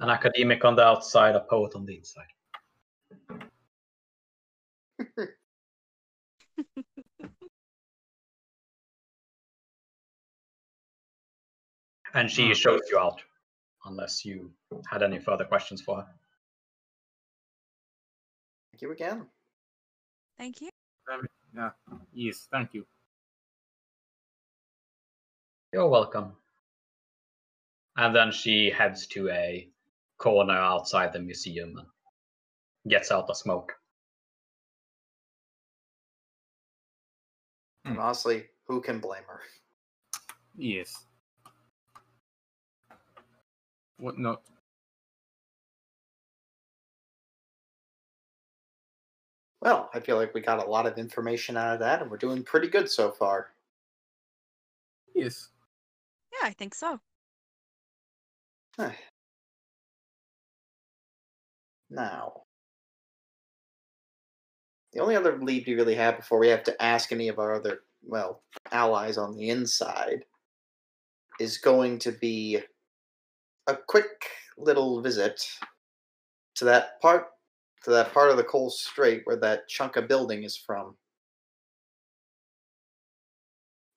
[0.00, 2.26] An academic on the outside, a poet on the inside.
[12.14, 12.52] and she Hmm.
[12.52, 13.20] shows you out,
[13.84, 14.52] unless you
[14.88, 16.06] had any further questions for her.
[18.72, 19.26] Thank you again.
[20.38, 20.70] Thank you.
[21.54, 21.70] Yeah.
[22.12, 22.46] Yes.
[22.52, 22.86] Thank you.
[25.72, 26.36] You're welcome.
[27.96, 29.68] And then she heads to a
[30.18, 31.86] corner outside the museum and
[32.88, 33.72] gets out the smoke.
[37.84, 38.00] And Hmm.
[38.00, 39.42] honestly, who can blame her?
[40.56, 41.06] Yes.
[43.98, 44.42] What not?
[49.60, 52.16] Well, I feel like we got a lot of information out of that, and we're
[52.16, 53.52] doing pretty good so far.
[55.14, 55.48] Yes.
[56.32, 57.00] Yeah, I think so.
[61.90, 62.42] Now,
[64.92, 67.54] the only other lead we really have before we have to ask any of our
[67.54, 68.42] other, well,
[68.72, 70.24] allies on the inside
[71.40, 72.58] is going to be
[73.66, 75.46] a quick little visit
[76.56, 77.26] to that part
[77.84, 80.96] to that part of the coal strait where that chunk of building is from.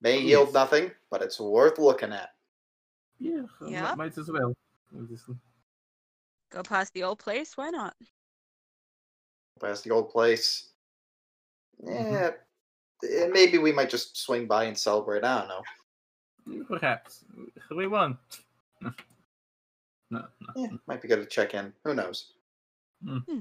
[0.02, 2.30] May oh, yield nothing, but it's worth looking at.
[3.20, 3.44] Yeah.
[3.68, 3.94] Yeah.
[3.96, 4.54] Might as well.
[4.96, 5.36] obviously.
[6.52, 7.56] Go past the old place.
[7.56, 7.95] Why not?
[9.61, 10.69] past the old place.
[11.84, 12.32] Yeah,
[13.03, 15.23] eh, maybe we might just swing by and celebrate.
[15.23, 16.64] I don't know.
[16.68, 17.23] Perhaps
[17.76, 18.18] we won.
[18.84, 20.19] No.
[20.19, 20.28] No.
[20.41, 20.48] no.
[20.56, 21.72] Yeah, might be good to check in.
[21.86, 22.34] Who knows?
[23.06, 23.23] Mm.
[23.26, 23.40] Hmm.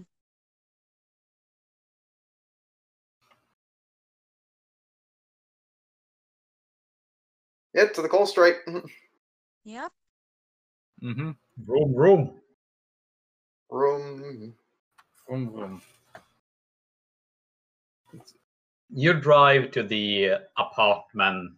[7.74, 8.56] Yeah, to the coal straight.
[9.64, 9.92] Yep.
[11.02, 11.30] Mm-hmm.
[11.66, 12.40] Room, room.
[13.70, 14.54] Room.
[15.28, 15.82] Vroom, vroom.
[18.90, 21.52] You drive to the apartment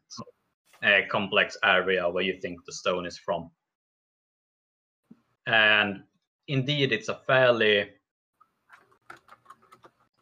[0.83, 3.51] uh, complex area where you think the stone is from.
[5.47, 6.03] And
[6.49, 7.89] indeed, it's a fairly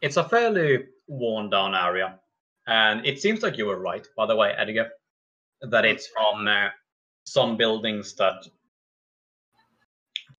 [0.01, 2.19] it's a fairly worn down area.
[2.67, 4.89] And it seems like you were right, by the way, Edgar,
[5.61, 6.69] that it's from uh,
[7.25, 8.47] some buildings that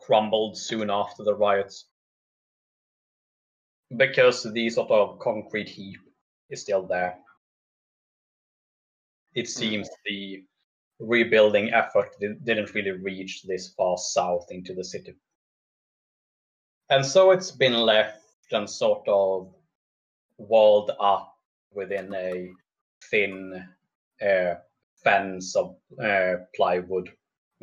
[0.04, 1.86] crumbled soon after the riots.
[3.96, 5.98] Because the sort of concrete heap
[6.50, 7.18] is still there.
[9.34, 10.44] It seems the
[10.98, 15.14] rebuilding effort didn't really reach this far south into the city.
[16.90, 18.20] And so it's been left
[18.52, 19.54] and sort of
[20.36, 21.34] walled up
[21.72, 22.50] within a
[23.10, 23.66] thin
[24.20, 24.54] uh,
[25.02, 27.10] fence of uh, plywood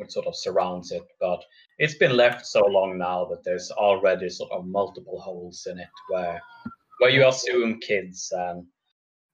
[0.00, 1.02] which sort of surrounds it.
[1.20, 1.42] But
[1.78, 5.88] it's been left so long now that there's already sort of multiple holes in it
[6.08, 6.40] where
[6.98, 8.66] where you assume kids and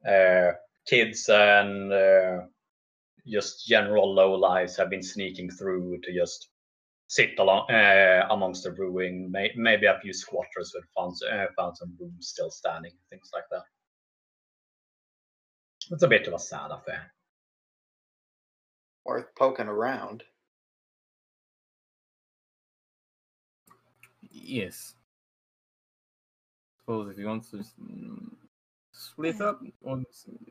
[0.07, 0.53] uh,
[0.87, 2.39] kids and uh,
[3.27, 6.49] just general low lives have been sneaking through to just
[7.09, 9.31] sit along uh, amongst the ruin.
[9.31, 13.31] May- maybe a few squatters who had found, uh, found some rooms still standing, things
[13.35, 13.63] like that.
[15.91, 17.13] It's a bit of a sad affair.
[19.05, 20.25] Worth poking around.
[24.43, 24.95] Yes.
[26.81, 28.29] Suppose if you want to mm,
[28.93, 30.03] split up or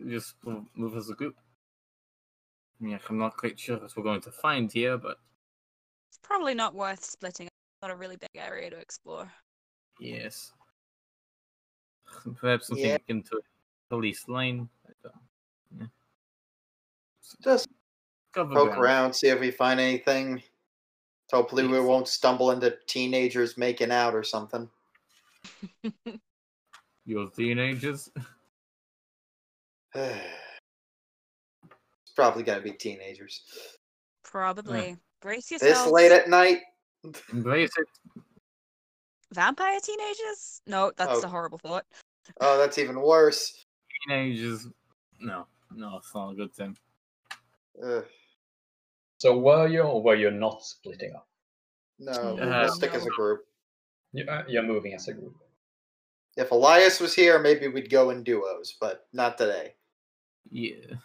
[0.08, 0.36] just
[0.76, 1.36] move as a group.
[2.82, 5.18] Yeah, I'm not quite sure what we're going to find here, but
[6.10, 7.48] It's probably not worth splitting.
[7.48, 9.32] It's not a really big area to explore.
[10.00, 10.52] yes.
[12.38, 12.98] Perhaps something Yeah.
[13.08, 13.40] into
[13.90, 14.70] police line.
[14.88, 15.16] I don't-
[15.80, 15.88] yeah.
[17.42, 17.68] Just
[18.34, 18.82] Cover poke ground.
[18.84, 20.42] around, see if we find anything.
[21.32, 24.70] Hopefully, we won't stumble into teenagers making out or something.
[27.06, 28.10] Your teenagers.
[29.94, 30.22] it's
[32.16, 33.42] probably gonna be teenagers.
[34.24, 34.98] Probably.
[35.22, 35.86] Brace yourself.
[35.86, 36.60] This late at night.
[37.34, 38.22] Embrace it.
[39.34, 40.62] Vampire teenagers?
[40.68, 41.28] No, that's Oh.
[41.28, 41.86] a horrible thought.
[42.42, 43.66] Oh, that's even worse.
[44.08, 44.68] Teenagers.
[45.20, 46.78] No, no, it's not a good thing.
[47.84, 48.06] Ugh.
[49.18, 51.28] So were you or were you not splitting up?
[52.00, 53.46] No, we'll, Uh, we'll stick as a group.
[54.12, 55.36] You- uh, You're moving as a group.
[56.38, 59.76] If Elias was here, maybe we'd go in duos, but not today.
[60.52, 60.96] Yeah.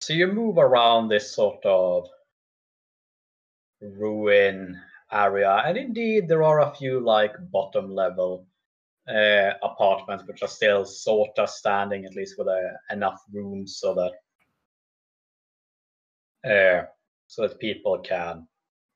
[0.00, 2.08] So you move around this sort of
[3.80, 4.80] ruin
[5.10, 8.46] area, and indeed there are a few like bottom level
[9.08, 13.94] uh, apartments which are still sort of standing, at least with uh, enough room so
[13.94, 14.12] that
[16.48, 16.86] uh,
[17.28, 18.46] so that people can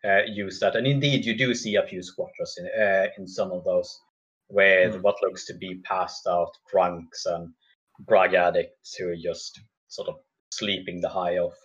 [0.05, 0.77] uh, use that.
[0.77, 4.01] And indeed, you do see a few squatters in uh, in some of those
[4.49, 5.03] with Hmm.
[5.03, 7.53] what looks to be passed out drunks and
[8.09, 10.17] drug addicts who are just sort of
[10.53, 11.57] sleeping the high off.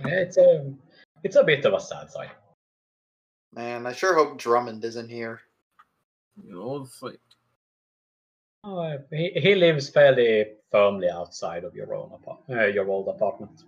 [0.00, 0.72] Yeah, It's a
[1.24, 2.30] it's a bit of a sad sight.
[3.52, 5.40] Man, I sure hope Drummond isn't here.
[6.46, 7.20] You all sleep.
[8.62, 12.12] Uh, he, he lives fairly firmly outside of your own
[12.50, 13.62] uh, your old apartment.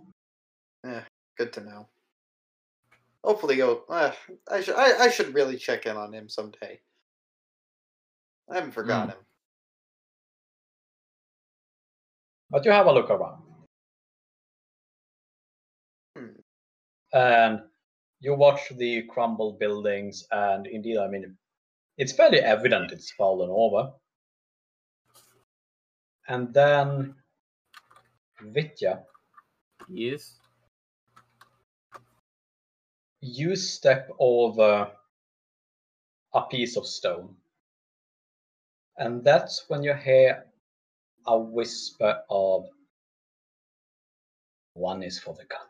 [0.85, 1.02] Yeah,
[1.36, 1.89] good to know.
[3.22, 3.85] Hopefully, he'll.
[3.89, 4.12] Uh,
[4.51, 4.77] I should.
[4.77, 6.81] I, I should really check in on him someday.
[8.51, 9.18] I haven't forgot him.
[12.51, 13.43] But you have a look around.
[16.16, 16.40] Hmm.
[17.12, 17.60] And
[18.20, 21.36] you watch the crumbled buildings, and indeed, I mean,
[21.97, 23.93] it's fairly evident it's fallen over.
[26.31, 27.16] And then
[28.40, 29.02] Vitya,
[29.89, 30.39] Yes.
[33.20, 34.93] you step over
[36.32, 37.35] a piece of stone.
[38.97, 40.47] And that's when you hear
[41.27, 42.66] a whisper of
[44.74, 45.69] one is for the cut.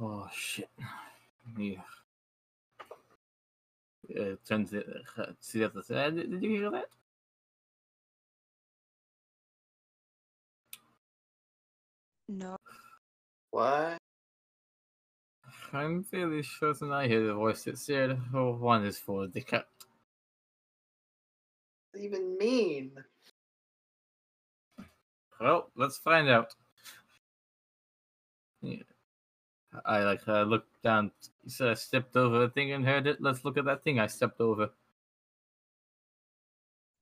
[0.00, 0.70] Oh shit.
[1.58, 1.82] Yeah.
[4.14, 4.86] Uh, turns it
[5.18, 6.16] uh, to the other side.
[6.16, 6.86] Did, did you hear that?
[12.28, 12.56] No.
[13.50, 13.98] What?
[15.72, 19.66] I'm fairly certain I hear the voice that said, "Oh, one is for the cat."
[21.90, 22.92] What does it even mean?
[25.40, 26.54] Well, let's find out.
[28.62, 28.82] Yeah.
[29.84, 31.10] I like uh, looked down,
[31.46, 33.20] so I stepped over a thing and heard it.
[33.20, 34.70] Let's look at that thing I stepped over.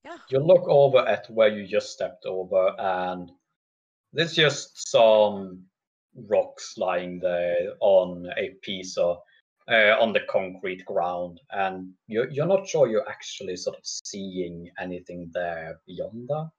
[0.05, 0.19] Yeah.
[0.29, 3.31] You look over at where you just stepped over, and
[4.13, 5.65] there's just some
[6.29, 9.19] rocks lying there on a piece of
[9.69, 14.71] uh, on the concrete ground, and you're you're not sure you're actually sort of seeing
[14.79, 16.51] anything there beyond that.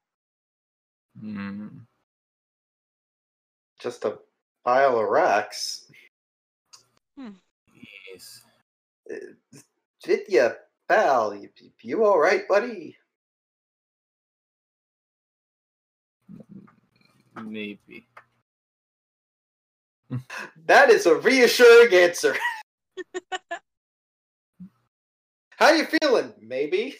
[1.20, 1.68] Hmm.
[3.78, 4.18] Just a
[4.64, 5.90] pile of rocks.
[7.16, 8.42] Yes.
[9.10, 9.14] Uh,
[10.04, 10.56] Vitya,
[10.88, 11.48] pal, you,
[11.82, 12.96] you all right, buddy?
[17.42, 18.06] Maybe.
[20.66, 22.36] That is a reassuring answer.
[25.58, 26.32] How you feeling?
[26.40, 26.96] Maybe.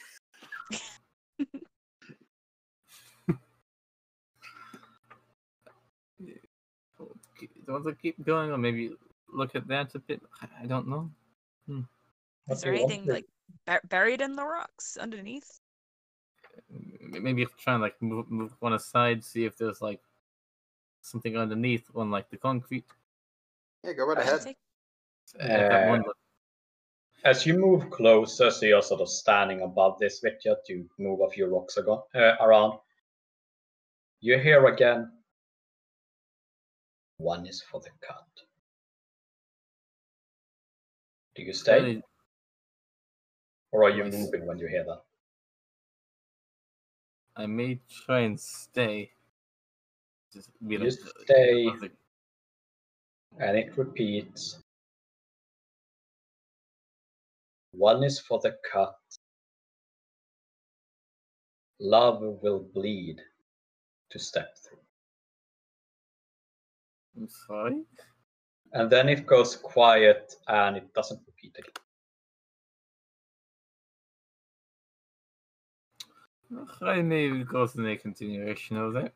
[6.20, 6.30] Okay,
[7.40, 8.90] Do you want to keep going, or maybe
[9.36, 10.20] look at that a bit?
[10.40, 11.10] I- I don't know.
[11.66, 13.26] What Is do there anything like
[13.66, 15.60] bur- buried in the rocks underneath?
[17.00, 20.00] Maybe if try and like move, move one aside, see if there's like
[21.02, 22.86] something underneath on like the concrete.
[23.82, 24.40] Yeah, go right ahead.
[24.42, 24.56] take-
[25.40, 26.12] At that one, Uh,
[27.24, 31.30] As you move closer, so you're sort of standing above this Vitya to move a
[31.30, 32.78] few rocks ago, uh, around.
[34.20, 35.10] You hear again.
[37.16, 38.35] One is for the cut.
[41.36, 42.02] Do you stay, Really-
[43.72, 45.02] or are you moving when you hear that?
[47.36, 49.12] I may try and stay.
[50.32, 51.66] Just be You like, stay.
[53.38, 54.62] And it repeats.
[57.72, 58.98] One is for the cut.
[61.78, 63.20] Love will bleed
[64.08, 64.80] to step through.
[67.18, 67.84] I'm sorry.
[68.76, 71.72] And then it goes quiet and it doesn't repeat again.
[76.82, 79.14] I may go to the continuation of that.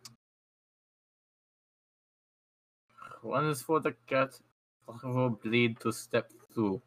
[3.20, 4.40] One is for the cat.
[4.88, 6.80] Love will bleed to step through.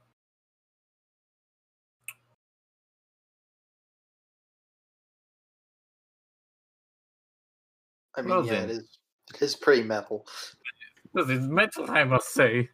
[8.15, 8.69] I mean, Well yeah, then.
[8.71, 8.97] it is.
[9.35, 10.25] It is pretty metal.
[11.13, 12.69] This is metal, I must say.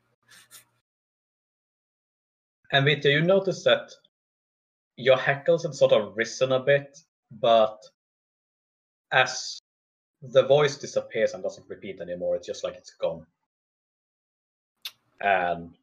[2.72, 3.92] And Vita, you notice that
[4.96, 7.00] your hackles have sort of risen a bit,
[7.32, 7.80] but
[9.12, 9.60] as
[10.22, 12.36] the voice disappears and doesn't repeat anymore.
[12.36, 13.26] It's just like it's gone.
[15.22, 15.74] And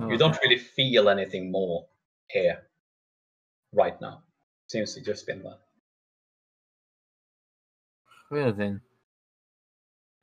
[0.00, 1.86] Oh, you don't really feel anything more
[2.28, 2.62] here
[3.72, 4.22] right now.
[4.68, 5.58] Seems to just been that.
[8.30, 8.80] Well then,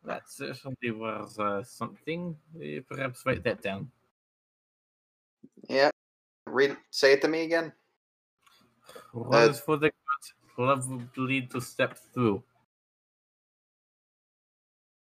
[0.06, 2.36] that certainly was uh, something.
[2.56, 3.90] Uh, perhaps write that down.
[5.70, 5.90] Yeah.
[6.46, 6.78] Read.
[6.92, 7.74] Say it to me again.
[9.14, 10.64] Rose for the cut.
[10.66, 12.44] Love will bleed to step through.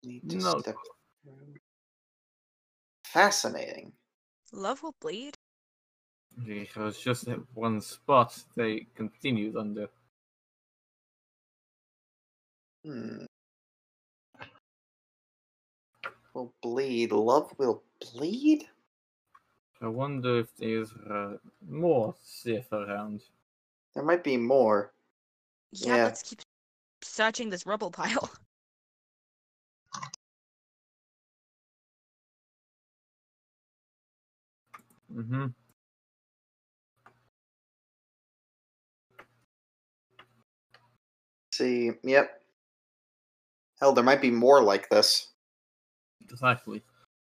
[0.03, 0.59] Need to No.
[0.59, 0.75] step
[1.23, 1.55] through.
[3.05, 3.93] Fascinating.
[4.51, 5.35] Love will bleed.
[6.45, 9.87] It was just at one spot they continued under.
[12.83, 13.25] Hmm.
[16.35, 17.13] Will bleed.
[17.13, 18.65] Love will bleed.
[19.81, 21.37] I wonder if there's uh,
[21.69, 23.23] more Sith around.
[23.95, 24.93] There might be more.
[25.73, 26.03] Yeah, Yeah.
[26.05, 26.41] let's keep
[27.03, 28.29] searching this rubble pile.
[35.15, 35.47] Mm-hmm.
[41.53, 41.91] See.
[42.03, 42.41] Yep.
[43.79, 45.34] Hell, there might be more like this.
[46.29, 46.83] Exactly.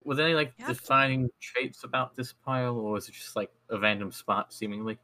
[0.04, 0.66] Were there any like Yeah.
[0.66, 4.98] defining traits about this pile, or is it just like a random spot, seemingly?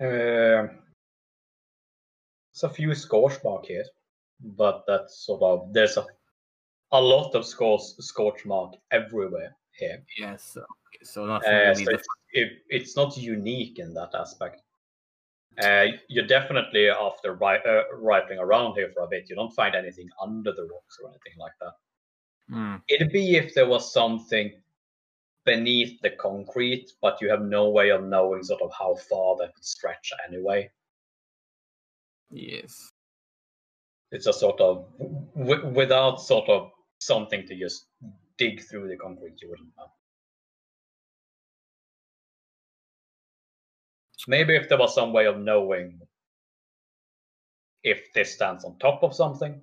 [0.00, 0.68] Uh,
[2.52, 3.84] it's a few scorch mark here,
[4.40, 6.06] but that's sort of there's a
[6.92, 10.04] a lot of scores scorch mark everywhere here.
[10.18, 10.42] Yes.
[10.44, 14.62] So, okay, so nothing Uh, so it's, it, it's not unique in that aspect.
[15.62, 19.28] Uh, you're definitely after ri- uh, rifling around here for a bit.
[19.28, 21.72] You don't find anything under the rocks or anything like that.
[22.48, 22.76] Hmm.
[22.88, 24.52] It'd be if there was something
[25.44, 29.54] beneath the concrete, but you have no way of knowing sort of how far that
[29.54, 30.70] could stretch anyway.
[32.30, 32.90] Yes.
[34.12, 34.86] It's a sort of
[35.36, 37.86] w- without sort of something to just
[38.36, 39.90] dig through the concrete, you wouldn't know.
[44.26, 46.00] Maybe if there was some way of knowing
[47.84, 49.60] if this stands on top of something.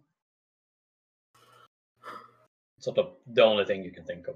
[2.79, 4.35] Sort of the only thing you can think of.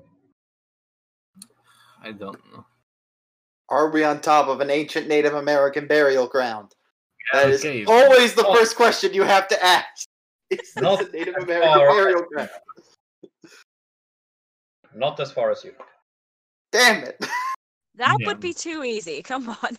[2.02, 2.66] I don't know.
[3.70, 6.74] Are we on top of an ancient Native American burial ground?
[7.32, 7.86] That is Okay.
[7.86, 8.56] always the Oh.
[8.56, 10.08] first question you have to ask.
[10.50, 11.96] Is this Not a Native American off.
[11.96, 12.50] burial ground?
[14.96, 15.76] Not as far as you.
[16.72, 17.18] Damn it.
[17.96, 18.28] That Yeah.
[18.28, 19.22] would be too easy.
[19.22, 19.78] Come on.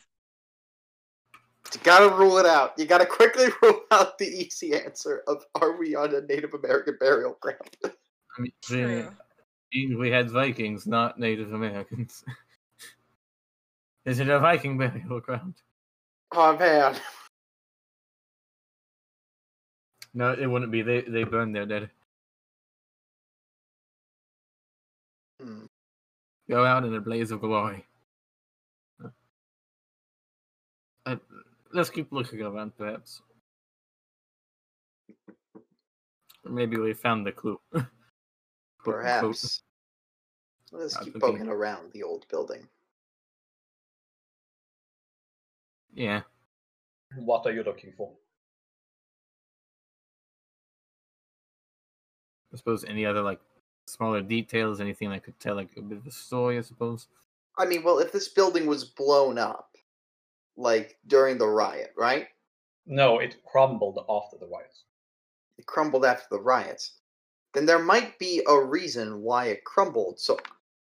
[1.72, 2.72] You gotta rule it out.
[2.78, 6.96] You gotta quickly rule out the easy answer of are we on a Native American
[6.98, 7.60] burial ground?
[7.84, 9.08] I mean, True.
[9.72, 12.24] we- we had Vikings, not Native Americans.
[14.04, 15.54] Is it a Viking burial ground?
[16.32, 16.96] Oh man.
[20.12, 20.82] No, it wouldn't be.
[20.82, 21.90] They they burned their dead.
[25.40, 25.66] Hmm.
[26.48, 27.86] Go out in a blaze of glory.
[31.72, 33.22] Let's keep looking around, perhaps.
[36.44, 37.60] Maybe we found the clue.
[38.84, 39.62] Perhaps.
[40.72, 41.20] Let's keep okay.
[41.20, 42.66] poking around the old building.
[45.92, 46.22] Yeah.
[47.16, 48.12] What are you looking for?
[52.52, 53.40] I suppose any other like
[53.86, 56.58] smaller details, anything that could tell like a bit of a story.
[56.58, 57.08] I suppose.
[57.58, 59.69] I mean, well, if this building was blown up,
[60.60, 62.28] like during the riot, right?
[62.86, 64.84] No, it crumbled after the riots.
[65.58, 66.94] It crumbled after the riots.
[67.54, 70.20] Then there might be a reason why it crumbled.
[70.20, 70.38] So,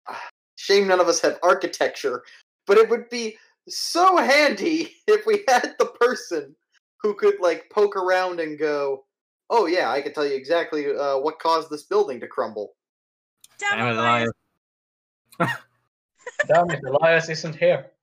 [0.08, 2.22] ah, shame none of us have architecture,
[2.66, 3.36] but it would be
[3.68, 6.54] so handy if we had the person
[7.02, 9.04] who could like poke around and go,
[9.50, 12.74] "Oh yeah, I can tell you exactly uh, what caused this building to crumble."
[13.58, 14.30] Damn Damn it, it, Elias.
[15.40, 15.56] Elias.
[16.46, 17.86] Damn it, Elias isn't here.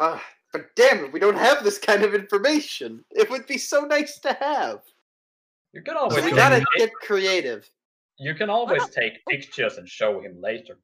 [0.00, 3.04] Ah, but damn it, we don't have this kind of information.
[3.10, 4.80] It would be so nice to have.
[5.72, 7.68] You can So always we gotta take, get creative.
[8.18, 10.78] you can always take pictures and show him later.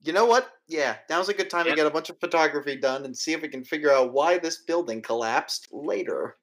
[0.00, 0.50] You know what?
[0.66, 1.72] Yeah, now's a good time Yeah.
[1.72, 4.38] to get a bunch of photography done and see if we can figure out why
[4.38, 6.38] this building collapsed later.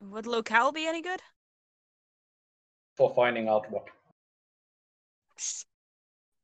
[0.00, 1.20] Would locale be any good?
[2.96, 3.86] for finding out what.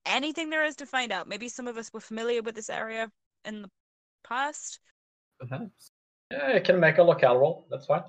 [0.06, 1.28] Anything there is to find out.
[1.28, 3.10] Maybe some of us were familiar with this area
[3.44, 3.70] in the
[4.26, 4.80] past.
[5.38, 5.90] Perhaps.
[6.30, 7.66] Yeah, you can make a locale roll.
[7.70, 8.02] That's fine.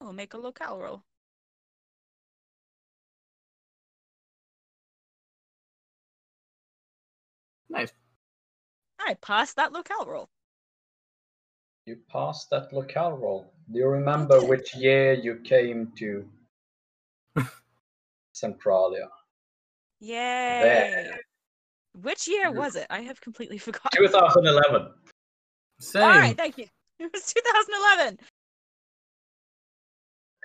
[0.00, 1.02] We'll make a locale roll.
[7.70, 7.92] Nice.
[9.00, 10.28] I passed that locale roll.
[11.86, 13.52] You passed that locale roll.
[13.72, 14.48] Do you remember did.
[14.48, 16.28] which year you came to
[18.32, 19.08] Centralia?
[20.00, 21.10] Yay!
[21.94, 22.86] Which year was it?
[22.90, 23.90] I have completely forgotten.
[23.96, 24.92] 2011.
[25.82, 26.02] Same.
[26.02, 26.66] All right, thank you.
[27.00, 28.18] It was 2011.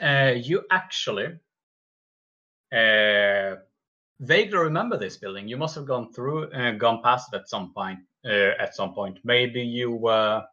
[0.02, 1.28] Uh, you actually
[2.74, 3.62] uh,
[4.20, 5.48] vaguely remember this building.
[5.48, 8.00] You must have gone through, uh, gone past it at some point.
[8.26, 10.44] Uh, at some point, maybe you were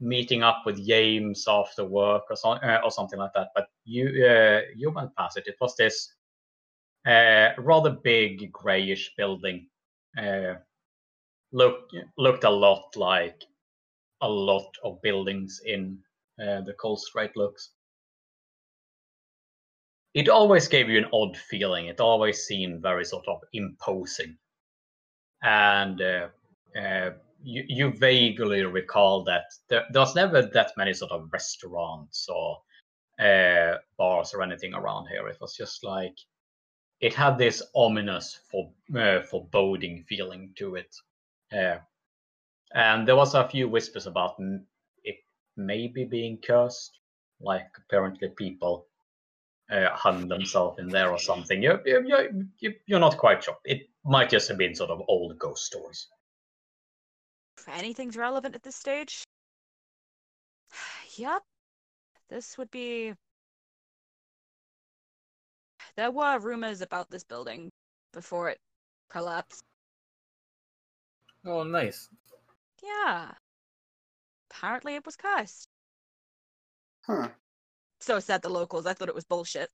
[0.00, 3.48] meeting up with James after work or, so, uh, or something like that.
[3.54, 5.46] But you uh, you went past it.
[5.46, 6.14] It was this
[7.06, 9.68] uh, rather big grayish building.
[10.16, 10.54] Uh,
[11.52, 13.44] look looked a lot like
[14.20, 15.98] a lot of buildings in
[16.40, 17.70] uh, the Cold Strait looks
[20.16, 21.88] it always gave you an odd feeling.
[21.88, 24.38] It always seemed very sort of imposing,
[25.42, 26.28] and uh,
[26.74, 27.10] uh,
[27.42, 32.58] you, you vaguely recall that there, there was never that many sort of restaurants or
[33.20, 35.28] uh, bars or anything around here.
[35.28, 36.16] It was just like
[37.00, 40.96] it had this ominous for, uh, foreboding feeling to it,
[41.52, 41.76] uh,
[42.74, 44.36] and there was a few whispers about
[45.04, 45.16] it
[45.56, 46.98] maybe being cursed,
[47.40, 48.86] like apparently people
[49.70, 51.62] uh, hung themselves in there or something.
[51.62, 53.56] You're, you're, you're, you're not quite sure.
[53.64, 56.08] It might just have been sort of old ghost stories.
[57.58, 59.24] If anything's relevant at this stage.
[61.16, 61.42] yep.
[62.28, 63.14] This would be.
[65.96, 67.70] There were rumors about this building
[68.12, 68.58] before it
[69.08, 69.62] collapsed.
[71.46, 72.08] Oh, nice.
[72.82, 73.32] Yeah.
[74.50, 75.68] Apparently it was cursed.
[77.06, 77.28] Huh.
[78.00, 78.86] So said the locals.
[78.86, 79.70] I thought it was bullshit.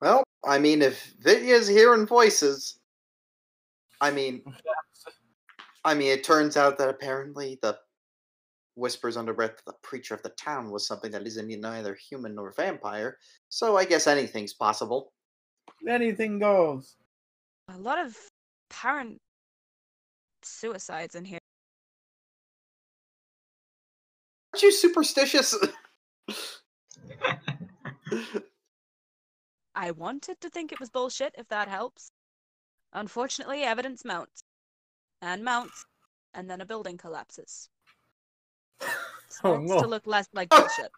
[0.00, 2.78] Well, I mean, if Vitya's hearing voices,
[4.00, 4.42] I mean,
[5.84, 7.78] I mean, it turns out that apparently the
[8.74, 12.34] whispers under breath of the preacher of the town was something that isn't neither human
[12.34, 13.18] nor vampire.
[13.48, 15.12] So I guess anything's possible.
[15.88, 16.96] Anything goes.
[17.68, 18.16] A lot of
[18.70, 19.18] apparent
[20.42, 21.38] suicides in here.
[24.62, 25.56] Aren't you superstitious?
[29.74, 32.12] I wanted to think it was bullshit, if that helps.
[32.92, 34.44] Unfortunately, evidence mounts.
[35.20, 35.84] And mounts.
[36.32, 37.68] And then a building collapses.
[39.44, 39.80] Oh, Starts no.
[39.80, 40.90] to look less like bullshit.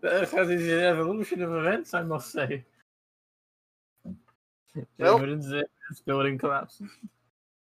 [0.00, 2.64] That is an evolution of events, I must say.
[4.98, 6.88] Well- Evidence that this building collapses.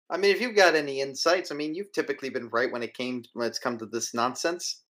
[0.09, 2.93] I mean, if you've got any insights, I mean, you've typically been right when it
[2.93, 4.83] came when it's come to this nonsense.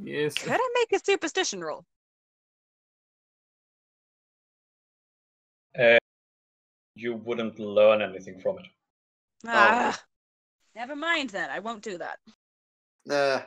[0.00, 0.34] Yes.
[0.34, 1.84] Could I make a superstition roll?
[6.94, 8.66] You wouldn't learn anything from it.
[9.46, 10.00] Ah,
[10.76, 11.50] never mind then.
[11.50, 12.18] I won't do that.
[13.10, 13.42] Uh,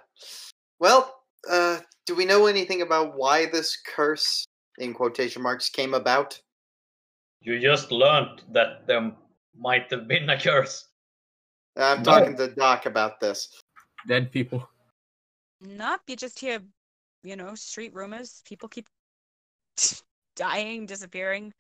[0.80, 4.45] well, uh, do we know anything about why this curse,
[4.78, 6.40] in quotation marks, came about?
[7.41, 9.14] You just learned that there
[9.60, 10.88] might have been a curse.
[11.76, 12.04] I'm No.
[12.04, 13.62] talking to Doc about this.
[14.08, 14.68] Dead people.
[15.62, 16.60] Nope, you just hear,
[17.24, 18.42] you know, street rumors.
[18.46, 18.88] People keep
[20.36, 21.54] dying, disappearing.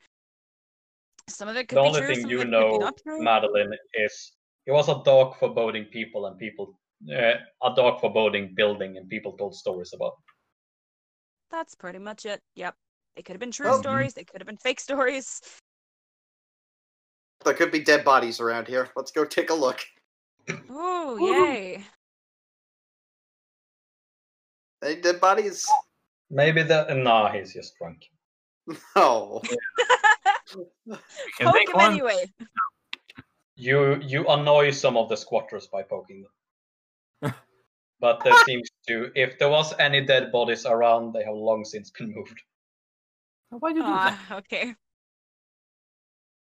[1.29, 3.19] Some of it could the be only true, thing you of it could be know.
[3.19, 4.31] Madeline, is
[4.65, 6.79] it was a dark foreboding people and people,
[7.11, 7.33] uh,
[7.63, 10.13] a dark foreboding building, and people told stories about.
[11.51, 12.41] That's pretty much it.
[12.55, 12.75] Yep.
[13.15, 15.41] They could have been true Well- stories, they could have been fake stories.
[17.43, 18.89] There could be dead bodies around here.
[18.95, 19.79] Let's go take a look.
[20.69, 21.83] Oh, yay.
[24.83, 25.65] Any dead bodies?
[26.29, 26.95] Maybe that.
[26.95, 28.05] Nah, he's just drunk.
[28.95, 29.41] No.
[30.87, 30.97] Can
[31.41, 31.91] Poke him one.
[31.91, 32.25] anyway.
[33.55, 36.25] You you annoy some of the squatters by poking
[37.21, 37.33] them.
[37.99, 41.89] but there seems to, if there was any dead bodies around, they have long since
[41.89, 42.41] been moved.
[43.49, 44.19] Why do you do that?
[44.31, 44.75] Okay.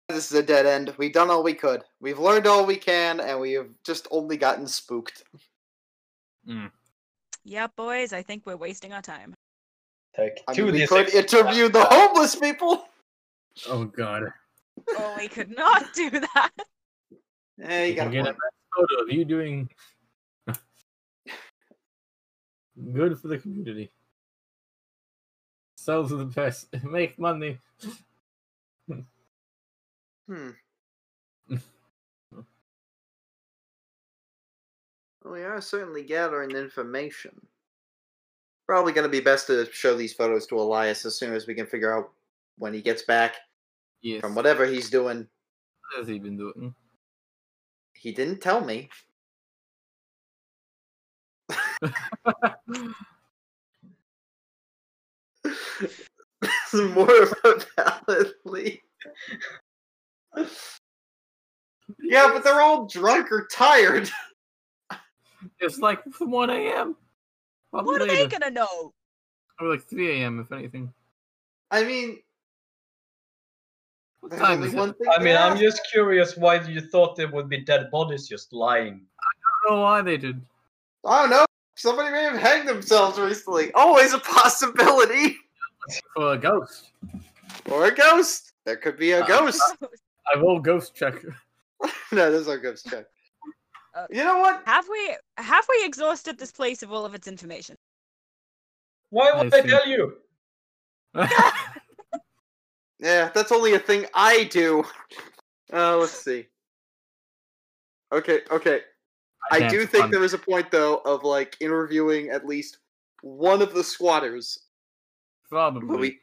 [0.09, 0.95] This is a dead end.
[0.99, 1.83] We've done all we could.
[2.01, 5.23] We've learned all we can, and we have just only gotten spooked.
[6.47, 6.71] Mm.
[7.45, 9.35] Yep, boys, I think we're wasting our time.
[10.15, 10.89] Take I two mean, we d6.
[10.89, 12.87] could interview the homeless people.
[13.69, 14.25] Oh god.
[14.91, 16.51] Oh, we could not do that.
[17.59, 18.39] Yeah, you You got get a point.
[18.77, 19.71] photo of you doing
[22.93, 23.91] good for the community.
[25.77, 26.67] Sell to the press.
[26.83, 27.59] Make money.
[30.29, 30.51] Hmm.
[35.25, 37.47] We are certainly gathering information.
[38.67, 41.55] Probably going to be best to show these photos to Elias as soon as we
[41.55, 42.13] can figure out
[42.59, 43.37] when he gets back
[44.03, 44.21] Yes.
[44.21, 45.19] from whatever he's doing.
[45.19, 46.75] What has he been doing?
[47.95, 48.91] He didn't tell me.
[56.75, 58.81] More of a valid lead.
[62.03, 64.11] Yeah, but they're all drunk or tired.
[65.61, 66.97] It's like from 1 a.m.
[67.71, 68.95] Probably What are they gonna know?
[69.61, 70.41] Or like 3 a.m.
[70.41, 70.91] if anything.
[71.71, 72.19] I mean,
[74.21, 74.97] What time is it?
[75.15, 79.03] I mean, I'm just curious why you thought there would be dead bodies just lying.
[79.21, 79.31] I
[79.69, 80.41] don't know why they did.
[81.05, 81.45] I don't know.
[81.77, 83.71] Somebody may have hanged themselves recently.
[83.75, 85.37] Always a possibility.
[86.15, 86.93] For a ghost.
[87.71, 88.53] Or a ghost.
[88.65, 89.61] There could be a Uh, ghost.
[90.33, 91.15] I will ghost check.
[92.13, 93.07] no, there's no ghost check.
[93.95, 94.63] Uh, you know what?
[94.67, 97.77] have we have we exhausted this place of all of its information?
[99.11, 99.69] Why would I see.
[99.69, 100.17] tell you?
[103.05, 104.83] Yeah, that's only a thing I do.
[105.71, 106.47] Uh, let's see.
[108.13, 108.81] Okay, okay.
[109.53, 110.11] I Dance do think fun.
[110.11, 112.79] there is a point though of like interviewing at least
[113.21, 114.59] one of the squatters,
[115.51, 115.99] but Probably.
[115.99, 116.19] we,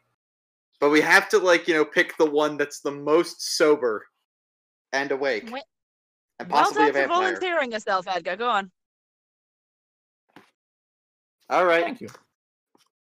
[0.81, 4.05] but we have to like you know pick the one that's the most sober
[4.91, 5.63] and awake, Wait,
[6.39, 8.35] and well possibly a done for volunteering yourself, Edgar.
[8.35, 8.69] Go on.
[11.49, 11.83] All right.
[11.83, 12.09] Thank you.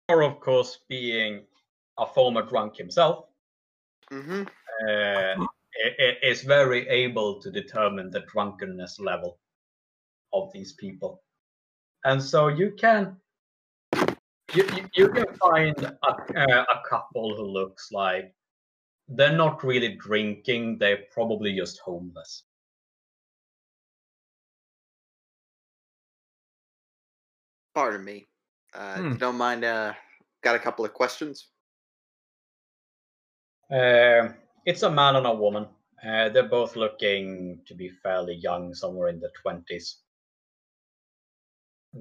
[0.10, 1.44] Or, of course, being
[2.00, 3.26] a former drunk himself,
[4.12, 4.44] Mm-hmm.
[4.88, 5.46] uh,
[5.86, 9.38] i- i- is very able to determine the drunkenness level
[10.32, 11.24] of these people.
[12.06, 13.20] And so you can
[14.54, 18.34] you, you, you can find a, uh, a couple who looks like
[19.10, 22.44] they're not really drinking, they're probably just homeless.
[27.74, 28.26] Pardon me.
[28.74, 29.16] Uh, Hmm.
[29.16, 29.64] Don't mind.
[29.64, 29.94] Uh,
[30.44, 31.48] got a couple of questions.
[33.72, 34.30] Uh,
[34.66, 35.68] it's a man and a woman.
[36.04, 39.98] Uh, they're both looking to be fairly young, somewhere in the twenties.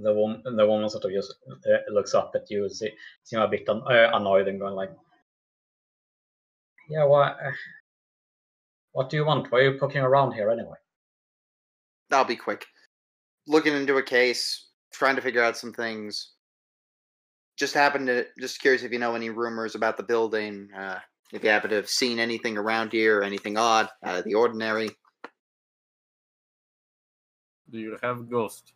[0.02, 2.90] The woman, the woman sort of just uh, looks up at you, see,
[3.24, 4.90] seem a bit an- uh, annoyed, and going like,
[6.90, 7.36] "Yeah, what?
[7.42, 7.52] Uh,
[8.92, 9.50] what do you want?
[9.50, 10.76] Why are you poking around here anyway?"
[12.10, 12.64] I'll be quick.
[13.46, 16.32] Looking into a case, trying to figure out some things.
[17.56, 20.68] Just happened to just curious if you know any rumors about the building.
[20.76, 20.98] Uh,
[21.32, 24.90] if you happen to have seen anything around here, anything odd, out of the ordinary.
[27.70, 28.72] Do you have ghost?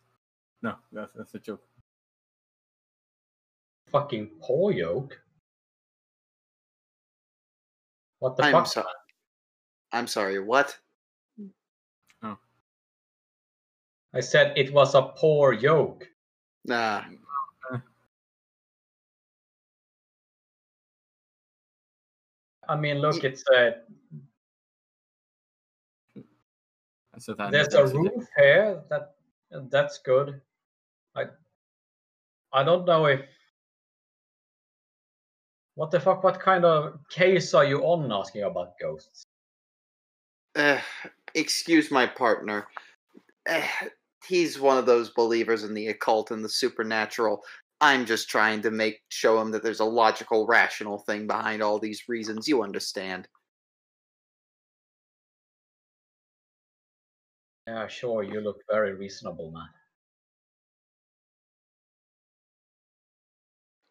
[0.61, 1.63] No, that's, that's a joke.
[3.91, 5.19] Fucking poor yoke.
[8.19, 8.67] What the I'm fuck?
[8.67, 8.85] sorry.
[9.91, 10.39] I'm sorry.
[10.39, 10.77] What?
[12.23, 12.37] Oh.
[14.13, 16.07] I said it was a poor yoke.
[16.65, 17.03] Nah.
[22.69, 23.71] I mean, look, it's uh,
[27.11, 27.51] That's a time.
[27.51, 28.81] There's a roof here.
[28.89, 29.15] That
[29.69, 30.39] that's good.
[31.15, 31.25] I
[32.53, 33.21] I don't know if
[35.75, 36.23] what the fuck.
[36.23, 39.23] What kind of case are you on asking about ghosts?
[40.55, 40.79] Uh,
[41.33, 42.67] excuse my partner.
[43.47, 43.67] Eh,
[44.27, 47.41] he's one of those believers in the occult and the supernatural.
[47.79, 51.79] I'm just trying to make show him that there's a logical, rational thing behind all
[51.79, 52.47] these reasons.
[52.47, 53.27] You understand?
[57.65, 58.23] Yeah, sure.
[58.23, 59.69] You look very reasonable, man.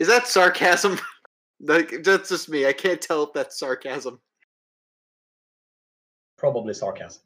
[0.01, 0.99] Is that sarcasm?
[1.61, 2.67] like that's just me.
[2.67, 4.19] I can't tell if that's sarcasm.
[6.39, 7.23] Probably sarcasm.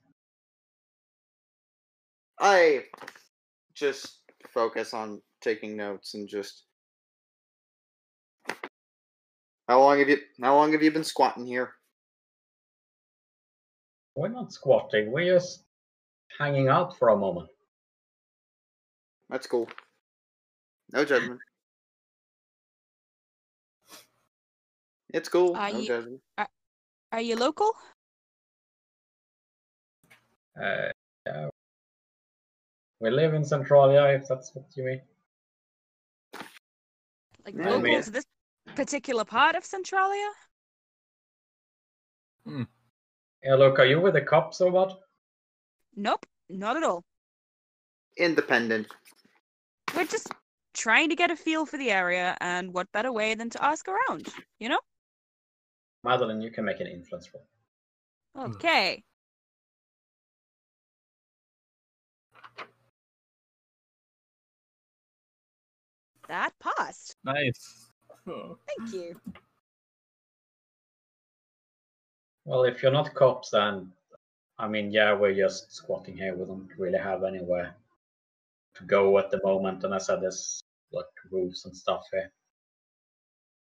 [2.41, 2.83] I
[3.75, 4.19] just
[4.53, 6.65] focus on taking notes and just.
[9.69, 10.19] How long have you?
[10.43, 11.75] How long have you been squatting here?
[14.17, 15.13] We're not squatting.
[15.13, 15.65] We're just
[16.39, 17.49] hanging out for a moment.
[19.31, 19.69] That's cool.
[20.93, 21.41] No judgment.
[25.15, 25.55] It's cool.
[25.55, 26.21] Are no you- judgment.
[27.13, 27.71] Are you local?
[30.61, 30.91] Uh,
[31.25, 31.49] yeah.
[33.01, 35.01] We live in Centralia, if that's what you mean.
[37.47, 38.25] Like I local mean- to this
[38.75, 40.31] particular part of Centralia?
[42.45, 42.63] Hmm.
[43.45, 44.99] Yeah, look, are you with the cops or what?
[45.95, 47.05] Nope, not at all.
[48.17, 48.89] Independent.
[49.95, 50.29] We're just
[50.73, 53.87] trying to get a feel for the area, and what better way than to ask
[53.87, 54.27] around,
[54.59, 54.81] you know?
[56.05, 57.47] Madeline, you can make an influence roll.
[58.37, 58.53] Hmm.
[58.53, 59.03] Okay.
[66.29, 67.17] That passed.
[67.25, 67.91] Nice.
[68.27, 68.59] Oh.
[68.67, 69.21] Thank you.
[72.47, 73.91] Well, if you're not cops, then
[74.59, 76.37] I mean, yeah, we're just squatting here.
[76.37, 77.75] We don't really have anywhere
[78.75, 80.63] to go at the moment, and I said there's
[80.93, 82.31] like roofs and stuff here.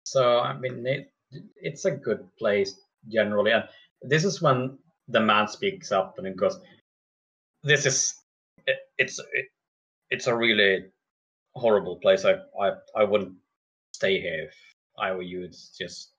[0.03, 1.13] So I mean, it,
[1.57, 3.65] it's a good place generally, and
[4.03, 4.79] this is when
[5.09, 6.59] the man speaks up and he goes,
[7.63, 8.15] "This is
[8.67, 9.47] it, it's it,
[10.11, 10.87] it's a really
[11.55, 12.25] horrible place.
[12.25, 13.35] I I I wouldn't
[13.95, 14.55] stay here if
[14.99, 15.45] I were you.
[15.45, 16.11] It's just."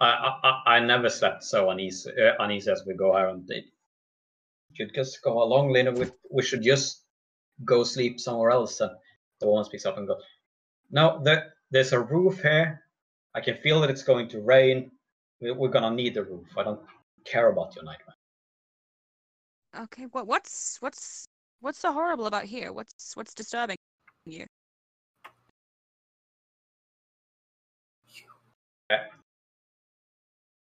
[0.00, 3.64] I, I, I never slept so uneasy, uh, uneasy as we go and it
[4.74, 5.92] should just go along, Lena.
[5.92, 7.04] We, we should just
[7.64, 8.80] go sleep somewhere else.
[8.80, 8.92] And
[9.40, 10.22] the woman speaks up and goes,
[10.90, 12.80] No, there, there's a roof here.
[13.34, 14.90] I can feel that it's going to rain.
[15.40, 16.46] We, we're gonna need the roof.
[16.56, 16.80] I don't
[17.24, 18.16] care about your nightmare.
[19.84, 21.26] Okay, what what's what's
[21.60, 22.72] what's so horrible about here?
[22.72, 23.76] What's what's disturbing
[24.24, 24.46] you?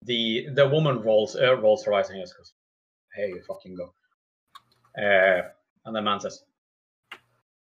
[0.02, 2.52] The the woman rolls uh, rolls her eyes and goes,
[3.14, 3.94] "Hey, you fucking go."
[4.97, 5.48] Uh,
[5.86, 6.44] and the man says,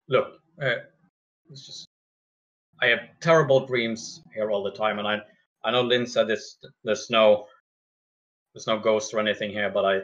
[0.10, 0.76] "Look, uh,
[1.50, 1.88] it's just
[2.86, 5.20] I have terrible dreams here all the time, and I
[5.64, 7.48] I know Lynn said this there's no
[8.54, 10.02] there's no ghost or anything here, but I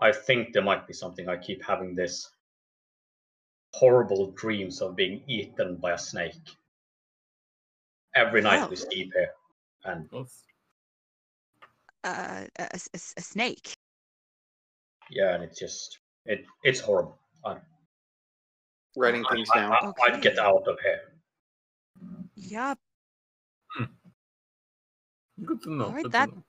[0.00, 1.28] I think there might be something.
[1.28, 2.26] I keep having this
[3.74, 6.32] horrible dreams of being eaten by a snake
[8.14, 8.68] every night Oh.
[8.68, 9.32] we sleep here,
[9.84, 10.08] and
[12.04, 13.74] Uh, a, a, a- a snake.
[15.10, 17.18] yeah, and it's just it it's horrible.
[17.44, 17.58] I,
[18.96, 19.72] Writing things I, down.
[19.72, 21.00] I, I'd get out of here.
[22.40, 22.74] Yeah,
[25.44, 25.84] Good to know.
[25.86, 26.42] Alright, that- know.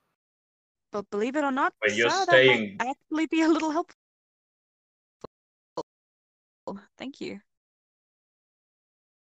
[0.91, 3.71] but believe it or not, But you're sir, staying- that might actually be a little
[3.71, 3.95] helpful.
[6.97, 7.39] Thank you.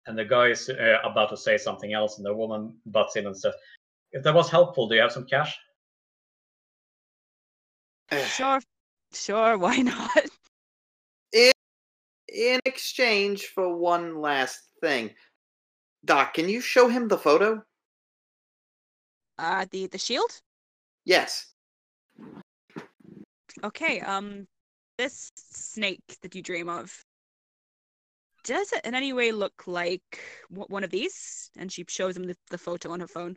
[0.07, 3.27] And the guy is uh, about to say something else, and the woman butts in
[3.27, 3.55] and says,
[4.13, 5.57] "If that was helpful, do you have some cash?"
[8.37, 8.61] Sure,
[9.13, 10.27] sure, why not?
[12.29, 15.15] In exchange for one last thing,
[16.05, 17.63] Doc, can you show him the photo?
[19.39, 20.41] Uh, the the shield.
[21.05, 21.55] Yes.
[23.63, 24.01] Okay.
[24.01, 24.47] Um,
[24.99, 27.05] this snake that you dream of.
[28.45, 31.51] Does it in any way look like one of these?
[31.57, 33.37] And she shows him the, the photo on her phone.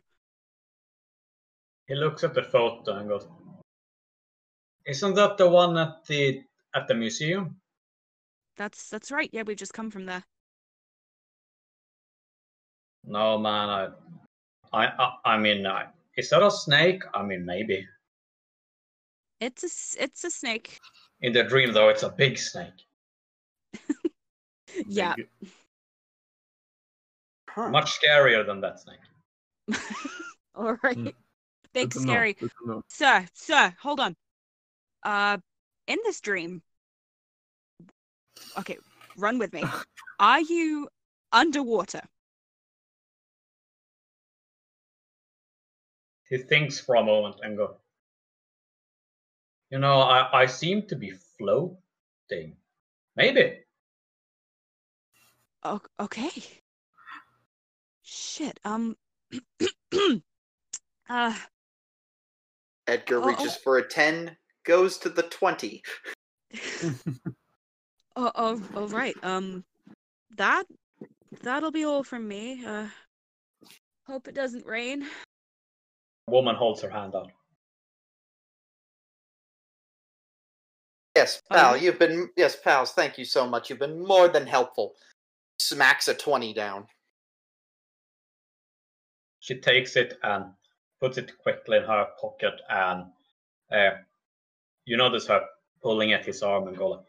[1.86, 3.26] He looks at the photo and goes,
[4.86, 6.42] "Isn't that the one at the
[6.74, 7.56] at the museum?"
[8.56, 9.30] That's that's right.
[9.32, 10.24] Yeah, we've just come from there.
[13.08, 13.68] No, man.
[13.70, 13.88] I,
[14.72, 15.86] I, I, I mean, I,
[16.16, 17.02] is that a snake?
[17.14, 17.86] I mean, maybe.
[19.40, 20.78] It's a, it's a snake.
[21.22, 22.84] In the dream, though, it's a big snake.
[24.86, 25.14] Yeah.
[25.16, 25.28] Big-
[27.50, 27.70] Huh.
[27.70, 29.00] Much scarier than that snake.
[30.54, 30.96] All right.
[30.96, 31.12] Mm.
[31.72, 32.34] Big good scary.
[32.34, 32.82] good.
[32.88, 34.14] Sir, sir, hold on.
[35.02, 35.38] Uh,
[35.88, 36.62] in this dream.
[38.58, 38.76] Okay,
[39.16, 39.64] run with me.
[40.20, 40.88] Are you
[41.32, 42.02] underwater?
[46.30, 47.76] He thinks for a moment and goes,
[49.70, 52.56] "You know, I, I seem to be floating.
[53.16, 53.60] Maybe."
[55.64, 56.30] O- okay.
[58.02, 58.60] Shit.
[58.64, 58.96] Um.
[61.08, 61.34] uh.
[62.86, 63.60] Edgar Oh, reaches oh.
[63.62, 64.34] for a 10,
[64.64, 65.82] goes to the 20.
[68.20, 69.14] Oh, oh, oh, right.
[69.22, 69.64] Um,
[70.38, 70.64] that
[71.44, 72.64] that'll be all from me.
[72.64, 72.88] Uh,
[74.08, 75.06] hope it doesn't rain.
[76.28, 77.30] Woman holds her hand out.
[81.16, 81.82] Yes, pal, yeah?
[81.82, 82.30] you've been.
[82.36, 83.68] Yes, pals, thank you so much.
[83.70, 84.94] You've been more than helpful.
[85.58, 86.86] Smacks a 20 down.
[89.40, 90.52] She takes it and
[91.00, 93.06] puts it quickly in her pocket, and
[93.72, 93.96] uh,
[94.84, 95.44] you notice her
[95.82, 97.04] pulling at his arm and go like,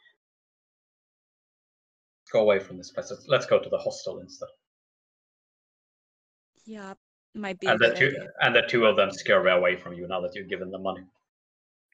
[2.31, 3.11] "Go away from this place.
[3.11, 4.49] Let's- Let's go to the hostel instead."
[6.65, 6.93] Yeah,
[7.35, 8.27] might be a And the good two idea.
[8.41, 11.03] and the two of them scurry away from you now that you've given them money.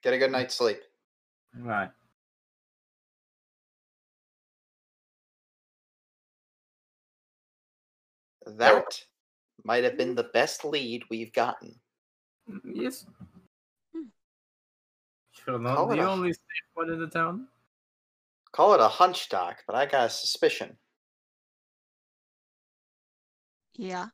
[0.01, 0.79] Get a good night's sleep.
[1.57, 1.89] Right.
[8.45, 9.01] That
[9.63, 11.75] might have been the best lead we've gotten.
[12.63, 13.05] Yes.
[13.93, 14.03] Hmm.
[15.31, 16.41] Sure, not Call the only safe
[16.75, 17.47] one in the town.
[18.51, 20.77] Call it a hunch, Doc, but I got a suspicion.
[23.73, 24.07] Yeah.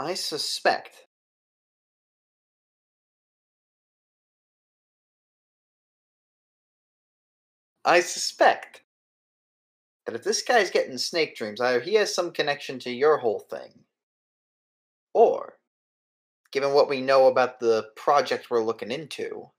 [0.00, 1.06] I suspect.
[7.84, 8.82] I suspect
[10.06, 13.40] that if this guy's getting snake dreams, either he has some connection to your whole
[13.40, 13.84] thing,
[15.14, 15.58] or,
[16.52, 19.50] given what we know about the project we're looking into,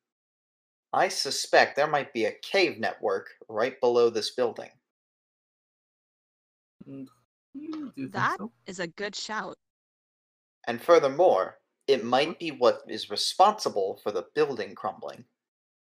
[0.94, 4.72] I suspect there might be a cave network right below this building.
[6.88, 7.08] Mm,
[7.54, 8.52] You do think That- so?
[8.66, 9.58] Is a good shout.
[10.68, 11.58] And furthermore,
[11.88, 12.46] it might mm-hmm.
[12.46, 15.26] be what is responsible for the building crumbling.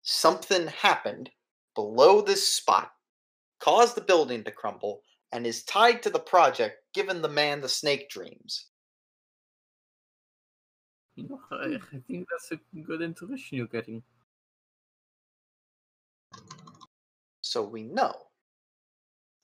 [0.03, 1.31] Something happened
[1.75, 2.93] below this spot,
[3.59, 5.03] caused the building to crumble,
[5.33, 8.67] and is tied to the project given the man the snake dreams.
[11.17, 14.03] You know, I, I think that's a good intuition you're getting.
[17.43, 18.15] So we know.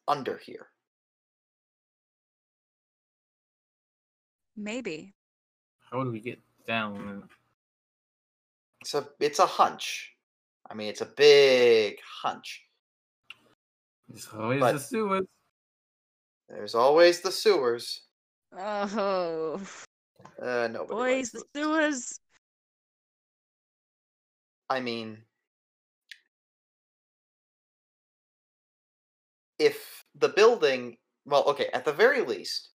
[0.09, 0.69] Under here.
[4.57, 5.13] Maybe.
[5.91, 7.29] How do we get down?
[8.81, 10.15] It's a it's a hunch.
[10.69, 12.65] I mean it's a big hunch.
[14.09, 15.27] There's always But- the sewers.
[16.49, 18.03] There's always the sewers.
[18.57, 19.61] Oh,
[20.41, 22.21] Uh nobody likes boys, the sewers.
[24.71, 25.19] I mean,
[29.59, 32.71] if the building, well, okay, at the very least,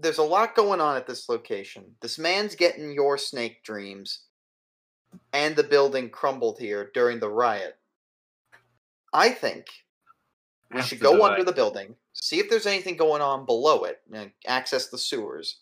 [0.00, 1.84] there's a lot going on at this location.
[2.00, 4.24] This man's getting your snake dreams,
[5.32, 7.76] and the building crumbled here during the riot.
[9.12, 9.66] I think
[10.72, 11.46] we should go the under riot.
[11.46, 15.60] the building, see if there's anything going on below it, and access the sewers.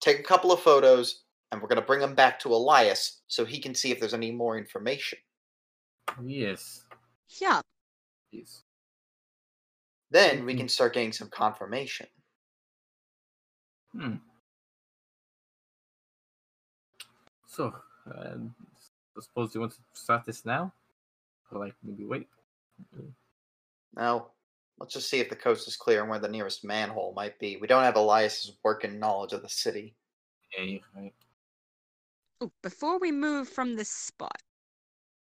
[0.00, 3.44] Take a couple of photos, and we're going to bring them back to Elias so
[3.44, 5.18] he can see if there's any more information.
[6.24, 6.84] Yes.
[7.40, 7.60] Yeah.
[8.30, 8.62] Yes.
[10.10, 10.58] Then we Mhm.
[10.58, 12.06] can start getting some confirmation.
[13.92, 14.14] Hmm.
[17.46, 17.74] So,
[18.06, 18.34] uh,
[19.16, 20.72] I suppose you want to start this now,
[21.50, 22.28] or like maybe wait.
[23.96, 24.28] Now,
[24.78, 27.56] let's just see if the coast is clear and where the nearest manhole might be.
[27.56, 29.94] We don't have Elias's working knowledge of the city.
[30.56, 31.14] Yeah, you're right.
[32.42, 34.40] Ooh, before we move from this spot,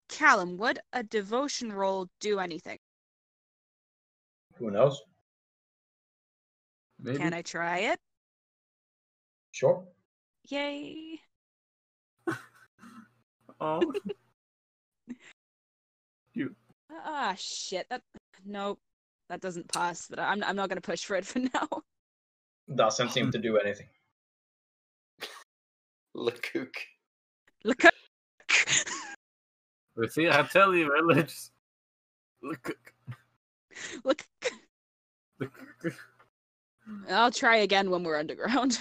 [0.10, 2.78] Callum, would a devotion roll do anything?
[4.58, 5.02] Who knows?
[7.00, 7.18] Maybe.
[7.18, 8.00] Can I try it?
[9.56, 9.86] Sure.
[10.50, 11.22] Yay.
[13.62, 13.94] Oh,
[16.34, 16.54] you.
[16.92, 17.88] Ah, shit.
[17.90, 18.02] That
[18.46, 18.80] nope.
[19.30, 20.08] That doesn't pass.
[20.10, 21.70] But I'm I'm not gonna push for it for now.
[22.76, 23.88] Doesn't seem to do anything.
[26.18, 26.76] Lecook.
[27.64, 27.86] Look.
[27.86, 27.94] at-
[29.96, 30.28] we see.
[30.30, 31.52] I tell you, religious.
[32.44, 32.76] Look.
[34.04, 34.28] Look.
[35.40, 35.50] look.
[37.10, 38.78] I'll try again when we're underground.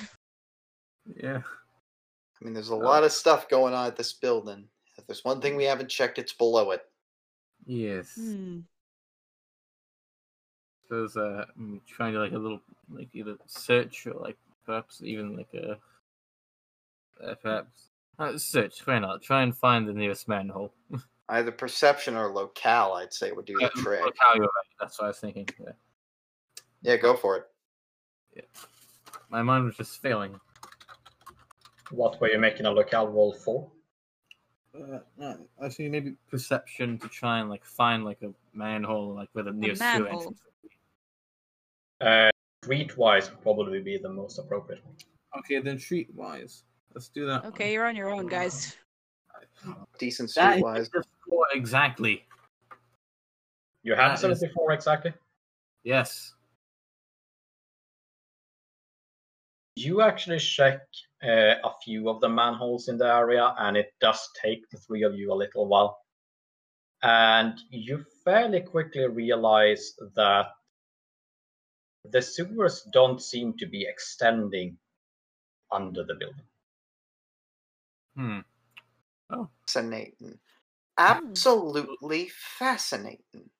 [1.20, 1.40] Yeah.
[2.40, 4.64] I mean, there's a lot of stuff going on at this building.
[4.96, 6.82] If there's one thing we haven't checked, it's below it.
[7.66, 8.14] Yes.
[8.16, 8.60] Hmm.
[10.90, 12.60] There's uh, I'm trying to like a little
[12.90, 14.36] like either search or like
[14.66, 15.78] perhaps even like a
[17.26, 18.86] uh, perhaps uh, search.
[18.86, 19.22] Why not?
[19.22, 20.72] Try and find the nearest manhole.
[21.30, 24.02] Either perception or locale, I'd say, would do the Uh, trick.
[24.04, 24.50] look how you're right.
[24.78, 25.48] That's what I was thinking.
[25.58, 25.72] Yeah.
[26.82, 27.44] Yeah, go for it.
[28.36, 28.42] Yeah.
[29.30, 30.38] My mind was just failing.
[31.90, 33.70] What were you making a locale roll for?
[34.74, 39.44] Uh, no, actually, maybe perception to try and like find like a manhole, like where
[39.44, 40.18] the nearest sewer manhole.
[40.20, 40.40] entrance.
[42.00, 42.06] would.
[42.08, 42.30] Uh,
[42.64, 44.82] street-wise would probably be the most appropriate.
[45.38, 46.62] Okay, then streetwise.
[46.94, 47.44] Let's do that.
[47.44, 48.76] Okay, you're on your own, guys.
[49.98, 50.90] Decent That is streetwise.
[50.90, 52.24] the score exactly.
[53.82, 55.12] You had That said is- it before exactly.
[55.84, 56.34] Yes.
[59.76, 60.82] You actually check
[61.24, 65.02] uh, a few of the manholes in the area, and it does take the three
[65.02, 65.98] of you a little while.
[67.02, 70.46] And you fairly quickly realize that
[72.04, 74.78] the sewers don't seem to be extending
[75.70, 76.44] under the building.
[78.16, 78.40] Hmm.
[79.30, 79.48] Oh.
[79.66, 80.38] Fascinating.
[80.96, 83.50] Absolutely fascinating.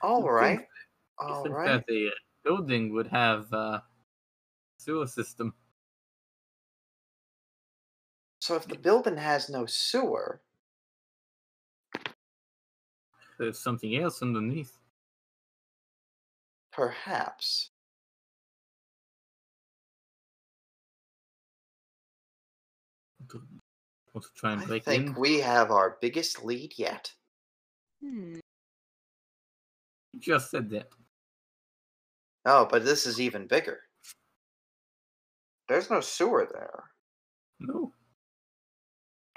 [0.00, 0.26] All You'd
[0.58, 1.66] think- you'd All think right.
[1.72, 2.10] That the uh,
[2.44, 3.84] building would have a
[4.78, 5.54] sewer system.
[8.42, 10.40] So if the building has no sewer,
[13.38, 14.80] There's something else underneath.
[16.72, 17.70] perhaps.
[23.32, 25.14] Want to try and I think in?
[25.14, 27.12] we have our biggest lead yet.
[28.02, 28.40] Hmm.
[30.12, 30.88] You just said that.
[32.44, 33.82] Oh, but this is even bigger.
[35.68, 36.90] There's no sewer there.
[37.60, 37.92] No.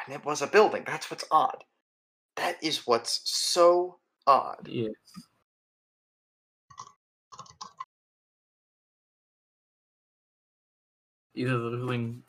[0.05, 0.83] And it was a building.
[0.85, 1.63] That's what's odd.
[2.35, 4.67] That is what's so odd.
[4.67, 4.93] Yes.
[11.33, 12.23] Either the building.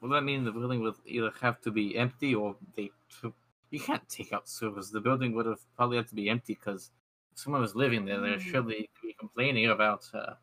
[0.00, 2.90] Well, that mean the building would either have to be empty or they.
[3.20, 3.34] took-
[3.70, 4.90] You can't take out servers.
[4.90, 6.90] The building would have probably had to be empty because
[7.34, 10.34] someone was living there, they should be be complaining about, uh,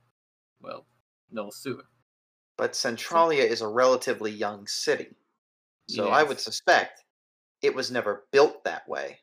[0.61, 0.86] well,
[1.31, 1.86] no sewer.
[2.57, 5.15] But Centralia is a relatively young city.
[5.89, 7.03] So I would suspect
[7.61, 9.19] it was never built that way.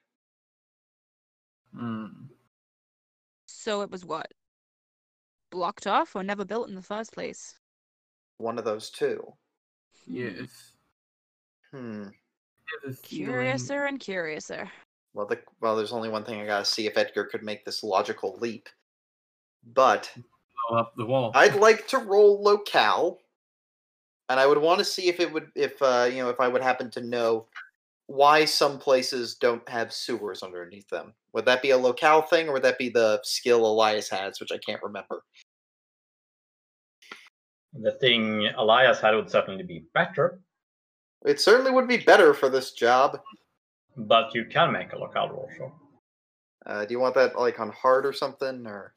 [1.74, 2.06] Hmm.
[3.46, 4.26] So it was what?
[5.50, 7.54] Blocked off or never built in the first place?
[8.38, 9.22] One of those two.
[10.06, 10.72] Yes.
[11.70, 12.04] Hmm.
[12.08, 14.70] I have a feeling- Curiouser and curiouser.
[15.14, 17.82] Well, the, well, there's only one thing I gotta see if Edgar could make this
[17.82, 18.68] logical leap.
[19.64, 20.12] But
[20.68, 21.32] blow up the wall.
[21.34, 23.18] I'd like to roll locale,
[24.28, 26.48] and I would want to see if it would, if uh, you know, if I
[26.48, 27.46] would happen to know
[28.08, 31.12] why some places don't have sewers underneath them.
[31.32, 34.52] Would that be a locale thing, or would that be the skill Elias has, which
[34.52, 35.22] I can't remember?
[37.74, 40.40] The thing Elias had would certainly be better,
[41.24, 43.20] It certainly would be better for this job.
[43.96, 45.72] but you can make a locale roll, sure.
[46.64, 48.94] Uh, do you want that like on hard or something, or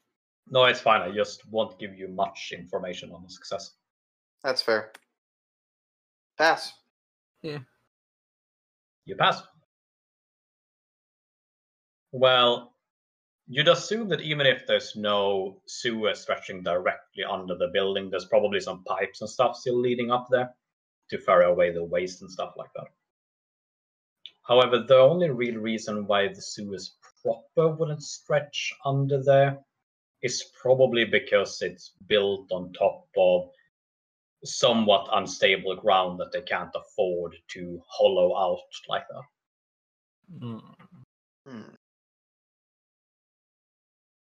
[0.48, 1.02] No, it's fine.
[1.02, 3.72] I just won't give you much information on the success.
[4.42, 4.92] that's fair?
[6.40, 6.72] Pass.
[7.42, 7.58] Yeah.
[9.04, 9.42] You pass.
[12.12, 12.72] Well,
[13.46, 18.58] you'd assume that even if there's no sewer stretching directly under the building, there's probably
[18.58, 20.48] some pipes and stuff still leading up there
[21.10, 22.88] to ferry away the waste and stuff like that.
[24.48, 29.58] However, the only real reason why the sewers proper wouldn't stretch under there
[30.22, 33.50] is probably because it's built on top of
[34.44, 38.58] somewhat unstable ground that they can't afford to hollow out
[38.88, 40.38] like that.
[40.40, 40.58] Hmm.
[41.46, 41.74] Hmm.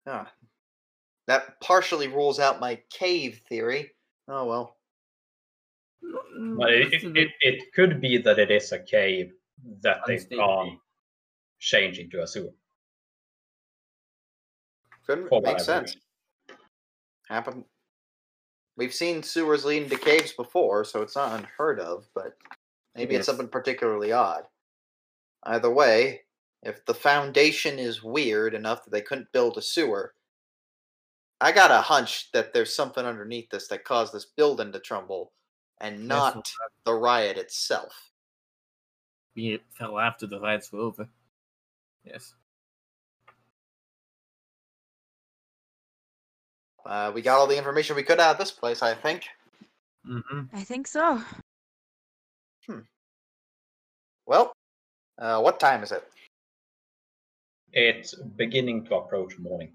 [0.08, 0.32] Ah.
[1.28, 3.92] That partially rules out my cave theory.
[4.28, 4.78] Oh well.
[6.58, 9.32] But it, it, it, it could be that it is a cave
[9.82, 10.64] that they Unstable.
[10.66, 10.80] can't
[11.60, 12.50] change into a sewer.
[15.06, 15.96] Couldn't make sense.
[17.28, 17.66] Happen.
[18.78, 22.08] We've seen sewers leading to caves before, so it's not unheard of.
[22.16, 22.38] But
[22.96, 24.44] maybe it's something particularly odd.
[25.44, 26.22] Either way,
[26.64, 30.14] if the foundation is weird enough that they couldn't build a sewer,
[31.40, 35.32] I got a hunch that there's something underneath this that caused this building to tremble,
[35.80, 36.52] and not
[36.86, 38.12] the riot itself.
[39.36, 41.10] It fell after the riots were over.
[42.04, 42.36] Yes.
[46.86, 49.24] Uh, we got all the information we could out of this place, I think.
[50.10, 50.56] Mm-hmm.
[50.56, 51.22] I think so.
[52.68, 52.80] Hmm.
[54.26, 54.54] Well,
[55.20, 56.04] uh, what time is it?
[57.74, 59.72] It's beginning to approach morning.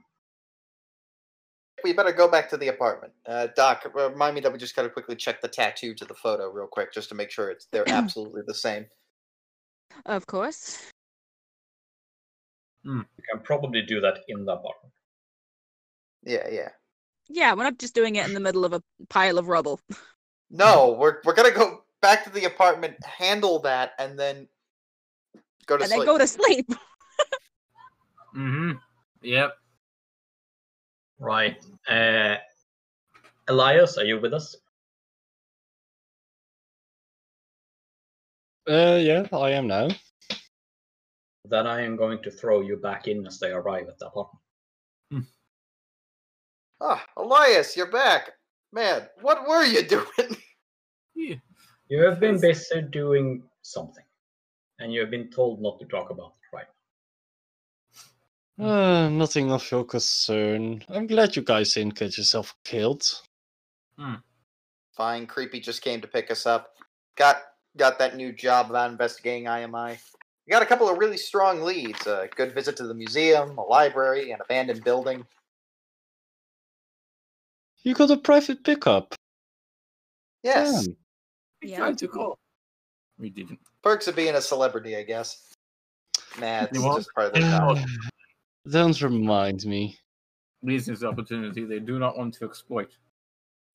[1.85, 3.13] We better go back to the apartment.
[3.27, 6.51] Uh, Doc, remind me that we just gotta quickly check the tattoo to the photo
[6.51, 8.87] real quick, just to make sure it's they're absolutely the same.
[10.05, 10.91] Of course.
[12.85, 14.93] You can probably do that in the apartment.
[16.25, 16.69] Yeah, yeah.
[17.29, 19.81] Yeah, we're not just doing it in the middle of a pile of rubble.
[20.49, 24.47] No, we're we're gonna go back to the apartment, handle that, and then
[25.67, 25.91] go to sleep.
[25.91, 25.99] and sleep.
[25.99, 26.71] then go to sleep.
[28.37, 28.73] Mm-hmm.
[29.23, 29.55] Yep.
[31.19, 31.57] Right.
[31.89, 32.37] Uh,
[33.49, 34.55] Elias, are you with us?
[38.69, 39.89] Uh, yeah, I am now.
[41.47, 44.43] Then I am going to throw you back in as they arrive at the apartment.
[46.81, 48.33] Ah, Elias, you're back.
[48.73, 50.37] Man, what were you doing?
[51.15, 51.37] Yeah.
[51.89, 52.69] You have been Yes.
[52.69, 54.05] busy doing something,
[54.81, 56.67] and you have been told not to talk about it right
[58.59, 60.83] Uh, nothing of your concern.
[60.89, 63.05] I'm glad you guys didn't get yourself killed.
[63.99, 64.15] Hmm.
[64.97, 66.75] Fine, creepy just came to pick us up.
[67.17, 67.43] Got
[67.77, 69.99] got that new job about investigating IMI.
[70.47, 72.07] We got a couple of really strong leads.
[72.07, 75.25] A good visit to the museum, a library, an abandoned building.
[77.87, 79.15] You got a private pickup.
[80.43, 80.97] Yes, Damn.
[81.63, 81.77] We Yeah.
[81.77, 82.37] tried to call.
[83.17, 83.61] We didn't.
[83.81, 85.55] perks of being a celebrity, I guess.
[86.41, 87.79] Nah, it's You just part of the job.
[88.69, 90.01] Don't remind me.
[90.65, 92.99] Business opportunity they do not want to exploit.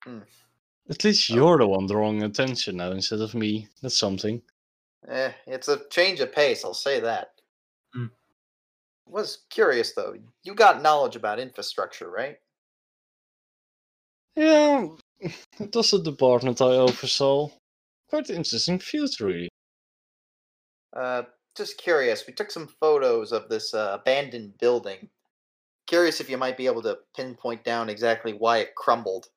[0.06, 3.70] At least you're the one drawing attention now instead of me.
[3.82, 4.42] That's something.
[5.08, 7.40] Eh, it's a change of pace, I'll say that.
[7.94, 8.08] Hmm.
[9.06, 10.16] Was curious though.
[10.44, 12.38] You got knowledge about infrastructure, right?
[14.36, 14.88] Yeah,
[15.20, 17.50] it was a department I oversaw.
[18.10, 19.50] Quite interesting views, really.
[20.96, 21.24] Uh,
[21.56, 22.26] just curious.
[22.26, 25.10] We took some photos of this uh, abandoned building.
[25.88, 29.30] Curious if you might be able to pinpoint down exactly why it crumbled.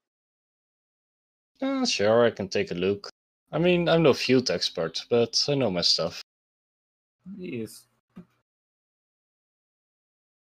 [1.60, 3.10] Uh, sure, I can take a look.
[3.52, 6.22] I mean, I'm no field expert, but I know my stuff.
[7.36, 7.86] Yes.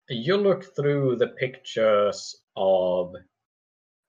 [0.09, 3.15] you look through the pictures of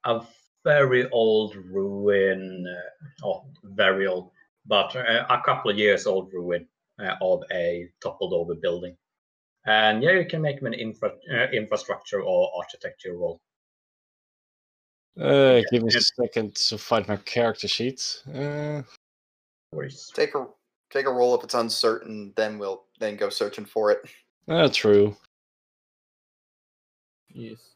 [0.04, 0.20] a
[0.64, 4.30] very old ruin, uh, oh, very old,
[4.66, 6.66] but uh, a couple of years old ruin
[7.00, 8.96] uh, of a toppled over building.
[9.66, 13.40] And yeah, you can make them an infra- uh, infrastructure or architecture roll.
[15.20, 18.22] Uh, give me a second to find my character sheet.
[18.34, 18.82] Uh,
[20.14, 20.46] Take a
[20.90, 24.02] take a roll if it's uncertain, then we'll then go searching for it.
[24.48, 25.16] uh, true.
[27.30, 27.71] Yes.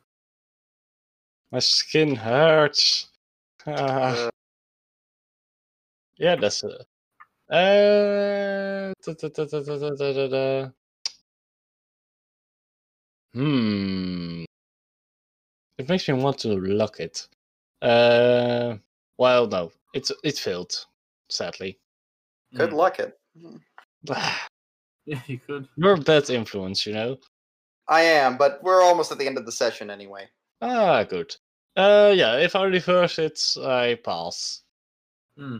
[1.52, 3.08] My skin hurts.
[3.66, 4.26] Ah.
[4.26, 4.30] Uh,
[6.18, 6.86] yeah, that's it.
[7.48, 10.70] Uh, da, da, da,
[13.34, 14.44] hmm.
[15.78, 17.28] It makes me want to lock it.
[17.82, 18.76] Uh,
[19.18, 20.72] well, no, it's it failed,
[21.28, 21.78] sadly.
[22.54, 22.76] Good mm.
[22.76, 23.18] luck it.
[25.04, 25.68] yeah, you could.
[25.76, 27.18] You're a bad influence, you know.
[27.88, 30.28] I am, but we're almost at the end of the session anyway.
[30.60, 31.34] Ah, good.
[31.76, 34.62] Uh, yeah, if I reverse it, I pass.
[35.36, 35.58] Hmm.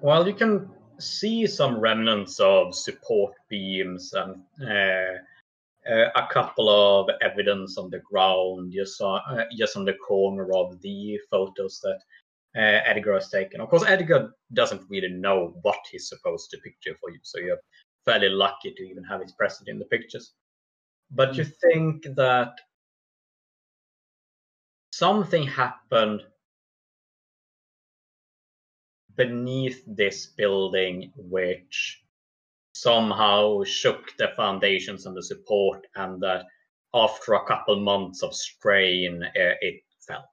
[0.00, 5.18] Well, you can see some remnants of support beams and uh,
[5.90, 10.50] uh, a couple of evidence on the ground, just, on- uh, just on the corner
[10.54, 11.98] of the photos that
[12.56, 13.60] uh, Edgar has taken.
[13.60, 17.60] Of course, Edgar doesn't really know what he's supposed to picture for you, so you're
[18.06, 20.32] fairly lucky to even have his present in the pictures.
[21.10, 22.54] But you think that
[24.98, 26.22] something happened
[29.14, 32.02] beneath this building which
[32.74, 36.44] somehow shook the foundations and the support and that
[36.94, 40.24] after a couple months of strain uh, it fell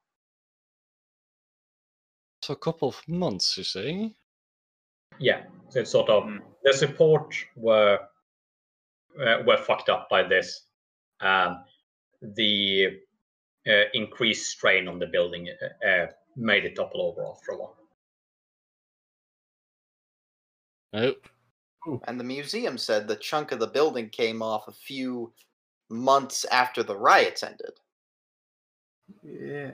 [2.44, 4.15] So a couple of months, you say?
[5.19, 6.40] yeah so it's sort of Mm.
[6.64, 7.99] the support were
[9.19, 10.68] uh, were fucked up by this
[11.22, 11.57] and
[12.22, 12.99] the
[13.68, 15.49] uh, increased strain on the building
[15.84, 17.76] uh, uh, made it topple over after a while
[20.94, 21.27] Nope.
[22.07, 25.34] And the museum said the chunk of the building came off a few
[25.90, 27.73] months after the riots ended.
[29.23, 29.72] Yeah.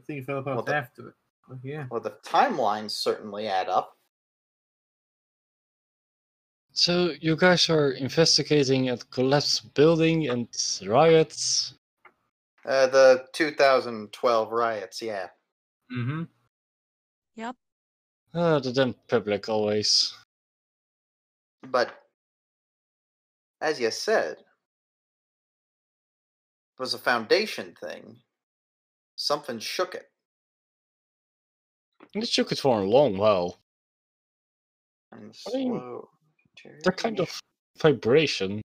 [0.00, 1.14] I think it fell apart Well, that- after it.
[1.62, 1.86] Yeah.
[1.90, 3.97] Well, the timelines certainly add up.
[6.78, 10.46] So you guys are investigating a collapsed building and
[10.86, 11.74] riots.
[12.64, 15.26] Uh, the 2012 riots, yeah.
[15.92, 16.22] Mm-hmm.
[18.34, 20.14] Ah, the damn public always.
[21.66, 21.90] But
[23.60, 24.38] as you said, it
[26.78, 28.18] was a foundation thing.
[29.16, 30.06] Something shook it.
[32.14, 33.58] And it shook it for a long while.
[35.10, 36.08] And I mean, slow
[36.84, 37.40] That kind of
[37.80, 38.62] vibration.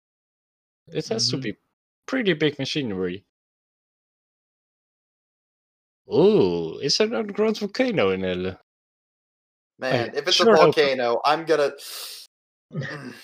[0.88, 1.42] It has to Mhm.
[1.42, 1.56] be
[2.06, 3.24] pretty big machinery.
[6.12, 8.58] Ooh, is there an underground volcano in El?
[9.78, 11.72] Man, if it's sure a hope- volcano, I'm gonna.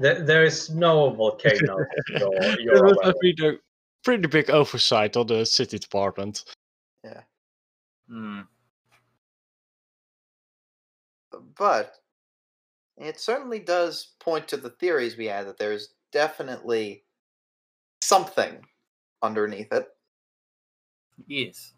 [0.00, 1.76] there, there is no volcano
[2.08, 3.58] you're, It you're would aware have been a
[4.04, 6.44] pretty big oversight on the city department.
[7.04, 7.22] Yeah.
[8.10, 8.46] Mm.
[11.56, 12.01] but
[13.04, 17.04] it certainly does point to the theories we had that there's definitely
[18.02, 18.64] something
[19.22, 19.88] underneath it.
[21.26, 21.72] Yes.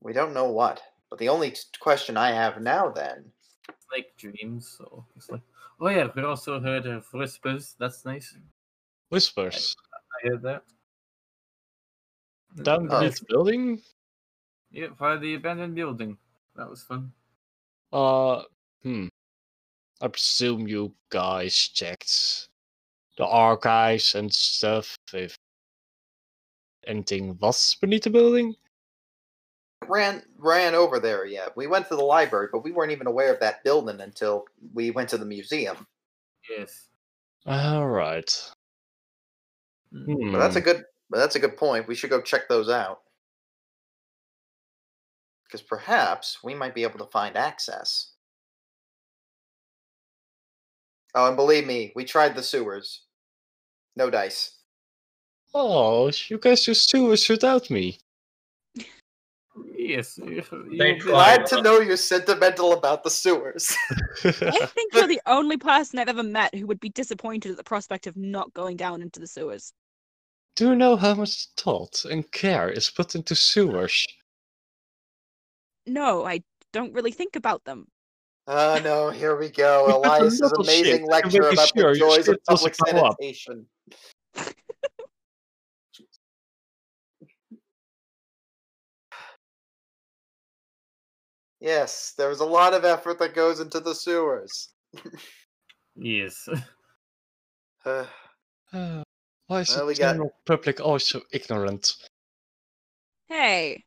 [0.00, 0.82] We don't know what.
[1.10, 3.32] But the only t- question I have now then
[3.92, 5.42] like dreams, so it's like
[5.80, 7.74] Oh yeah, we also heard of whispers.
[7.78, 8.36] That's nice.
[9.10, 9.76] Whispers.
[10.24, 10.62] I heard that.
[12.62, 13.00] Down Oh.
[13.00, 13.82] beneath the building?
[14.70, 16.16] Yeah, by the abandoned building.
[16.56, 17.12] That was fun.
[17.92, 18.44] Uh,
[18.82, 19.08] hmm.
[20.02, 22.48] I presume you guys checked
[23.16, 25.38] the archives and stuff if
[26.86, 28.56] anything was beneath the building?
[29.88, 31.56] ran ran over there yet.
[31.56, 34.90] We went to the library, but we weren't even aware of that building until we
[34.90, 35.86] went to the museum.
[36.48, 36.88] Yes.
[37.46, 38.50] Alright.
[39.92, 40.32] Mm.
[40.32, 40.64] But that's a Hmm.
[40.64, 41.88] good but that's a good point.
[41.88, 43.02] We should go check those out.
[45.44, 48.11] Because perhaps we might be able to find access.
[51.14, 53.02] Oh, and believe me, we tried the sewers.
[53.96, 54.56] No dice.
[55.54, 57.98] Oh, you guys just do us without me.
[59.76, 60.16] Yes.
[60.16, 60.94] You, you They.
[60.98, 63.76] Glad to know you're sentimental about the sewers.
[64.24, 67.64] I think you're the only person I've ever met who would be disappointed at the
[67.64, 69.74] prospect of not going down into the sewers.
[70.56, 74.06] do you know how much thought and care is put into sewers?
[75.86, 77.86] No, I don't really think about them.
[78.48, 79.86] Oh no, here we go.
[79.86, 83.66] We got a Elias's amazing shit, lecture about sure the your joys of public sanitation.
[91.60, 94.70] Yes, there's a lot of effort that goes into the sewers.
[95.94, 96.48] Yes.
[97.84, 98.04] Uh,
[99.46, 101.92] why is Well, the we got- general public also so ignorant?
[103.28, 103.84] Hey,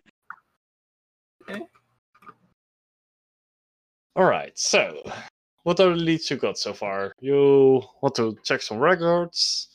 [4.18, 5.02] Alright, so
[5.64, 7.12] what are the leads you got so far?
[7.20, 9.70] You want to check some records?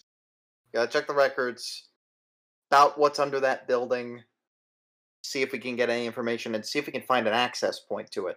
[0.73, 1.89] gotta check the records
[2.71, 4.23] about what's under that building,
[5.25, 7.81] see if we can get any information, and see if we can find an access
[7.81, 8.37] point to it.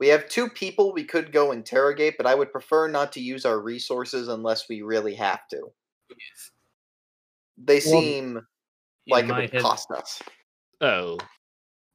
[0.00, 3.44] We have two people we could go interrogate, but I would prefer not to use
[3.44, 5.68] our resources unless we really have to.
[6.10, 6.50] yes.
[7.58, 8.40] They Well, seem
[9.08, 10.22] like it my would head- cost us.
[10.80, 11.18] Oh.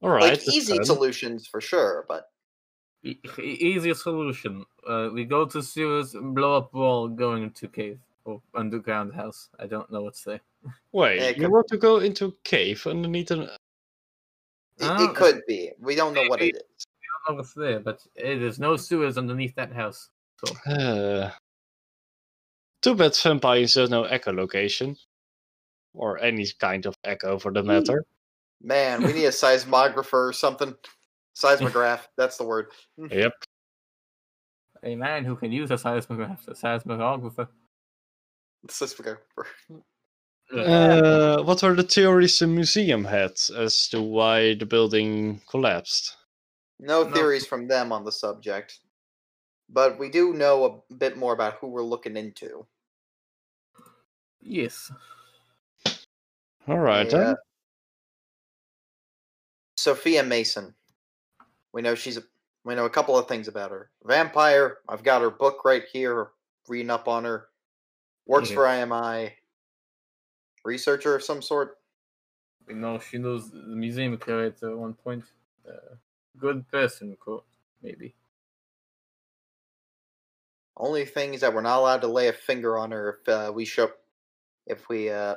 [0.03, 0.21] Alright.
[0.33, 0.85] like easy fun.
[0.85, 2.25] solutions for sure, but
[3.03, 4.65] E- easier solution.
[4.87, 9.49] Uh, we go to sewers, and blow up wall, going into cave or underground house.
[9.59, 10.39] I don't know what's there.
[10.93, 13.41] Wait, Yeah, you want to go into cave underneath an.
[13.41, 13.49] it,
[14.79, 15.71] it could be.
[15.79, 16.57] We don't know what it maybe.
[16.57, 16.85] is.
[17.27, 20.09] Don't know what's there, but eh, there's no sewers underneath that house.
[20.45, 21.31] So Uh,
[22.81, 24.97] too bad vampires has no echolocation.
[25.95, 28.03] Or any kind of echo for the matter.
[28.63, 30.73] Man, we need a seismographer or something.
[31.33, 32.67] Seismograph, that's the word.
[33.09, 33.33] Yep.
[34.83, 37.47] a man who can use a seismograph, a seismographer.
[38.67, 39.45] Seismographer.
[40.53, 46.17] Uh, what were the theories the museum had as to why the building collapsed?
[46.79, 47.13] No No.
[47.13, 48.79] theories from them on the subject.
[49.69, 52.67] But we do know a bit more about who we're looking into.
[54.41, 54.91] yes.
[56.67, 57.17] Alright Yeah.
[57.17, 57.35] then.
[59.77, 60.75] Sophia Mason.
[61.73, 62.23] We know she's a,
[62.63, 63.89] we know a couple of things about her.
[64.05, 64.77] Vampire.
[64.87, 66.29] I've got her book right here,
[66.67, 67.47] reading up on her.
[68.25, 69.31] Works for IMI.
[70.63, 71.77] Researcher of some sort.
[72.67, 75.25] We know she knows the museum curator at one point.
[75.67, 75.95] Uh,
[76.39, 77.43] good person, quote,
[77.81, 78.13] maybe.
[80.77, 83.51] Only thing is that we're not allowed to lay a finger on her if uh,
[83.53, 83.91] we show,
[84.65, 85.35] if we uh,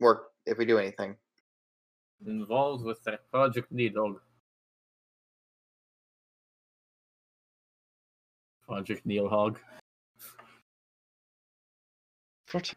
[0.00, 1.16] work, if we do anything.
[2.26, 4.20] Involved with that Project Needle.
[8.66, 9.56] Project Nidhogg.
[12.50, 12.74] What?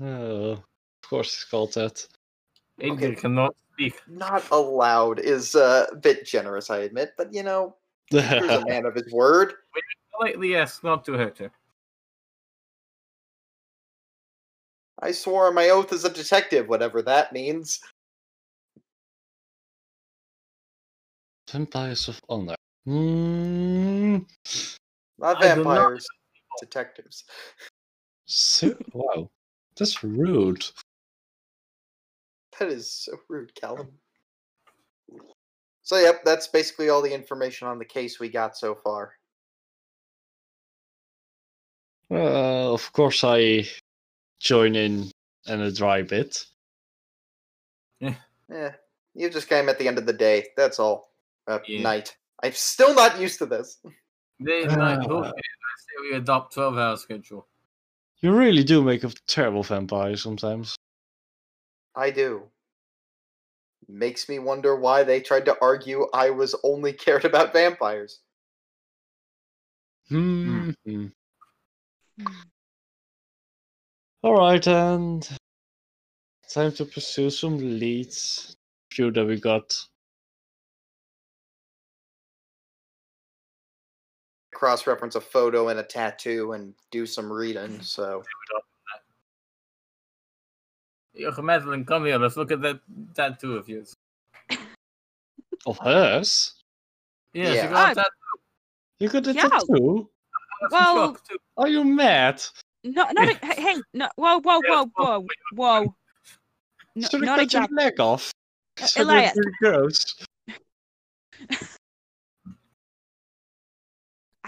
[0.00, 0.62] Oh, of
[1.08, 2.06] course it's called that.
[2.80, 3.14] Edgar Okay.
[3.16, 4.00] cannot speak.
[4.06, 7.76] Not allowed is uh, a bit generous, I admit, but you know,
[8.10, 9.54] he's a man of his word.
[10.16, 11.50] Politely ask not to hurt her.
[15.00, 17.80] I swore on my oath as a detective, whatever that means.
[21.50, 22.56] Vampires of Honor.
[22.84, 24.18] Hmm.
[25.18, 26.06] Not I do not vampires,
[26.60, 27.24] detectives.
[28.26, 29.30] So, wow.
[29.76, 30.66] That's rude.
[32.58, 33.88] That is so rude, Callum.
[35.82, 39.14] So, yep, that's basically all the information on the case we got so far.
[42.10, 43.66] Uh, of course, I
[44.40, 45.10] join in
[45.46, 46.44] and a dry bit.
[48.00, 48.72] Yeah,
[49.14, 50.46] you just came at the end of the day.
[50.56, 51.10] That's all.
[51.46, 51.82] Uh, Yeah.
[51.82, 52.16] Night.
[52.42, 53.78] I'm still not used to this.
[54.44, 54.98] Day and night.
[55.02, 55.12] Ah.
[55.12, 57.46] Okay, I say we adopt 12 hour schedule.
[58.20, 60.76] You really do make a terrible vampire sometimes.
[61.94, 62.42] I do.
[63.88, 68.20] Makes me wonder why they tried to argue I was only cared about vampires.
[70.08, 70.70] Hmm.
[74.24, 75.28] Alright, and
[76.48, 78.56] time to pursue some leads.
[78.92, 79.76] Few that we got.
[84.58, 88.24] Cross reference a photo and a tattoo and do some reading, so.
[91.14, 92.18] Yo, Madeline, come here.
[92.18, 92.80] Let's look at that
[93.14, 93.94] tattoo of yours.
[95.64, 96.54] Of hers?
[97.32, 97.62] Yeah, Yeah.
[97.62, 97.94] she got Ah.
[97.94, 98.10] that.
[98.98, 99.42] You got a Yeah.
[99.48, 100.10] tattoo?
[100.60, 101.36] That's Well- a shock, too.
[101.56, 102.42] Are you mad?
[102.82, 105.94] No, not a, hey, hey, no, whoa, whoa, Yeah, whoa, whoa, whoa.
[106.96, 107.74] No, Should I not cut exactly.
[107.78, 108.32] your leg off?
[108.80, 109.36] Uh, Elias.
[109.36, 110.16] really gross.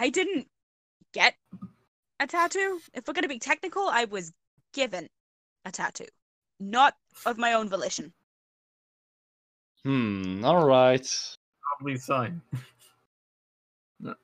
[0.00, 0.48] I didn't
[1.12, 1.34] get
[2.18, 2.80] a tattoo.
[2.94, 4.32] If we're gonna be technical, I was
[4.72, 5.10] given
[5.66, 6.06] a tattoo,
[6.58, 6.94] not
[7.26, 8.14] of my own volition.
[9.84, 11.06] Hmm, alright.
[11.78, 12.40] Probably sign.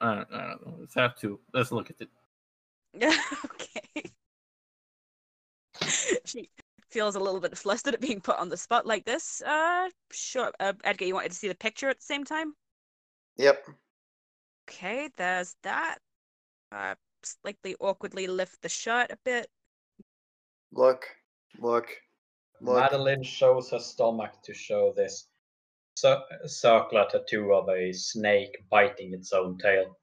[0.00, 0.76] I don't, I don't know.
[0.80, 1.38] Let's have to.
[1.52, 2.08] Let's look at it.
[3.44, 4.10] okay.
[6.24, 6.48] she
[6.88, 9.42] feels a little bit flustered at being put on the spot like this.
[9.42, 10.50] Uh, sure.
[10.58, 12.54] Uh, Edgar, you wanted to see the picture at the same time?
[13.36, 13.66] Yep.
[14.68, 15.98] Okay, there's that.
[16.72, 19.48] Uh, slightly awkwardly lift the shirt a bit.
[20.72, 21.06] Look,
[21.60, 21.88] look,
[22.60, 22.76] look.
[22.76, 25.28] Madeline shows her stomach to show this
[25.96, 29.96] cir- circular tattoo of a snake biting its own tail.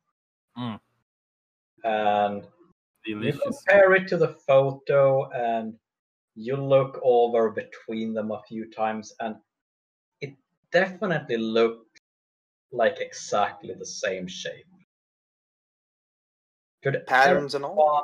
[0.58, 0.80] Mm.
[1.84, 2.48] And
[3.06, 5.74] you compare it to the photo and
[6.36, 9.36] you look over between them a few times and
[10.22, 10.34] it
[10.72, 11.93] definitely looked
[12.74, 14.66] like exactly the same shape.
[16.84, 17.72] Could Patterns and all.
[17.72, 18.04] everyone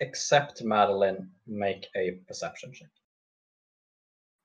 [0.00, 2.88] except Madeline make a perception check?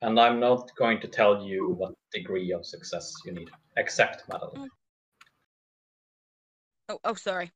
[0.02, 4.64] And I'm not going to tell you what degree of success you need, except Madeline.
[4.66, 4.68] Mm.
[6.90, 7.52] Oh, oh, sorry.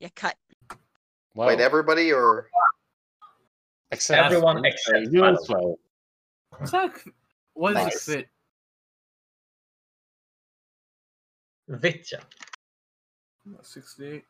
[0.00, 0.36] Yeah, cut.
[1.34, 1.46] Wow.
[1.48, 2.48] Wait, everybody or
[3.90, 5.74] Except Everyone That's- except you as Madeline.
[6.60, 6.66] well.
[6.66, 7.04] Zach,
[7.54, 8.08] what does Nice.
[8.08, 8.28] it
[11.68, 12.20] Vitya.
[13.62, 14.24] 68.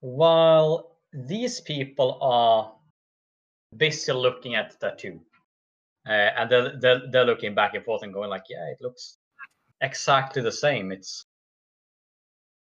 [0.00, 2.72] While these people are
[3.76, 5.20] busy looking at the tattoo,
[6.08, 9.18] uh, and they're, they're, they're looking back and forth and going like, yeah, it looks
[9.80, 10.92] exactly the same.
[10.92, 11.26] It's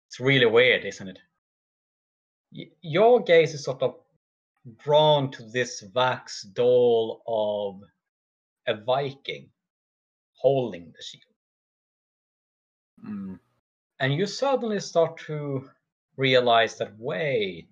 [0.09, 1.19] it's really weird, isn't it?
[2.53, 3.95] Y- your gaze is sort of
[4.79, 7.81] drawn to this wax doll of
[8.67, 9.49] a Viking
[10.33, 11.30] holding the shield.
[13.07, 13.39] Mm.
[13.99, 15.71] and you suddenly start to
[16.17, 17.69] realize that wait.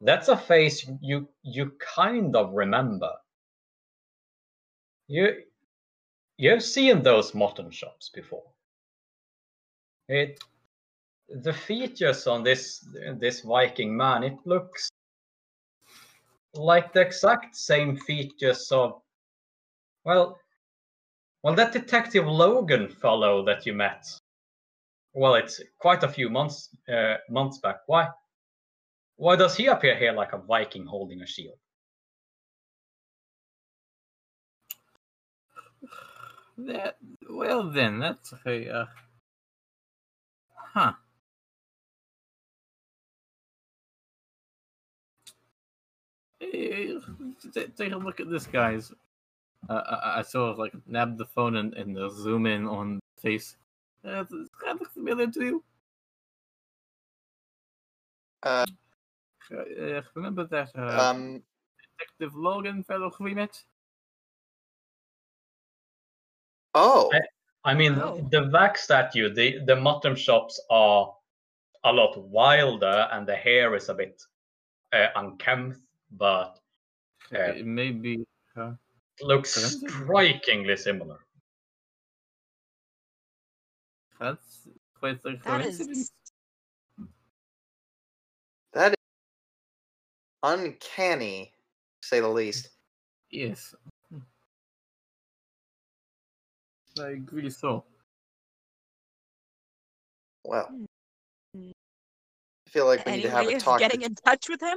[0.00, 3.12] That's a face you you kind of remember.
[5.06, 5.42] You
[6.36, 8.44] you've seen those mutton shops before.
[10.08, 10.38] It
[11.28, 12.86] the features on this
[13.18, 14.90] this viking man it looks
[16.54, 19.00] like the exact same features of
[20.04, 20.38] well
[21.44, 24.06] well, that Detective Logan fellow that you met.
[25.12, 27.80] Well, it's quite a few months uh, months back.
[27.86, 28.08] Why?
[29.16, 31.58] Why does he appear here like a Viking holding a shield?
[36.56, 36.96] That,
[37.28, 38.86] well then, that's a uh,
[40.56, 40.92] huh.
[46.40, 46.94] Eh,
[47.76, 48.92] Take a look at this, guys.
[49.68, 53.00] Uh, I, I sort of like nab the phone and, and uh, zoom in on
[53.16, 53.56] the face.
[54.04, 55.64] Uh, does that look familiar to you?
[58.42, 58.66] Uh,
[59.52, 61.42] Uh, remember that uh, um,
[61.98, 63.62] Detective Logan fellow we met?
[66.74, 67.10] oh,
[67.64, 68.16] I mean, Oh.
[68.30, 71.14] the Vax statue, the the mutton shops are
[71.84, 74.22] a lot wilder, and the hair is a bit
[74.92, 75.78] uh, unkempt,
[76.10, 76.58] but
[77.32, 77.52] Yeah.
[77.52, 78.26] It may be.
[78.56, 78.74] Uh,
[79.22, 79.54] looks
[79.88, 81.18] strikingly similar.
[84.20, 84.68] that's
[84.98, 85.98] quite the coincidence.
[85.98, 86.12] is
[88.72, 88.96] that is
[90.42, 91.52] uncanny,
[92.02, 92.70] to say the least.
[93.30, 93.74] Yes.
[96.98, 97.84] I agree so.
[100.44, 100.68] Well,
[101.56, 101.70] Mm.
[102.66, 103.78] I feel like we any need to have a talk.
[103.78, 104.76] getting in touch with him.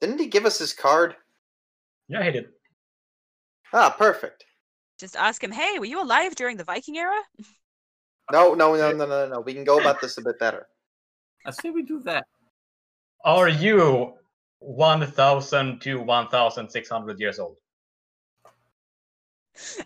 [0.00, 1.16] Didn't he give us his card?
[2.08, 2.53] Yeah, he did.
[3.74, 4.44] Ah, perfect.
[5.00, 7.20] Just ask him, hey, were you alive during the Viking era?
[8.30, 9.40] No, no, no, no, no, no.
[9.40, 10.68] We can go about this a bit better.
[11.44, 12.24] I say we do that.
[13.24, 14.14] Are you
[14.60, 17.56] 1,000 to 1,600 years old?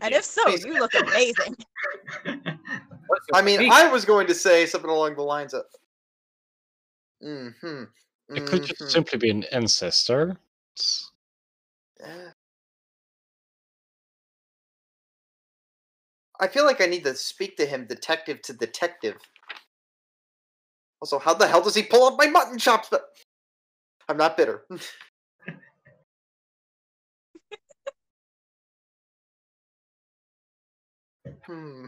[0.02, 1.56] And if so, you look amazing.
[3.34, 3.72] I mean.
[3.72, 5.64] I was going to say something along the lines of,
[7.24, 7.84] mm-hmm.
[8.36, 10.36] It could just simply be an ancestor.
[10.74, 11.10] It's-
[16.40, 19.16] I feel like I need to speak to him, detective to detective.
[21.00, 22.88] Also, how the hell does he pull up my mutton chops?
[22.90, 23.02] But
[24.08, 24.64] I'm not bitter.
[31.44, 31.86] hmm.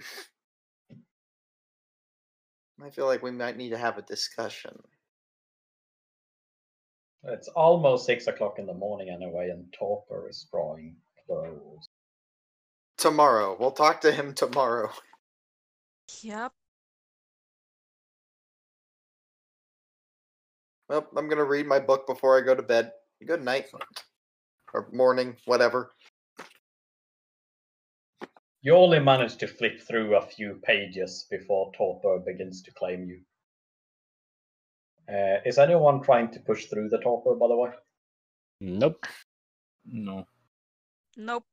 [2.83, 4.77] I feel like we might need to have a discussion.
[7.25, 10.97] It's almost six o'clock in the morning anyway, and Torpor is drawing
[11.27, 11.90] clothes.
[13.01, 13.57] Tomorrow.
[13.59, 14.91] We'll talk to him tomorrow.
[16.23, 16.53] Yep.
[20.89, 22.91] Well, I'm gonna read my book before I go to bed.
[23.25, 23.67] Good night.
[24.75, 25.93] Or morning, whatever.
[28.61, 33.21] You only manage to flip through a few pages before Torpor begins to claim you.
[35.09, 37.71] Uh, is anyone trying to push through the Torpor, by the way?
[38.61, 39.07] Nope.
[39.87, 40.27] No.
[41.17, 41.45] Nope.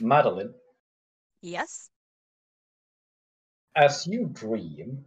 [0.00, 0.54] Madeline,
[1.40, 1.90] Yes.
[3.74, 5.04] as you dream,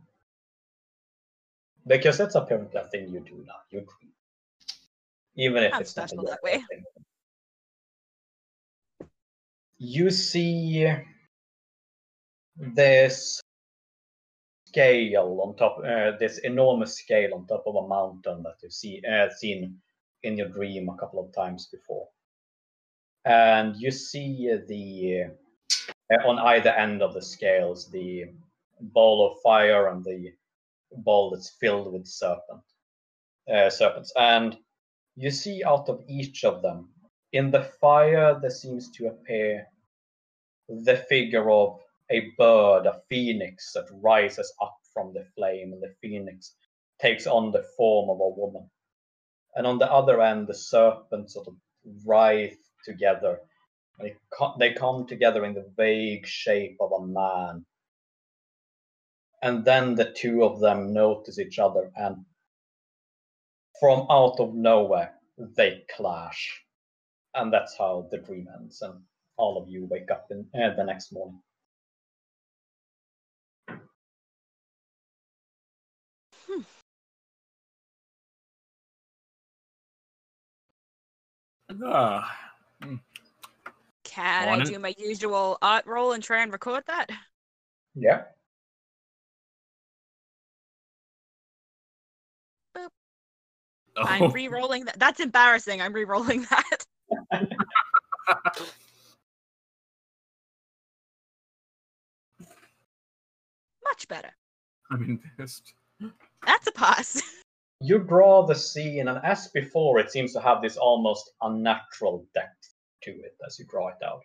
[1.87, 4.13] because that's apparently a thing you do now, you dream.
[5.35, 6.63] Even if I'm it's not that way.
[6.69, 6.83] thing.
[9.77, 10.91] You see
[12.57, 13.41] this
[14.67, 19.01] scale on top, uh, this enormous scale on top of a mountain that you've see,
[19.09, 19.79] uh, seen
[20.23, 22.07] in your dream a couple of times before.
[23.29, 25.25] And you see the
[26.11, 28.25] uh, on either end of the scales the
[28.81, 30.33] ball of fire and the
[30.91, 32.63] ball that's filled with serpent
[33.53, 34.11] uh, serpents.
[34.17, 34.57] And
[35.15, 36.89] you see out of each of them
[37.31, 39.67] in the fire there seems to appear
[40.67, 45.93] the figure of a bird a phoenix that rises up from the flame and the
[46.01, 46.55] phoenix
[46.99, 48.67] takes on the form of a woman.
[49.55, 51.53] And on the other end the serpents sort of
[52.03, 53.39] writhe together
[53.99, 57.65] they, co- they come together in the vague shape of a man.
[59.43, 62.25] And then the two of them notice each other, and
[63.79, 66.61] from out of nowhere, they clash.
[67.35, 69.01] And that's how the dream ends, and
[69.37, 71.41] all of you wake up in, uh, the next morning.
[81.85, 82.48] Ah,
[82.81, 87.07] Can I do my usual art roll and try and record that?
[87.95, 88.23] Yeah.
[92.75, 92.89] Oh.
[93.97, 94.97] I'm oh, re-rolling that.
[94.99, 95.81] That's embarrassing.
[95.81, 96.85] I'm re-rolling that.
[103.83, 104.31] Much better.
[104.91, 105.73] I'm embarrassed.
[106.45, 107.21] That's a pass.
[107.81, 112.68] You draw the scene, and as before, it seems to have this almost unnatural depth
[113.03, 114.21] to it as you draw it out.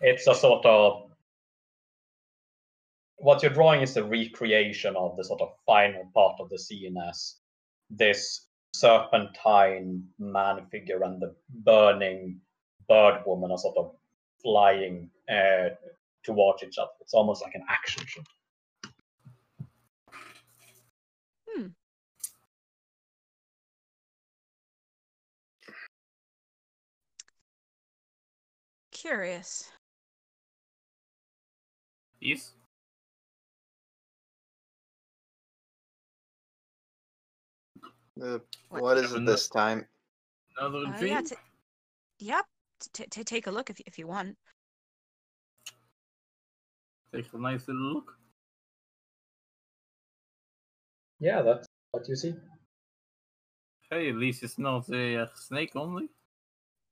[0.00, 1.08] It's a sort of
[3.16, 6.96] what you're drawing is a recreation of the sort of final part of the scene
[7.08, 7.36] as
[7.90, 11.34] this serpentine man figure and the
[11.64, 12.40] burning
[12.88, 13.92] bird woman are sort of
[14.42, 15.70] flying uh,
[16.22, 16.90] towards each other.
[17.00, 18.24] It's almost like an action shot.
[28.98, 29.70] Curious.
[32.20, 32.52] Yes.
[38.20, 39.88] Uh, What- what is it this time?
[40.56, 41.12] Another Uh, dream.
[41.12, 41.20] yeah.
[41.22, 41.36] T-
[42.18, 42.46] yep.
[42.92, 44.36] T- t- take a look if if you want.
[47.12, 48.18] Take a nice little look.
[51.20, 52.34] Yeah, that's what you see.
[53.90, 56.08] Hey, at least it's not a uh, snake only.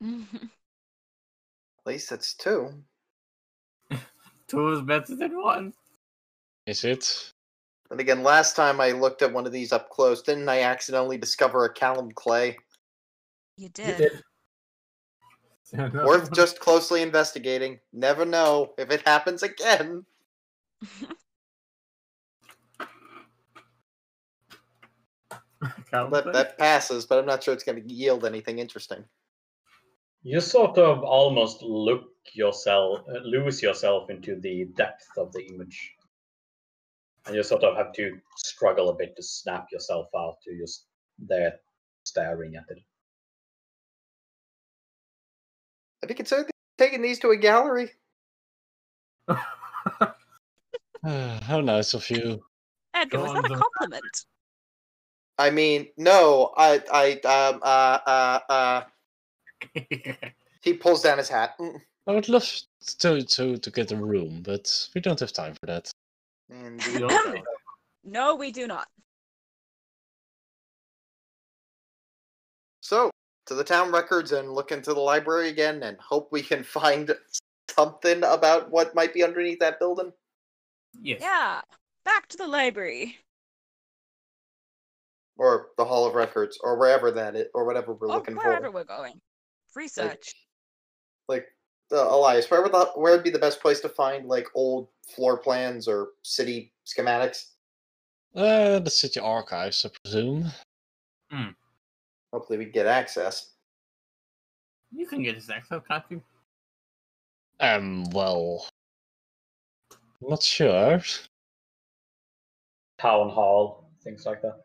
[1.87, 2.83] At least it's two.
[4.49, 5.73] Two is better than one.
[6.67, 7.33] Is it?
[7.93, 11.17] And again, last time I looked at one of these up close, didn't I accidentally
[11.17, 12.59] discover a Callum Clay?
[13.57, 13.99] you You did.
[15.73, 15.93] did.
[16.05, 17.79] Worth just closely investigating.
[17.93, 20.05] Never know if it happens again.
[25.93, 26.33] Count That, that.
[26.33, 29.05] that passes, but I'm not sure it's going to yield anything interesting.
[30.27, 35.95] You sort of almost look yourself, uh, lose yourself into the depth of the image,
[37.25, 40.87] and you sort of have to struggle a bit to snap yourself out to just
[41.17, 41.61] there
[42.03, 42.83] staring at it.
[46.03, 47.93] Have you considered taking these to a gallery?
[49.29, 50.17] Ah,
[51.05, 52.43] how nice of you.
[52.95, 54.25] Edgar, was that a compliment?
[55.39, 58.83] I mean, no, I, I, um, uh, uh, uh.
[60.62, 61.55] He pulls down his hat.
[61.60, 62.44] Mm, I would love
[62.99, 65.91] to to to get a room, but we don't have time for that.
[66.51, 66.94] Indeed.
[66.94, 67.44] We don't.
[68.05, 68.89] No, we do not.
[72.81, 73.10] So,
[73.47, 77.15] to the town records and look into the library again and hope we can find
[77.68, 80.12] something about what might be underneath that building.
[81.01, 81.20] yes.
[81.20, 81.60] Yeah.
[82.05, 83.18] Back to the library.
[85.36, 88.43] Or the Hall of Records, or wherever that is, or whatever we're Or looking wherever
[88.43, 88.49] for.
[88.49, 89.20] Wherever we're going.
[89.77, 90.35] Research.
[91.29, 91.47] Like,
[91.93, 94.89] uh, Elias, where would, the, where would be the best place to find, like, old
[95.15, 97.51] floor plans or city schematics?
[98.35, 100.51] Uh, the city archives, I presume.
[101.31, 101.51] Hmm.
[102.33, 103.53] Hopefully we get access.
[104.93, 106.23] You can get his access, can't you?
[107.61, 108.67] Um, well,
[110.23, 111.03] not sure.
[112.99, 114.65] Town hall, things like that.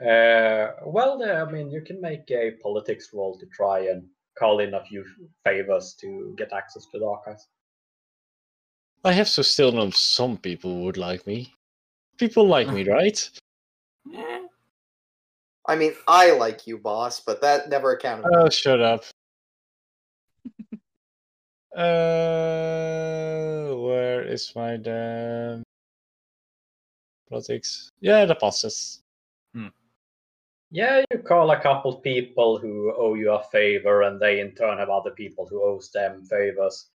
[0.00, 4.04] Uh, well, uh, I mean, you can make a politics roll to try and
[4.38, 5.04] call in a few
[5.44, 7.48] favors to get access to the archives.
[9.04, 11.52] I have to still know some people would like me.
[12.18, 13.30] People like me, right?
[14.14, 14.42] Eh,
[15.66, 18.32] I mean, I like you, boss, but that never accounted.
[18.34, 19.04] Oh, shut up.
[21.76, 25.62] uh, where is my damn
[27.28, 27.90] politics?
[28.00, 29.01] Yeah, the bosses.
[30.74, 34.78] Yeah, you call a couple people who owe you a favor, and they in turn
[34.78, 36.88] have other people who owes them favors,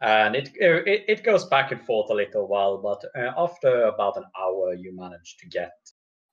[0.00, 2.78] and it it, it goes back and forth a little while.
[2.78, 5.72] But uh, after about an hour, you manage to get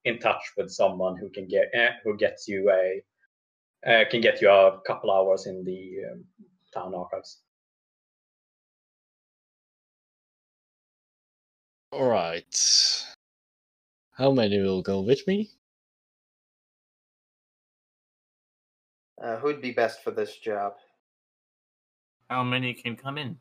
[0.06, 3.02] in touch with someone who can get uh, who gets you a
[3.92, 6.24] uh, can get you a couple hours in the um,
[6.72, 7.40] town archives.
[11.92, 13.06] All right.
[14.12, 15.50] How many will go with me?
[19.22, 20.74] Uh, who'd be best for this job?
[22.30, 23.38] How many can come in?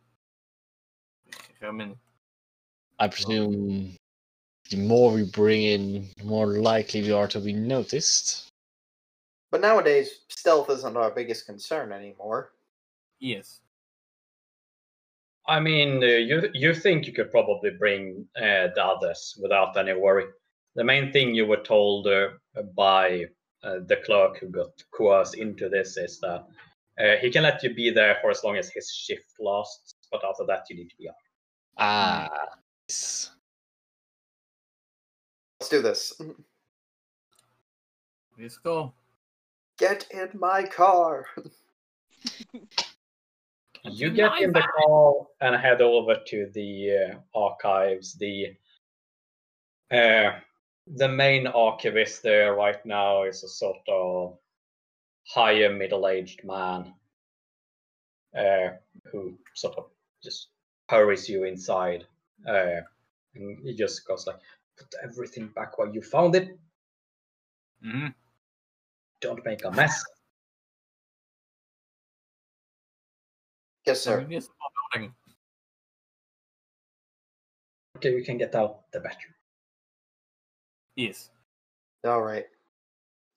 [1.61, 1.97] How many?
[2.99, 3.97] I presume
[4.71, 8.49] the more we bring in, the more likely we are to be noticed.
[9.51, 12.53] But nowadays, stealth isn't our biggest concern anymore.
[13.19, 13.61] Yes.
[15.47, 19.95] I mean, uh, you you think you could probably bring uh, the others without any
[19.95, 20.27] worry.
[20.77, 22.29] The main thing you were told uh,
[22.77, 23.27] by
[23.63, 26.47] the clerk who got coerced into this is that
[26.99, 30.23] uh, he can let you be there for as long as his shift lasts, but
[30.29, 31.15] after that you need to be out.
[31.79, 32.29] Ah,
[32.89, 33.31] yes.
[35.61, 36.21] Let's do this.
[38.39, 38.93] Let's go.
[39.79, 41.27] Get in my car.
[43.83, 48.15] You get in the car and head over to the uh, archives.
[48.15, 48.55] The
[49.91, 50.33] uh,
[50.97, 54.39] the main archivist there right now is a sort of
[55.27, 56.95] higher middle-aged man
[58.37, 58.71] uh,
[59.11, 59.87] who sort of
[60.23, 60.49] just
[60.89, 62.05] hurries you inside.
[62.47, 62.81] Uh,
[63.35, 64.41] and he just goes like,
[64.77, 66.59] "Put everything back where you found it.
[67.83, 68.09] hmm
[69.21, 70.03] Don't make a mess."
[73.87, 74.27] Yes, sir.
[77.97, 79.40] Okay, you can get out the better.
[80.97, 81.31] Yes.
[82.05, 82.47] All right.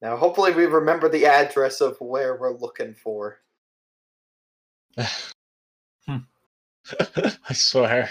[0.01, 3.39] Now, hopefully, we remember the address of where we're looking for.
[4.97, 5.07] I
[7.53, 8.09] swear.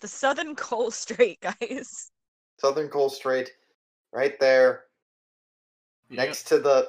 [0.00, 2.10] The Southern Coal Strait, guys.
[2.58, 3.50] Southern Coal Strait,
[4.12, 4.84] right there,
[6.10, 6.88] next to the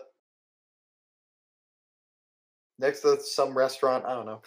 [2.79, 4.05] next to some restaurant.
[4.05, 4.41] I don't know.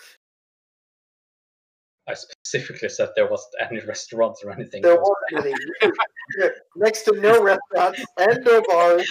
[2.09, 4.83] I specifically said there wasn't any restaurants or anything.
[4.83, 5.55] There weren't any.
[6.39, 9.07] Yeah, next to no restaurants and no bars,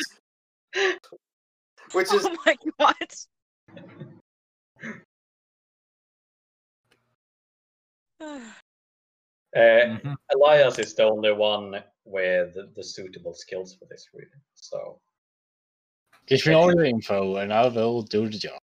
[1.94, 2.96] which is Oh my god.
[9.54, 9.60] Uh,
[10.00, 10.16] Mhm.
[10.34, 14.30] Elias is the only one with the suitable skills for this, really.
[14.56, 15.02] So
[16.26, 18.62] Give me all the info and I will do the job.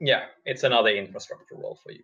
[0.00, 2.02] yeah, it's another infrastructure roll for you.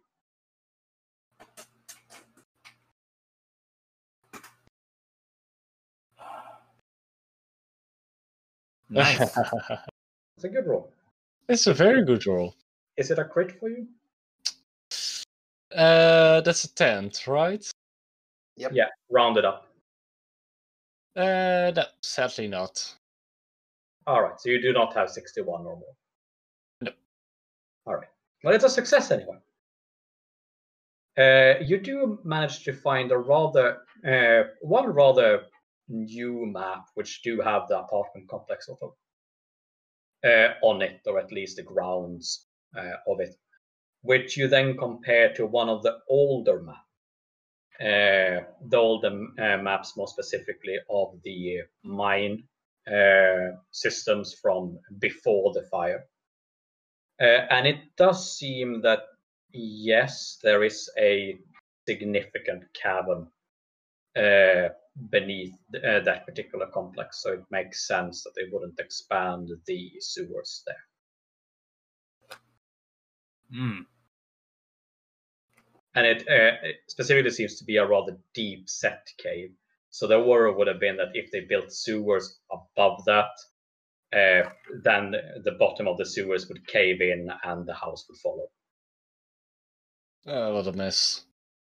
[8.95, 9.37] Nice.
[10.37, 10.91] It's a good roll.
[11.49, 12.55] it's a very good roll.
[12.97, 13.87] Is it a crit for you?
[15.75, 17.65] Uh, that's a tent, right?
[18.57, 18.73] Yep.
[18.75, 19.69] Yeah, round it up.
[21.17, 22.95] Uh, no, sadly not.
[24.09, 25.83] All right, so you do not have 61 or more.
[26.81, 26.91] No.
[27.87, 28.09] All right.
[28.43, 29.39] Well, it's a success anyway.
[31.17, 35.45] Uh, you do manage to find a rather uh, one rather
[35.89, 38.79] new map, which do have the apartment complex of
[40.25, 42.47] uh, on it, or at least the grounds
[42.77, 43.37] uh, of it,
[44.03, 46.79] which you then compare to one of the older maps.
[47.81, 52.45] Uh, the older uh, maps, more specifically of the mine
[52.87, 56.07] uh, systems from before the fire.
[57.21, 59.01] Uh, and it does seem that,
[59.53, 61.37] yes, there is a
[61.87, 63.27] significant cavern
[65.11, 67.23] beneath uh, that particular complex.
[67.23, 72.39] So it makes sense that they wouldn't expand the sewers there.
[73.53, 73.81] Hmm.
[75.97, 79.53] And it, uh, it specifically seems to be a rather deep set cave.
[79.91, 83.31] So the worry would have been that if they built sewers above that,
[84.13, 84.51] uh,
[84.83, 85.13] then
[85.45, 88.47] the bottom of the sewers would cave in and the house would follow.
[90.27, 91.25] Uh, what a mess.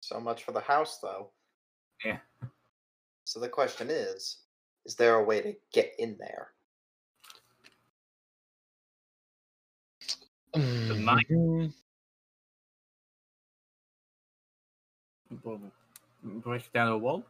[0.01, 1.31] so much for the house, though.
[2.05, 2.19] Yeah.
[3.27, 4.39] So the question is:
[4.85, 6.53] Is there a way to get in there?
[10.55, 11.27] night.
[11.29, 11.73] Mhm.
[15.29, 15.61] People
[16.23, 17.27] break down a wall.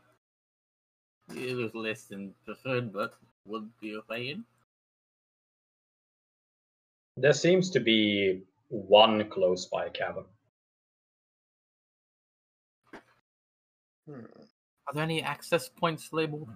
[1.30, 4.44] It was less than preferred, but would be fine.
[7.16, 10.26] There seems to be one close by cavern.
[14.06, 14.35] Hmm.
[14.88, 16.48] Are there any access points labeled?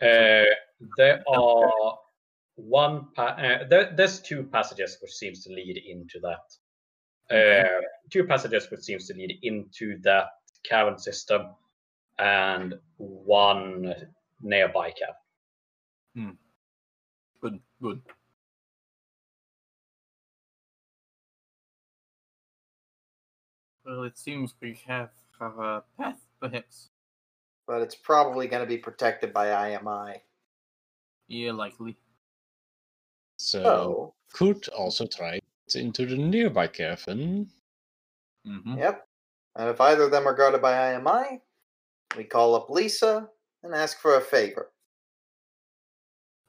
[0.00, 0.44] Uh,
[0.96, 1.98] there are
[2.56, 3.08] one.
[3.14, 6.56] Pa- uh, there, there's two passages which seems to lead into that.
[7.28, 10.28] Uh, two passages which seems to lead into that
[10.64, 11.54] cavern system,
[12.18, 13.94] and one
[14.40, 16.38] nearby cavern.
[17.40, 18.00] Good, good.
[23.84, 26.90] Well, it seems we have, have a path, perhaps.
[27.66, 30.20] But it's probably going to be protected by IMI.
[31.28, 31.96] Yeah, likely.
[33.38, 35.34] So So, could also try
[35.66, 37.48] it into the nearby cavern.
[38.46, 38.78] Mm-hmm.
[38.78, 39.06] yep.
[39.56, 41.40] And if either of them are guarded by IMI,
[42.16, 43.28] we call up Lisa
[43.62, 44.70] and ask for a favor.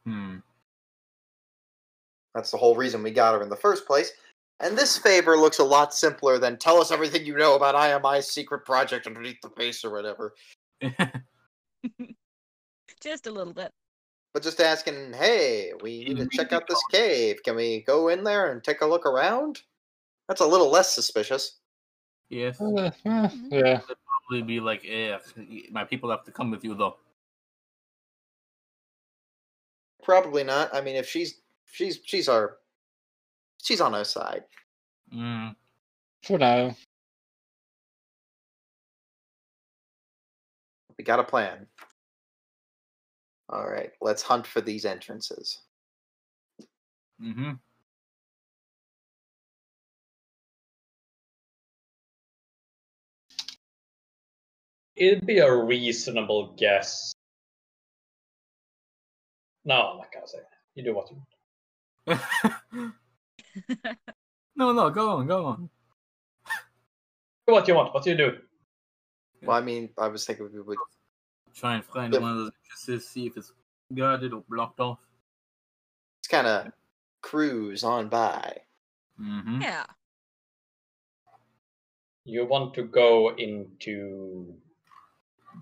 [0.06, 0.38] Hmm.
[2.36, 4.12] That's the whole reason we got her in the first place.
[4.60, 8.28] And this favor looks a lot simpler than tell us everything you know about IMI's
[8.28, 10.34] secret project underneath the base or whatever.
[13.02, 13.70] Just a little bit.
[14.34, 17.38] But just asking, hey, we need to check out this cave.
[17.44, 19.62] Can we go in there and take a look around?
[20.28, 21.58] That's a little less suspicious.
[22.30, 22.60] yes.
[22.60, 23.52] Uh, uh, Mhm.
[23.52, 23.80] yeah.
[24.30, 25.20] Probably be like, yeah,
[25.72, 26.98] my people have to come with you, though.
[30.04, 30.74] Probably not.
[30.74, 32.58] I mean, if she's she's she's our
[33.68, 34.44] she's on our side.
[35.14, 35.54] Mm.
[36.24, 36.74] For now.
[40.98, 41.68] We got a plan.
[43.50, 45.60] All right, let's hunt for these entrances.
[47.22, 47.52] Mm-hmm.
[54.96, 57.14] It'd be a reasonable guess.
[59.64, 60.40] No, I'm not gonna say.
[60.40, 60.50] That.
[60.76, 61.22] You do what you
[62.08, 62.94] want.
[64.56, 65.70] no, no, go on, go on.
[67.46, 67.94] What Do what you want.
[67.94, 68.38] What do you do?
[69.44, 70.78] Well, I mean, I was thinking we would.
[71.56, 72.20] Try and find Yeah.
[72.20, 73.52] one of those entrances, see if it's
[73.94, 75.00] guarded or blocked off.
[76.20, 76.72] It's kind of
[77.22, 78.58] cruise on by.
[79.20, 79.62] Mm-hmm.
[79.62, 79.86] Yeah.
[82.26, 84.54] You want to go into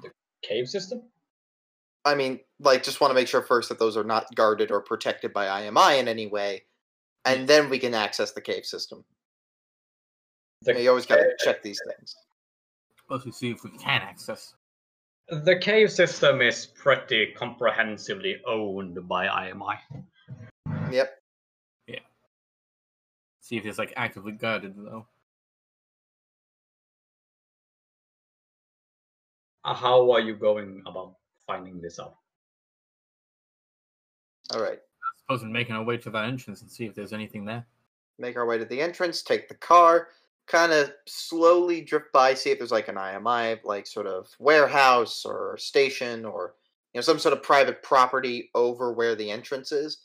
[0.02, 0.10] the
[0.42, 1.04] cave system?
[2.04, 4.82] I mean, like, just want to make sure first that those are not guarded or
[4.82, 6.64] protected by IMI in any way,
[7.26, 9.04] and then we can access the cave system.
[10.62, 12.16] The, you always got to check these things.
[13.10, 14.56] Let's see if we can access.
[15.30, 19.78] the cave system is pretty comprehensively owned by IMI.
[20.92, 21.12] Yep.
[21.88, 22.00] Yeah.
[23.42, 25.06] See if it's like actively guarded though.
[29.64, 31.16] Uh, How are you going about
[31.48, 32.16] finding this out?
[34.54, 34.80] All right.
[35.28, 37.66] I suppose we're making our way to that entrance and see if there's anything there.
[38.20, 40.10] Make our way to the entrance, take the car,
[40.46, 45.26] kind of slowly drift by, see if there's like an IMI, like sort of warehouse
[45.26, 46.54] or station or
[46.94, 49.98] you know some sort of private property over where the entrance is.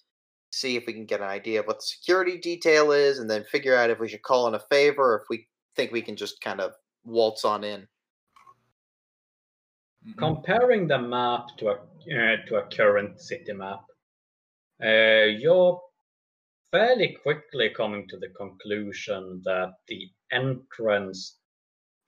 [0.52, 3.44] See if we can get an idea of what the security detail is, and then
[3.44, 6.16] figure out if we should call in a favor or if we think we can
[6.16, 6.72] just kind of
[7.04, 7.86] waltz on in.
[10.16, 13.84] Comparing the map to a uh, to a current city map,
[14.84, 15.80] uh, you're
[16.72, 21.38] fairly quickly coming to the conclusion that the entrance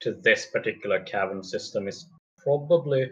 [0.01, 3.09] to this particular cavern system is probably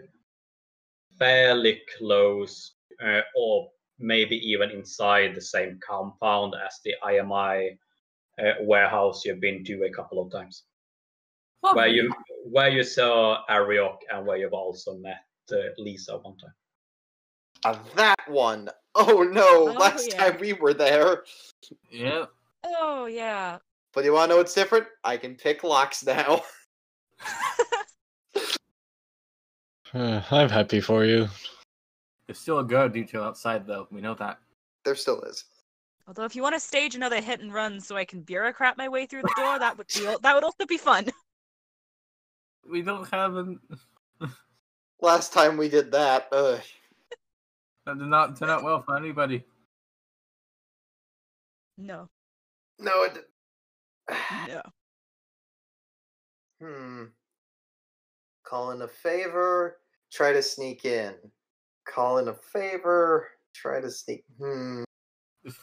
[1.18, 2.74] fairly close,
[3.04, 3.68] uh, or
[3.98, 7.76] maybe even inside the same compound as the IMI
[8.42, 10.64] uh, warehouse you've been to a couple of times
[11.64, 12.12] Oh, where you
[12.44, 16.54] where you saw Ariok and where you've also met uh, Lisa one time.
[17.64, 18.68] Uh, that one.
[18.94, 19.68] Oh no!
[19.68, 20.30] Oh, last yeah.
[20.30, 21.24] time we were there.
[21.90, 22.26] Yeah.
[22.64, 23.58] Oh yeah.
[23.94, 24.86] But you want to know what's different?
[25.04, 26.42] I can pick locks now.
[29.94, 31.28] Uh, I'm happy for you.
[32.26, 33.86] There's still a guard detail outside though.
[33.90, 34.38] We know that.
[34.84, 35.44] there still is.
[36.08, 38.88] Although if you want to stage another hit and run so I can bureaucrat my
[38.88, 41.06] way through the door, that would be that would also be fun.
[42.70, 43.58] We don't have an.
[45.00, 46.58] Last time we did that, uh,
[47.86, 49.44] That did not turn out well for anybody.
[51.78, 52.08] No.
[52.78, 53.18] no, it.
[54.48, 54.62] No.
[56.60, 57.04] Hmm.
[58.44, 59.78] Call in a favor.
[60.12, 61.14] Try to sneak in.
[61.88, 63.28] Call in a favor.
[63.54, 64.24] Try to sneak.
[64.38, 64.84] Hmm.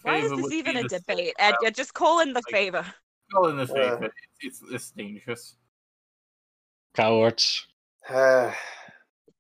[0.02, 1.34] Why is this even a debate?
[1.40, 2.86] Ed, just call in the like- favor.
[3.32, 4.06] Call in the Uh, favor.
[4.42, 5.56] it's, it's it's dangerous.
[6.96, 7.66] Cowards.
[8.10, 8.52] Uh,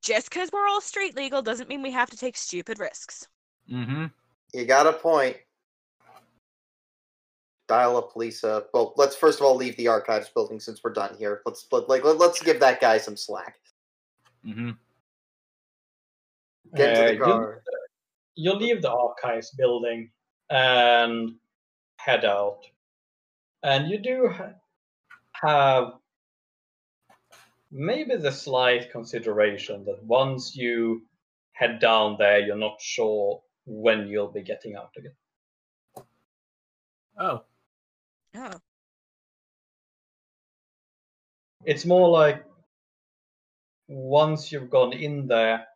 [0.01, 3.27] Just because we're all street legal doesn't mean we have to take stupid risks.
[3.71, 4.05] Mm-hmm.
[4.53, 5.37] you got a point.
[7.67, 8.63] Dial up Lisa.
[8.73, 11.41] Well, let's first of all leave the archives building since we're done here.
[11.45, 13.59] Let's let, like let, let's give that guy some slack.
[14.45, 14.71] Mm-hmm.
[16.75, 17.61] Get into Uh, the you- car.
[18.35, 20.09] you leave the archives building
[20.49, 21.35] and
[21.97, 22.61] head out.
[23.61, 24.53] And you do ha-
[25.33, 25.98] have
[27.72, 31.03] maybe the slight consideration that once you
[31.53, 35.14] head down there, you're not sure when you'll be getting out again.
[37.19, 37.43] Oh.
[38.35, 38.59] Oh,
[41.65, 42.45] It's more like
[43.88, 45.67] once you've gone in there,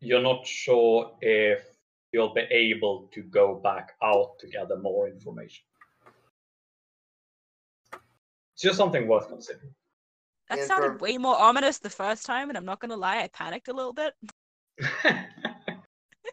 [0.00, 1.62] you're not sure if
[2.12, 5.64] you'll be able to go back out to gather more information.
[8.54, 9.74] It's just something worth considering.
[10.50, 13.18] That Yeah, sounded for- way more ominous the first time, and I'm not gonna lie,
[13.22, 14.12] I panicked a little bit.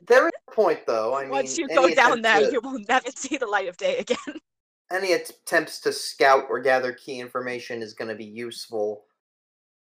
[0.05, 1.15] There is a point though.
[1.15, 3.67] I mean, Once you go down attempt there, to- you will never see the light
[3.67, 4.17] of day again.
[4.89, 9.03] any attempts to scout or gather key information is going to be useful.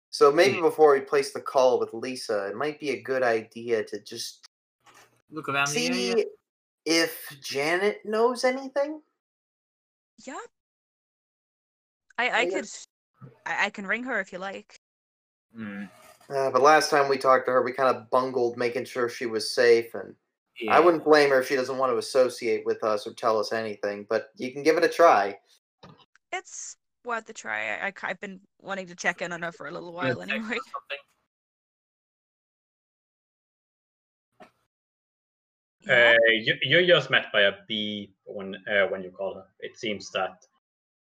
[0.09, 0.63] So maybe hmm.
[0.63, 4.47] before we place the call with Lisa, it might be a good idea to just
[5.29, 6.25] Look around see area.
[6.85, 9.01] if Janet knows anything.
[10.25, 10.39] yeah.
[12.17, 12.49] I I Yeah.
[12.49, 12.69] could
[13.45, 14.79] I, I can ring her if you like.
[15.57, 15.89] Mm.
[16.29, 19.25] Uh, but last time we talked to her, we kind of bungled making sure she
[19.25, 20.13] was safe, and
[20.59, 20.75] Yeah.
[20.75, 23.53] I wouldn't blame her if she doesn't want to associate with us or tell us
[23.53, 24.05] anything.
[24.09, 25.37] But you can give it a try.
[26.33, 27.77] It's worth a try.
[27.77, 30.29] I, I, have been wanting to check in on her for a little while text
[30.29, 30.57] anyway.
[30.57, 30.97] or something.
[35.87, 36.15] Yeah.
[36.15, 39.45] Uh, you, you're just met by a bee when uh, when you call her.
[39.61, 40.45] It seems that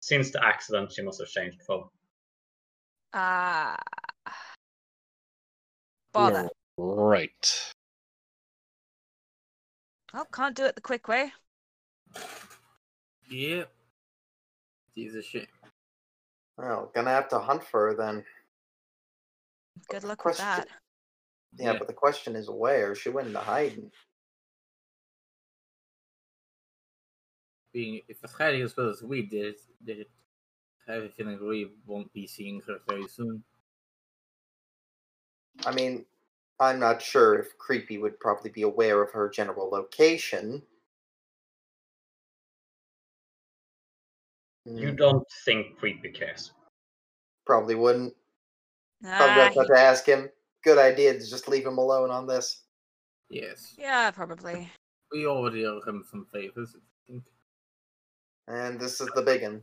[0.06, 1.88] since the accident, she must have changed phone.
[3.12, 3.76] Ah.
[6.14, 6.48] Bother.
[6.78, 7.72] Right.
[10.14, 11.34] Well, can't do it the quick way.
[13.32, 13.72] Yep.
[14.94, 15.48] She's a shit.
[16.56, 18.24] Well, gonna have to hunt for her then.
[19.90, 20.68] Good luck with that.
[21.58, 21.80] Yeah, Yeah.
[21.80, 22.94] but the question is where?
[22.94, 23.92] She went into hiding.
[27.76, 30.10] Being if it's hiding as well as we did, did it,
[30.88, 33.44] I have a feeling we won't be seeing her very soon.
[35.66, 36.06] I mean,
[36.58, 40.64] I'm not sure if Creepy would probably be aware of her general location.
[44.64, 46.54] You Mm, don't think Creepy cares.
[47.46, 48.16] probably wouldn't.
[49.02, 50.30] Probably Ah, have to ask him.
[50.64, 52.64] Good idea to just leave him alone on this.
[53.28, 53.76] Yes.
[53.78, 54.72] yeah, probably.
[55.12, 57.24] We already owe him some favors, I think.
[58.48, 59.62] And this is the big one.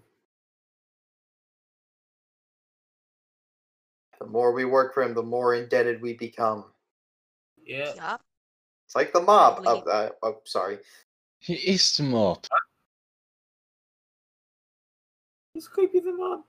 [4.18, 6.64] The more we work for him, the more indebted we become.
[7.64, 7.94] Yeah.
[7.94, 8.22] Yup.
[8.86, 9.58] It's like the mob.
[9.60, 9.92] Oh, Probably.
[9.92, 10.78] uh, oh sorry.
[11.38, 12.44] He is the mob.
[15.54, 16.40] He's creepy the mob.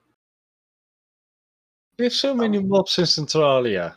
[1.98, 3.96] We have so many mobs in Centralia.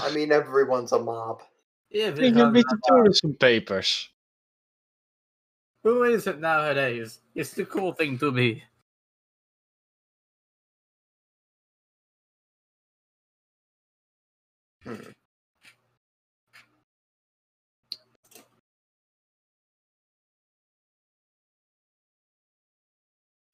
[0.00, 1.42] I mean, everyone's a mob.
[1.90, 4.08] Yeah, They we can have read the tourism papers.
[5.84, 7.20] Who is it nowadays?
[7.34, 8.62] It's the cool thing to be.
[14.84, 14.96] Hmm.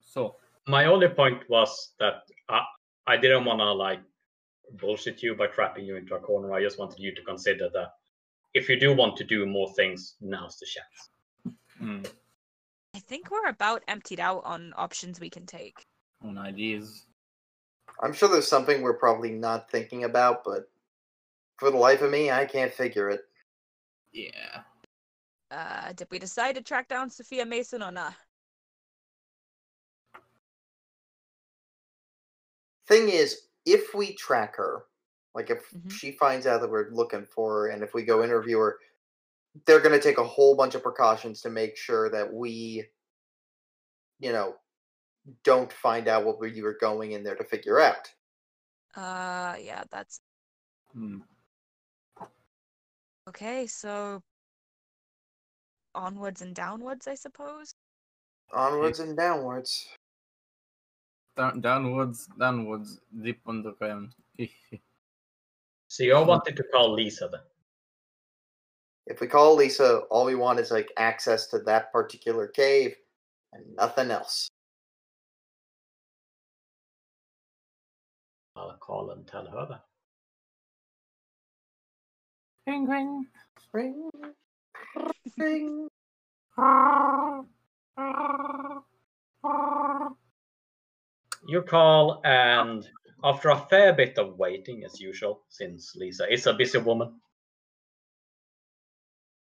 [0.01, 0.35] So,
[0.67, 2.61] My only point was that I,
[3.07, 4.01] I didn't want to like
[4.73, 6.53] bullshit you by trapping you into a corner.
[6.53, 7.93] I just wanted you to consider that
[8.53, 11.09] if you do want to do more things, now's the chance.
[12.05, 12.20] I
[13.11, 15.85] think we're about emptied out on options we can take.
[16.23, 17.07] on ideas.
[18.01, 20.71] I'm sure there's something we're probably not thinking about, but
[21.57, 23.21] for the life of me, I can't figure it.
[24.13, 24.61] Yeah.
[25.51, 28.13] Uh, did we decide to track down Sophia Mason or not?
[32.87, 34.85] Thing is, if we track her,
[35.35, 35.91] like if Mhm.
[35.91, 38.79] she finds out that we're looking for her, and if we go interview her,
[39.65, 42.87] they're going to take a whole bunch of precautions to make sure that we,
[44.21, 44.55] you know,
[45.43, 48.09] don't find out what you were going in there to figure out.
[48.95, 50.19] Uh, yeah, that's
[50.93, 51.19] Hmm.
[53.27, 53.67] okay.
[53.67, 54.21] So
[55.95, 57.73] onwards and downwards, I suppose.
[58.53, 59.87] Onwards and downwards.
[61.37, 64.13] Down, downwards, downwards, deep underground.
[65.87, 67.41] So you all wanted to call Lisa then.
[69.07, 72.95] If we call Lisa, all we want is like access to that particular cave
[73.53, 74.49] and nothing else.
[78.55, 79.83] I'll call and tell her that.
[82.67, 83.27] Ring, ring.
[83.73, 84.09] Ring,
[85.37, 85.87] ring.
[91.47, 92.87] You call, and
[93.23, 97.19] after a fair bit of waiting, as usual, since Lisa is a busy woman,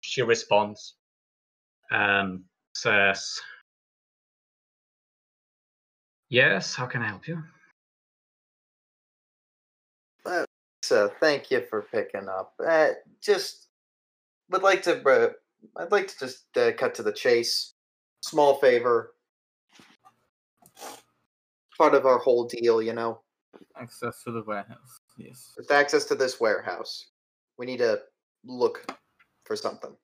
[0.00, 0.94] she responds
[1.90, 3.40] and says,
[6.32, 7.42] Yes, how can I help you?
[10.82, 12.54] So thank you for picking up.
[12.66, 12.88] Uh,
[13.20, 13.68] just
[14.50, 15.06] would like to.
[15.06, 15.28] Uh,
[15.76, 17.74] I'd like to just uh, cut to the chase.
[18.22, 19.12] Small favor.
[21.76, 23.20] Part of our whole deal, you know.
[23.78, 25.00] Access to the warehouse.
[25.18, 25.52] Yes.
[25.58, 27.08] With access to this warehouse,
[27.58, 28.00] we need to
[28.46, 28.90] look
[29.44, 29.94] for something.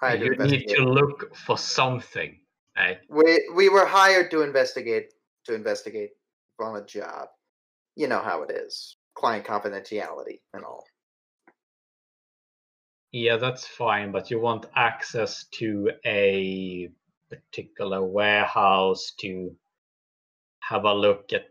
[0.00, 2.38] Hired to you need to look for something.
[2.76, 2.94] Eh?
[3.08, 5.14] We we were hired to investigate
[5.46, 6.10] to investigate
[6.60, 7.28] on a job.
[7.94, 8.96] You know how it is.
[9.14, 10.84] Client confidentiality and all.
[13.12, 16.90] Yeah, that's fine, but you want access to a
[17.30, 19.56] particular warehouse to
[20.60, 21.46] have a look at.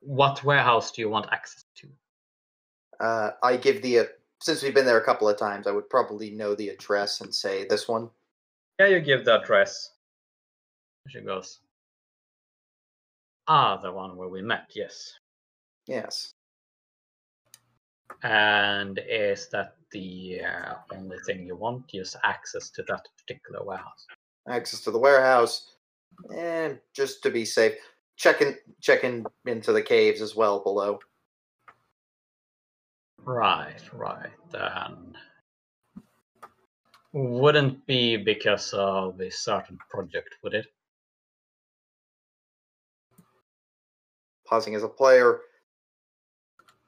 [0.00, 1.88] What warehouse do you want access to?
[2.98, 4.08] Uh, I give the
[4.40, 7.34] since we've been there a couple of times, I would probably know the address and
[7.34, 8.10] say this one.
[8.78, 9.92] Yeah, you give the address.
[11.08, 11.60] She goes,
[13.48, 15.14] Ah, the one where we met, yes.
[15.86, 16.34] Yes.
[18.22, 21.88] And is that the uh, only thing you want?
[21.88, 24.06] Just access to that particular warehouse.
[24.48, 25.72] Access to the warehouse,
[26.34, 27.74] and just to be safe,
[28.16, 30.98] checking checking into the caves as well below.
[33.24, 34.30] Right, right.
[34.50, 35.14] Then
[37.12, 40.66] wouldn't be because of a certain project, would it?
[44.46, 45.40] Pausing as a player.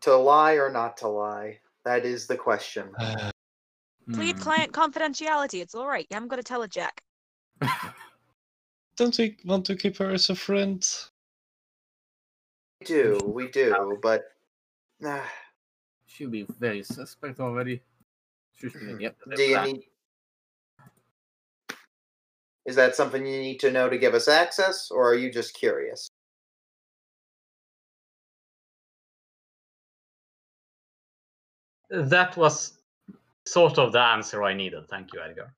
[0.02, 1.60] To lie or not to lie?
[1.84, 2.94] That is the question.
[4.12, 4.42] Plead Hmm.
[4.42, 5.60] client confidentiality.
[5.60, 6.07] It's all right.
[6.10, 7.02] You haven't got to tell it, Jack.
[8.97, 10.86] Don't we want to keep her as a friend?
[12.81, 14.25] We do, we do, but
[15.07, 15.20] uh,
[16.11, 17.83] She'll be very suspect already.
[18.57, 19.83] She's gonna get to do you need?
[22.67, 25.55] Is that something you need to know to give us access, or are you just
[25.55, 26.09] curious?
[31.91, 32.75] That was
[33.47, 34.89] sort of the answer I needed.
[34.89, 35.53] Thank you, Edgar.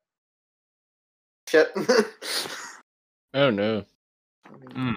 [1.49, 1.73] Shit.
[3.35, 3.83] Oh no.
[4.75, 4.93] Hmm.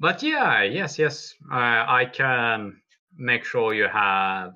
[0.00, 2.80] But yeah, yes, yes, uh, I can
[3.14, 4.54] make sure you have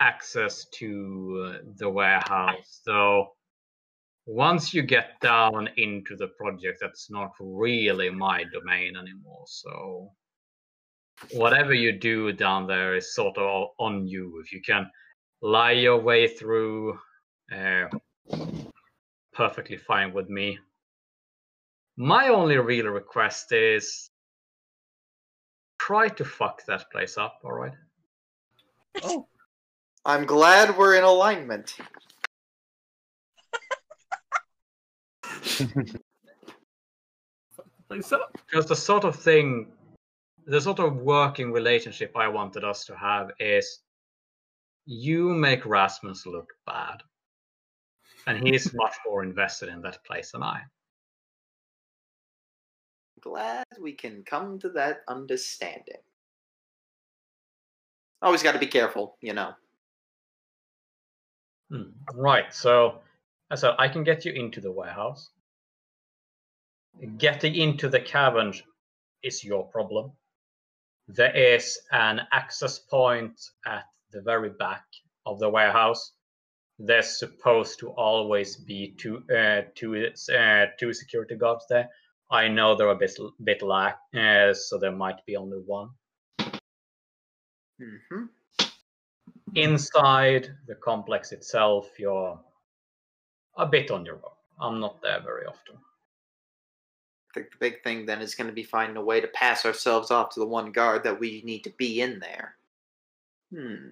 [0.00, 2.80] access to uh, the warehouse.
[2.82, 3.32] So
[4.24, 9.44] once you get down into the project, that's not really my domain anymore.
[9.46, 10.10] So
[11.32, 14.40] whatever you do down there is sort of on you.
[14.42, 14.90] If you can
[15.42, 16.98] lie your way through,
[17.54, 17.88] uh,
[19.34, 20.58] perfectly fine with me.
[21.98, 24.10] My only real request is
[25.86, 27.72] try to fuck that place up, all right?
[29.04, 29.28] Oh.
[30.04, 31.76] I'm glad we're in alignment.
[37.88, 38.38] Place up.
[38.46, 39.72] Because the sort of thing,
[40.46, 43.80] the sort of working relationship I wanted us to have is
[44.84, 47.02] you make Rasmus look bad.
[48.28, 50.60] And he's much more invested in that place than I.
[53.26, 55.98] Glad we can come to that understanding.
[58.22, 59.52] Always got to be careful, you know.
[61.68, 61.90] Hmm.
[62.14, 63.00] Right, so
[63.50, 65.28] I said I can get you into the warehouse.
[67.18, 68.54] Getting into the cavern
[69.24, 70.12] is your problem.
[71.08, 74.84] There is an access point at the very back
[75.26, 76.12] of the warehouse.
[76.78, 81.88] There's supposed to always be two uh, two uh, two security guards there.
[82.30, 85.90] I know they're a bit bit lack, uh, so there might be only one.
[87.78, 88.24] hmm
[89.54, 92.38] Inside the complex itself, you're
[93.56, 94.32] a bit on your own.
[94.60, 95.76] I'm not there very often.
[97.30, 99.64] I think the big thing then is going to be finding a way to pass
[99.64, 102.56] ourselves off to the one guard that we need to be in there.
[103.54, 103.88] Hmm.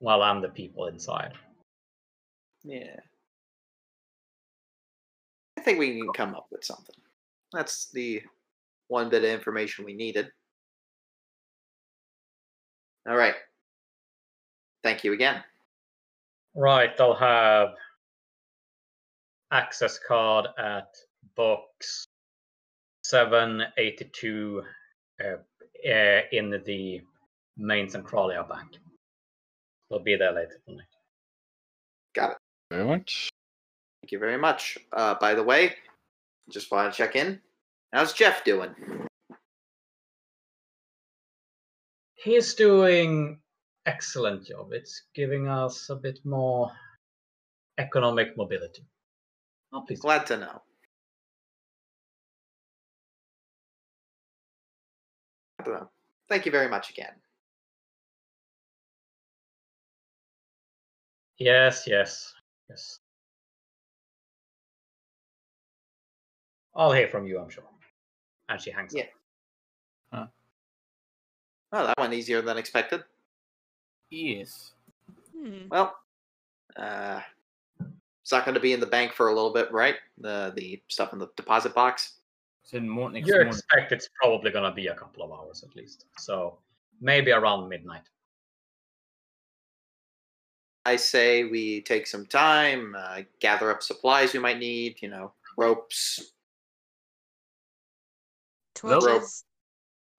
[0.00, 1.32] Well, and the people inside.
[2.64, 2.96] Yeah.
[5.56, 6.94] I think we can come up with something.
[7.52, 8.22] That's the
[8.88, 10.30] one bit of information we needed.
[13.08, 13.34] All right.
[14.82, 15.42] Thank you again.
[16.54, 17.74] Right, I'll have
[19.52, 20.94] access card at
[21.36, 22.06] box
[23.04, 24.62] 782
[25.22, 27.00] uh, uh, in the
[27.56, 28.78] main Centralia Bank.
[29.88, 30.84] We'll be there later tonight.
[32.14, 32.36] Got it.
[32.70, 33.30] Very much.
[34.02, 34.78] Thank you very much.
[34.92, 35.74] Uh, by the way,
[36.50, 37.40] just want to check in.
[37.92, 38.74] How's Jeff doing?
[42.14, 43.38] He's doing
[43.86, 44.72] excellent job.
[44.72, 46.70] It's giving us a bit more
[47.78, 48.84] economic mobility.
[49.72, 50.00] Oh, please.
[50.00, 50.62] Glad to know.
[55.58, 55.90] Glad to know.
[56.28, 57.12] Thank you very much again.
[61.38, 62.34] Yes, yes,
[62.68, 62.98] yes.
[66.78, 67.64] I'll hear from you, I'm sure.
[68.48, 69.04] And she hangs Yeah.
[70.12, 70.32] up.
[71.70, 73.04] Well, that went easier than expected.
[74.10, 74.72] Yes.
[75.36, 75.68] Hmm.
[75.68, 75.98] Well,
[76.76, 77.20] uh,
[78.22, 79.96] it's not going to be in the bank for a little bit, right?
[80.18, 82.20] The the stuff in the deposit box.
[82.62, 83.48] Said more next You morning.
[83.52, 86.06] expect it's probably gonna be a couple of hours at least.
[86.18, 86.58] So
[87.00, 88.08] maybe around midnight.
[90.86, 95.02] I say we take some time, uh, gather up supplies we might need.
[95.02, 96.32] You know, ropes,
[98.84, 99.02] Nope.
[99.02, 99.44] Torches.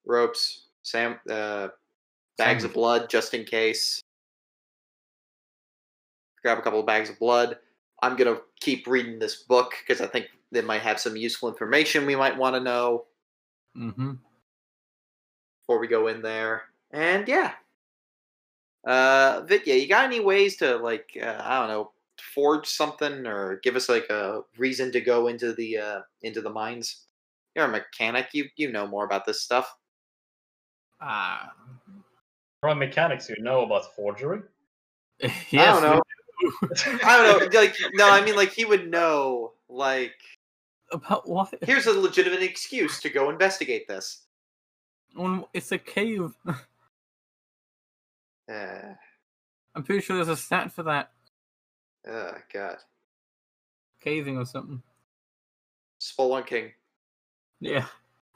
[0.06, 1.70] ropes, sam, uh,
[2.38, 4.02] bags of blood just in case.
[6.42, 7.58] Grab a couple of bags of blood.
[8.02, 12.06] I'm gonna keep reading this book because I think they might have some useful information
[12.06, 13.06] we might want to know
[13.78, 14.14] Mm-hmm.
[15.62, 16.64] before we go in there.
[16.92, 17.54] And yeah,
[18.88, 21.92] uh, Vitya, you got any ways to like uh, I don't know
[22.34, 26.50] forge something or give us like a reason to go into the uh, into the
[26.50, 27.06] mines?
[27.60, 28.28] You're a mechanic.
[28.32, 29.70] You you know more about this stuff.
[31.02, 31.52] Ah.
[32.62, 34.44] From mechanics you know about forgery.
[35.20, 35.34] yes.
[35.54, 36.02] I don't know.
[36.42, 37.00] do.
[37.04, 37.50] I don't know.
[37.62, 39.52] Like no, I mean like he would know.
[39.68, 40.14] Like
[40.94, 41.54] About what?
[41.62, 44.22] here's a legitimate excuse to go investigate this.
[45.54, 46.34] It's a cave.
[46.48, 46.54] Uh,
[49.76, 51.12] I'm pretty sure there's a stat for that.
[52.08, 52.78] oh god,
[54.02, 54.82] Caving or something.
[56.02, 56.72] spelunking.
[57.60, 57.86] Yeah.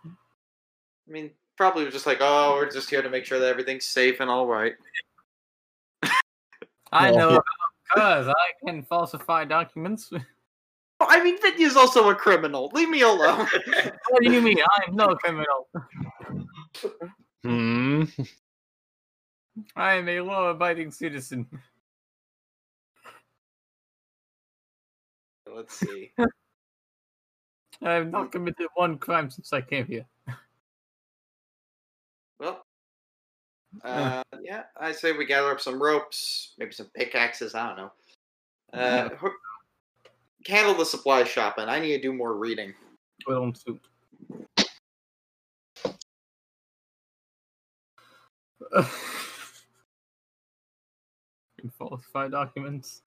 [0.06, 3.86] I mean, probably was just like, oh, we're just here to make sure that everything's
[3.86, 4.74] safe and all right.
[6.92, 7.42] I know
[7.94, 10.12] because I can falsify documents.
[11.00, 12.72] I mean, Vitya's also a criminal.
[12.74, 13.48] Leave me alone.
[14.10, 14.60] what do you mean?
[14.78, 15.68] I'm no criminal.
[17.44, 18.04] Hmm.
[19.76, 21.48] I am a law-abiding citizen.
[25.54, 26.14] Let's see.
[27.84, 30.06] I have not committed one crime since I came here.
[32.40, 32.64] Well,
[33.84, 37.56] uh, yeah, I say we gather up some ropes, maybe some pickaxes.
[37.56, 37.92] I don't know.
[38.74, 39.32] Uh, ho-
[40.48, 41.68] handle the supply shopping.
[41.68, 42.74] I need to do more reading.
[43.28, 43.80] Well, soup.
[51.60, 53.04] Can falsify documents.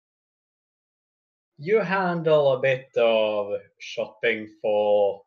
[1.63, 5.21] You handle a bit of shopping for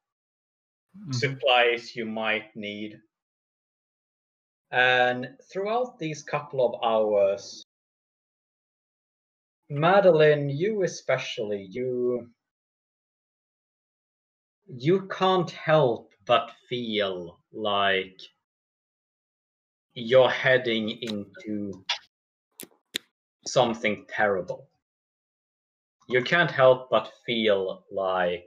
[0.96, 1.12] Mhm.
[1.12, 3.00] supplies you might need.
[4.72, 7.62] And throughout these couple of hours,
[9.70, 12.32] Madeline, you especially, you
[14.66, 18.20] you can't help but feel like
[19.94, 21.84] you're heading into
[23.46, 24.68] something terrible.
[26.06, 28.44] You can't help but feel like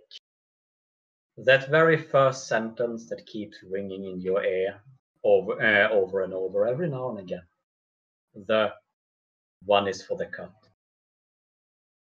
[1.37, 4.79] that very first sentence that keeps ringing in your ear
[5.23, 7.43] over uh, over and over every now and again.
[8.47, 8.73] The
[9.65, 10.53] one is for the cut.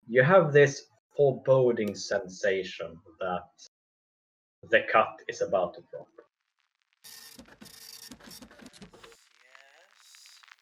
[0.07, 3.45] You have this foreboding sensation that
[4.71, 6.09] the cut is about to drop.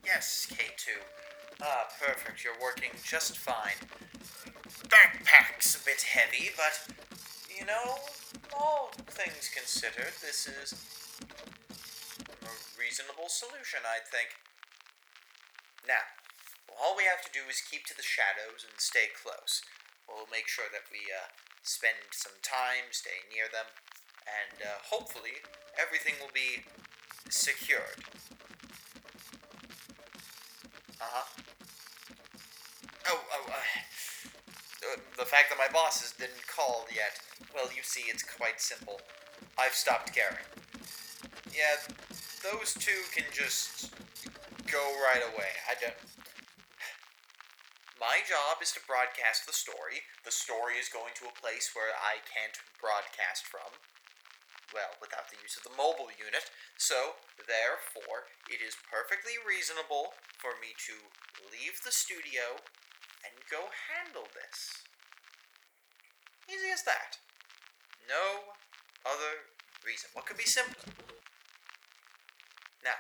[0.05, 0.47] Yes.
[0.47, 1.30] Yes, K2.
[1.63, 2.43] Ah, perfect.
[2.43, 3.77] You're working just fine.
[4.89, 6.97] Backpack's a bit heavy, but,
[7.53, 8.01] you know,
[8.59, 10.73] all things considered, this is
[12.43, 14.31] a reasonable solution, I think.
[15.87, 16.01] Now,
[16.81, 19.61] all we have to do is keep to the shadows and stay close.
[20.09, 21.29] We'll make sure that we uh,
[21.63, 23.69] spend some time, stay near them,
[24.25, 25.45] and uh, hopefully
[25.77, 26.65] everything will be
[27.29, 28.01] secured.
[31.01, 31.50] Uh huh.
[33.11, 33.59] Oh, oh, uh,
[34.87, 37.19] uh, the fact that my bosses didn't call yet.
[37.51, 39.03] Well, you see, it's quite simple.
[39.59, 40.47] I've stopped caring.
[41.51, 41.75] Yeah,
[42.47, 43.91] those two can just
[44.71, 45.59] go right away.
[45.67, 45.99] I don't.
[47.99, 50.07] My job is to broadcast the story.
[50.23, 53.75] The story is going to a place where I can't broadcast from.
[54.71, 56.47] Well, without the use of the mobile unit.
[56.79, 61.11] So, therefore, it is perfectly reasonable for me to
[61.51, 62.63] leave the studio
[63.25, 64.85] and go handle this.
[66.49, 67.19] Easy as that.
[68.09, 68.55] No
[69.07, 69.47] other
[69.85, 70.11] reason.
[70.15, 70.75] What could be simpler?
[72.83, 72.99] Now,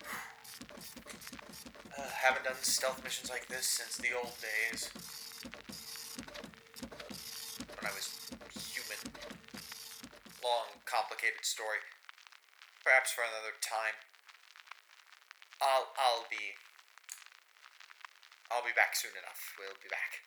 [1.98, 4.90] uh, haven't done stealth missions like this since the old days.
[7.76, 8.10] When I was
[8.54, 8.98] human.
[10.42, 11.84] Long, complicated story.
[12.82, 13.94] Perhaps for another time.
[15.60, 16.56] I'll I'll be
[18.50, 19.54] I'll be back soon enough.
[19.54, 20.26] We'll be back.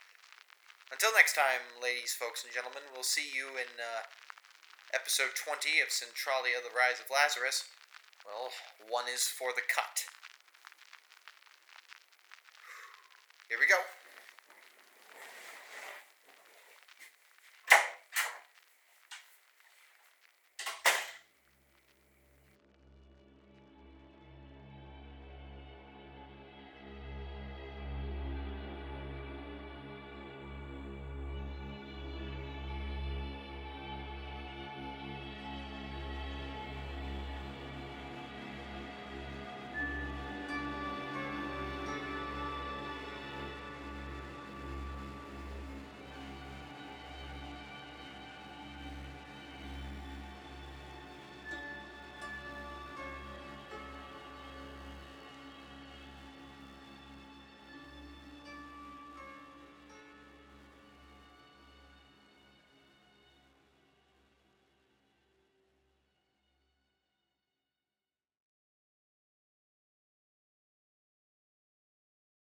[0.87, 4.07] Until next time, ladies, folks, and gentlemen, we'll see you in uh,
[4.95, 7.67] episode 20 of Centralia The Rise of Lazarus.
[8.23, 8.55] Well,
[8.87, 10.07] one is for the cut.
[13.51, 13.83] Here we go.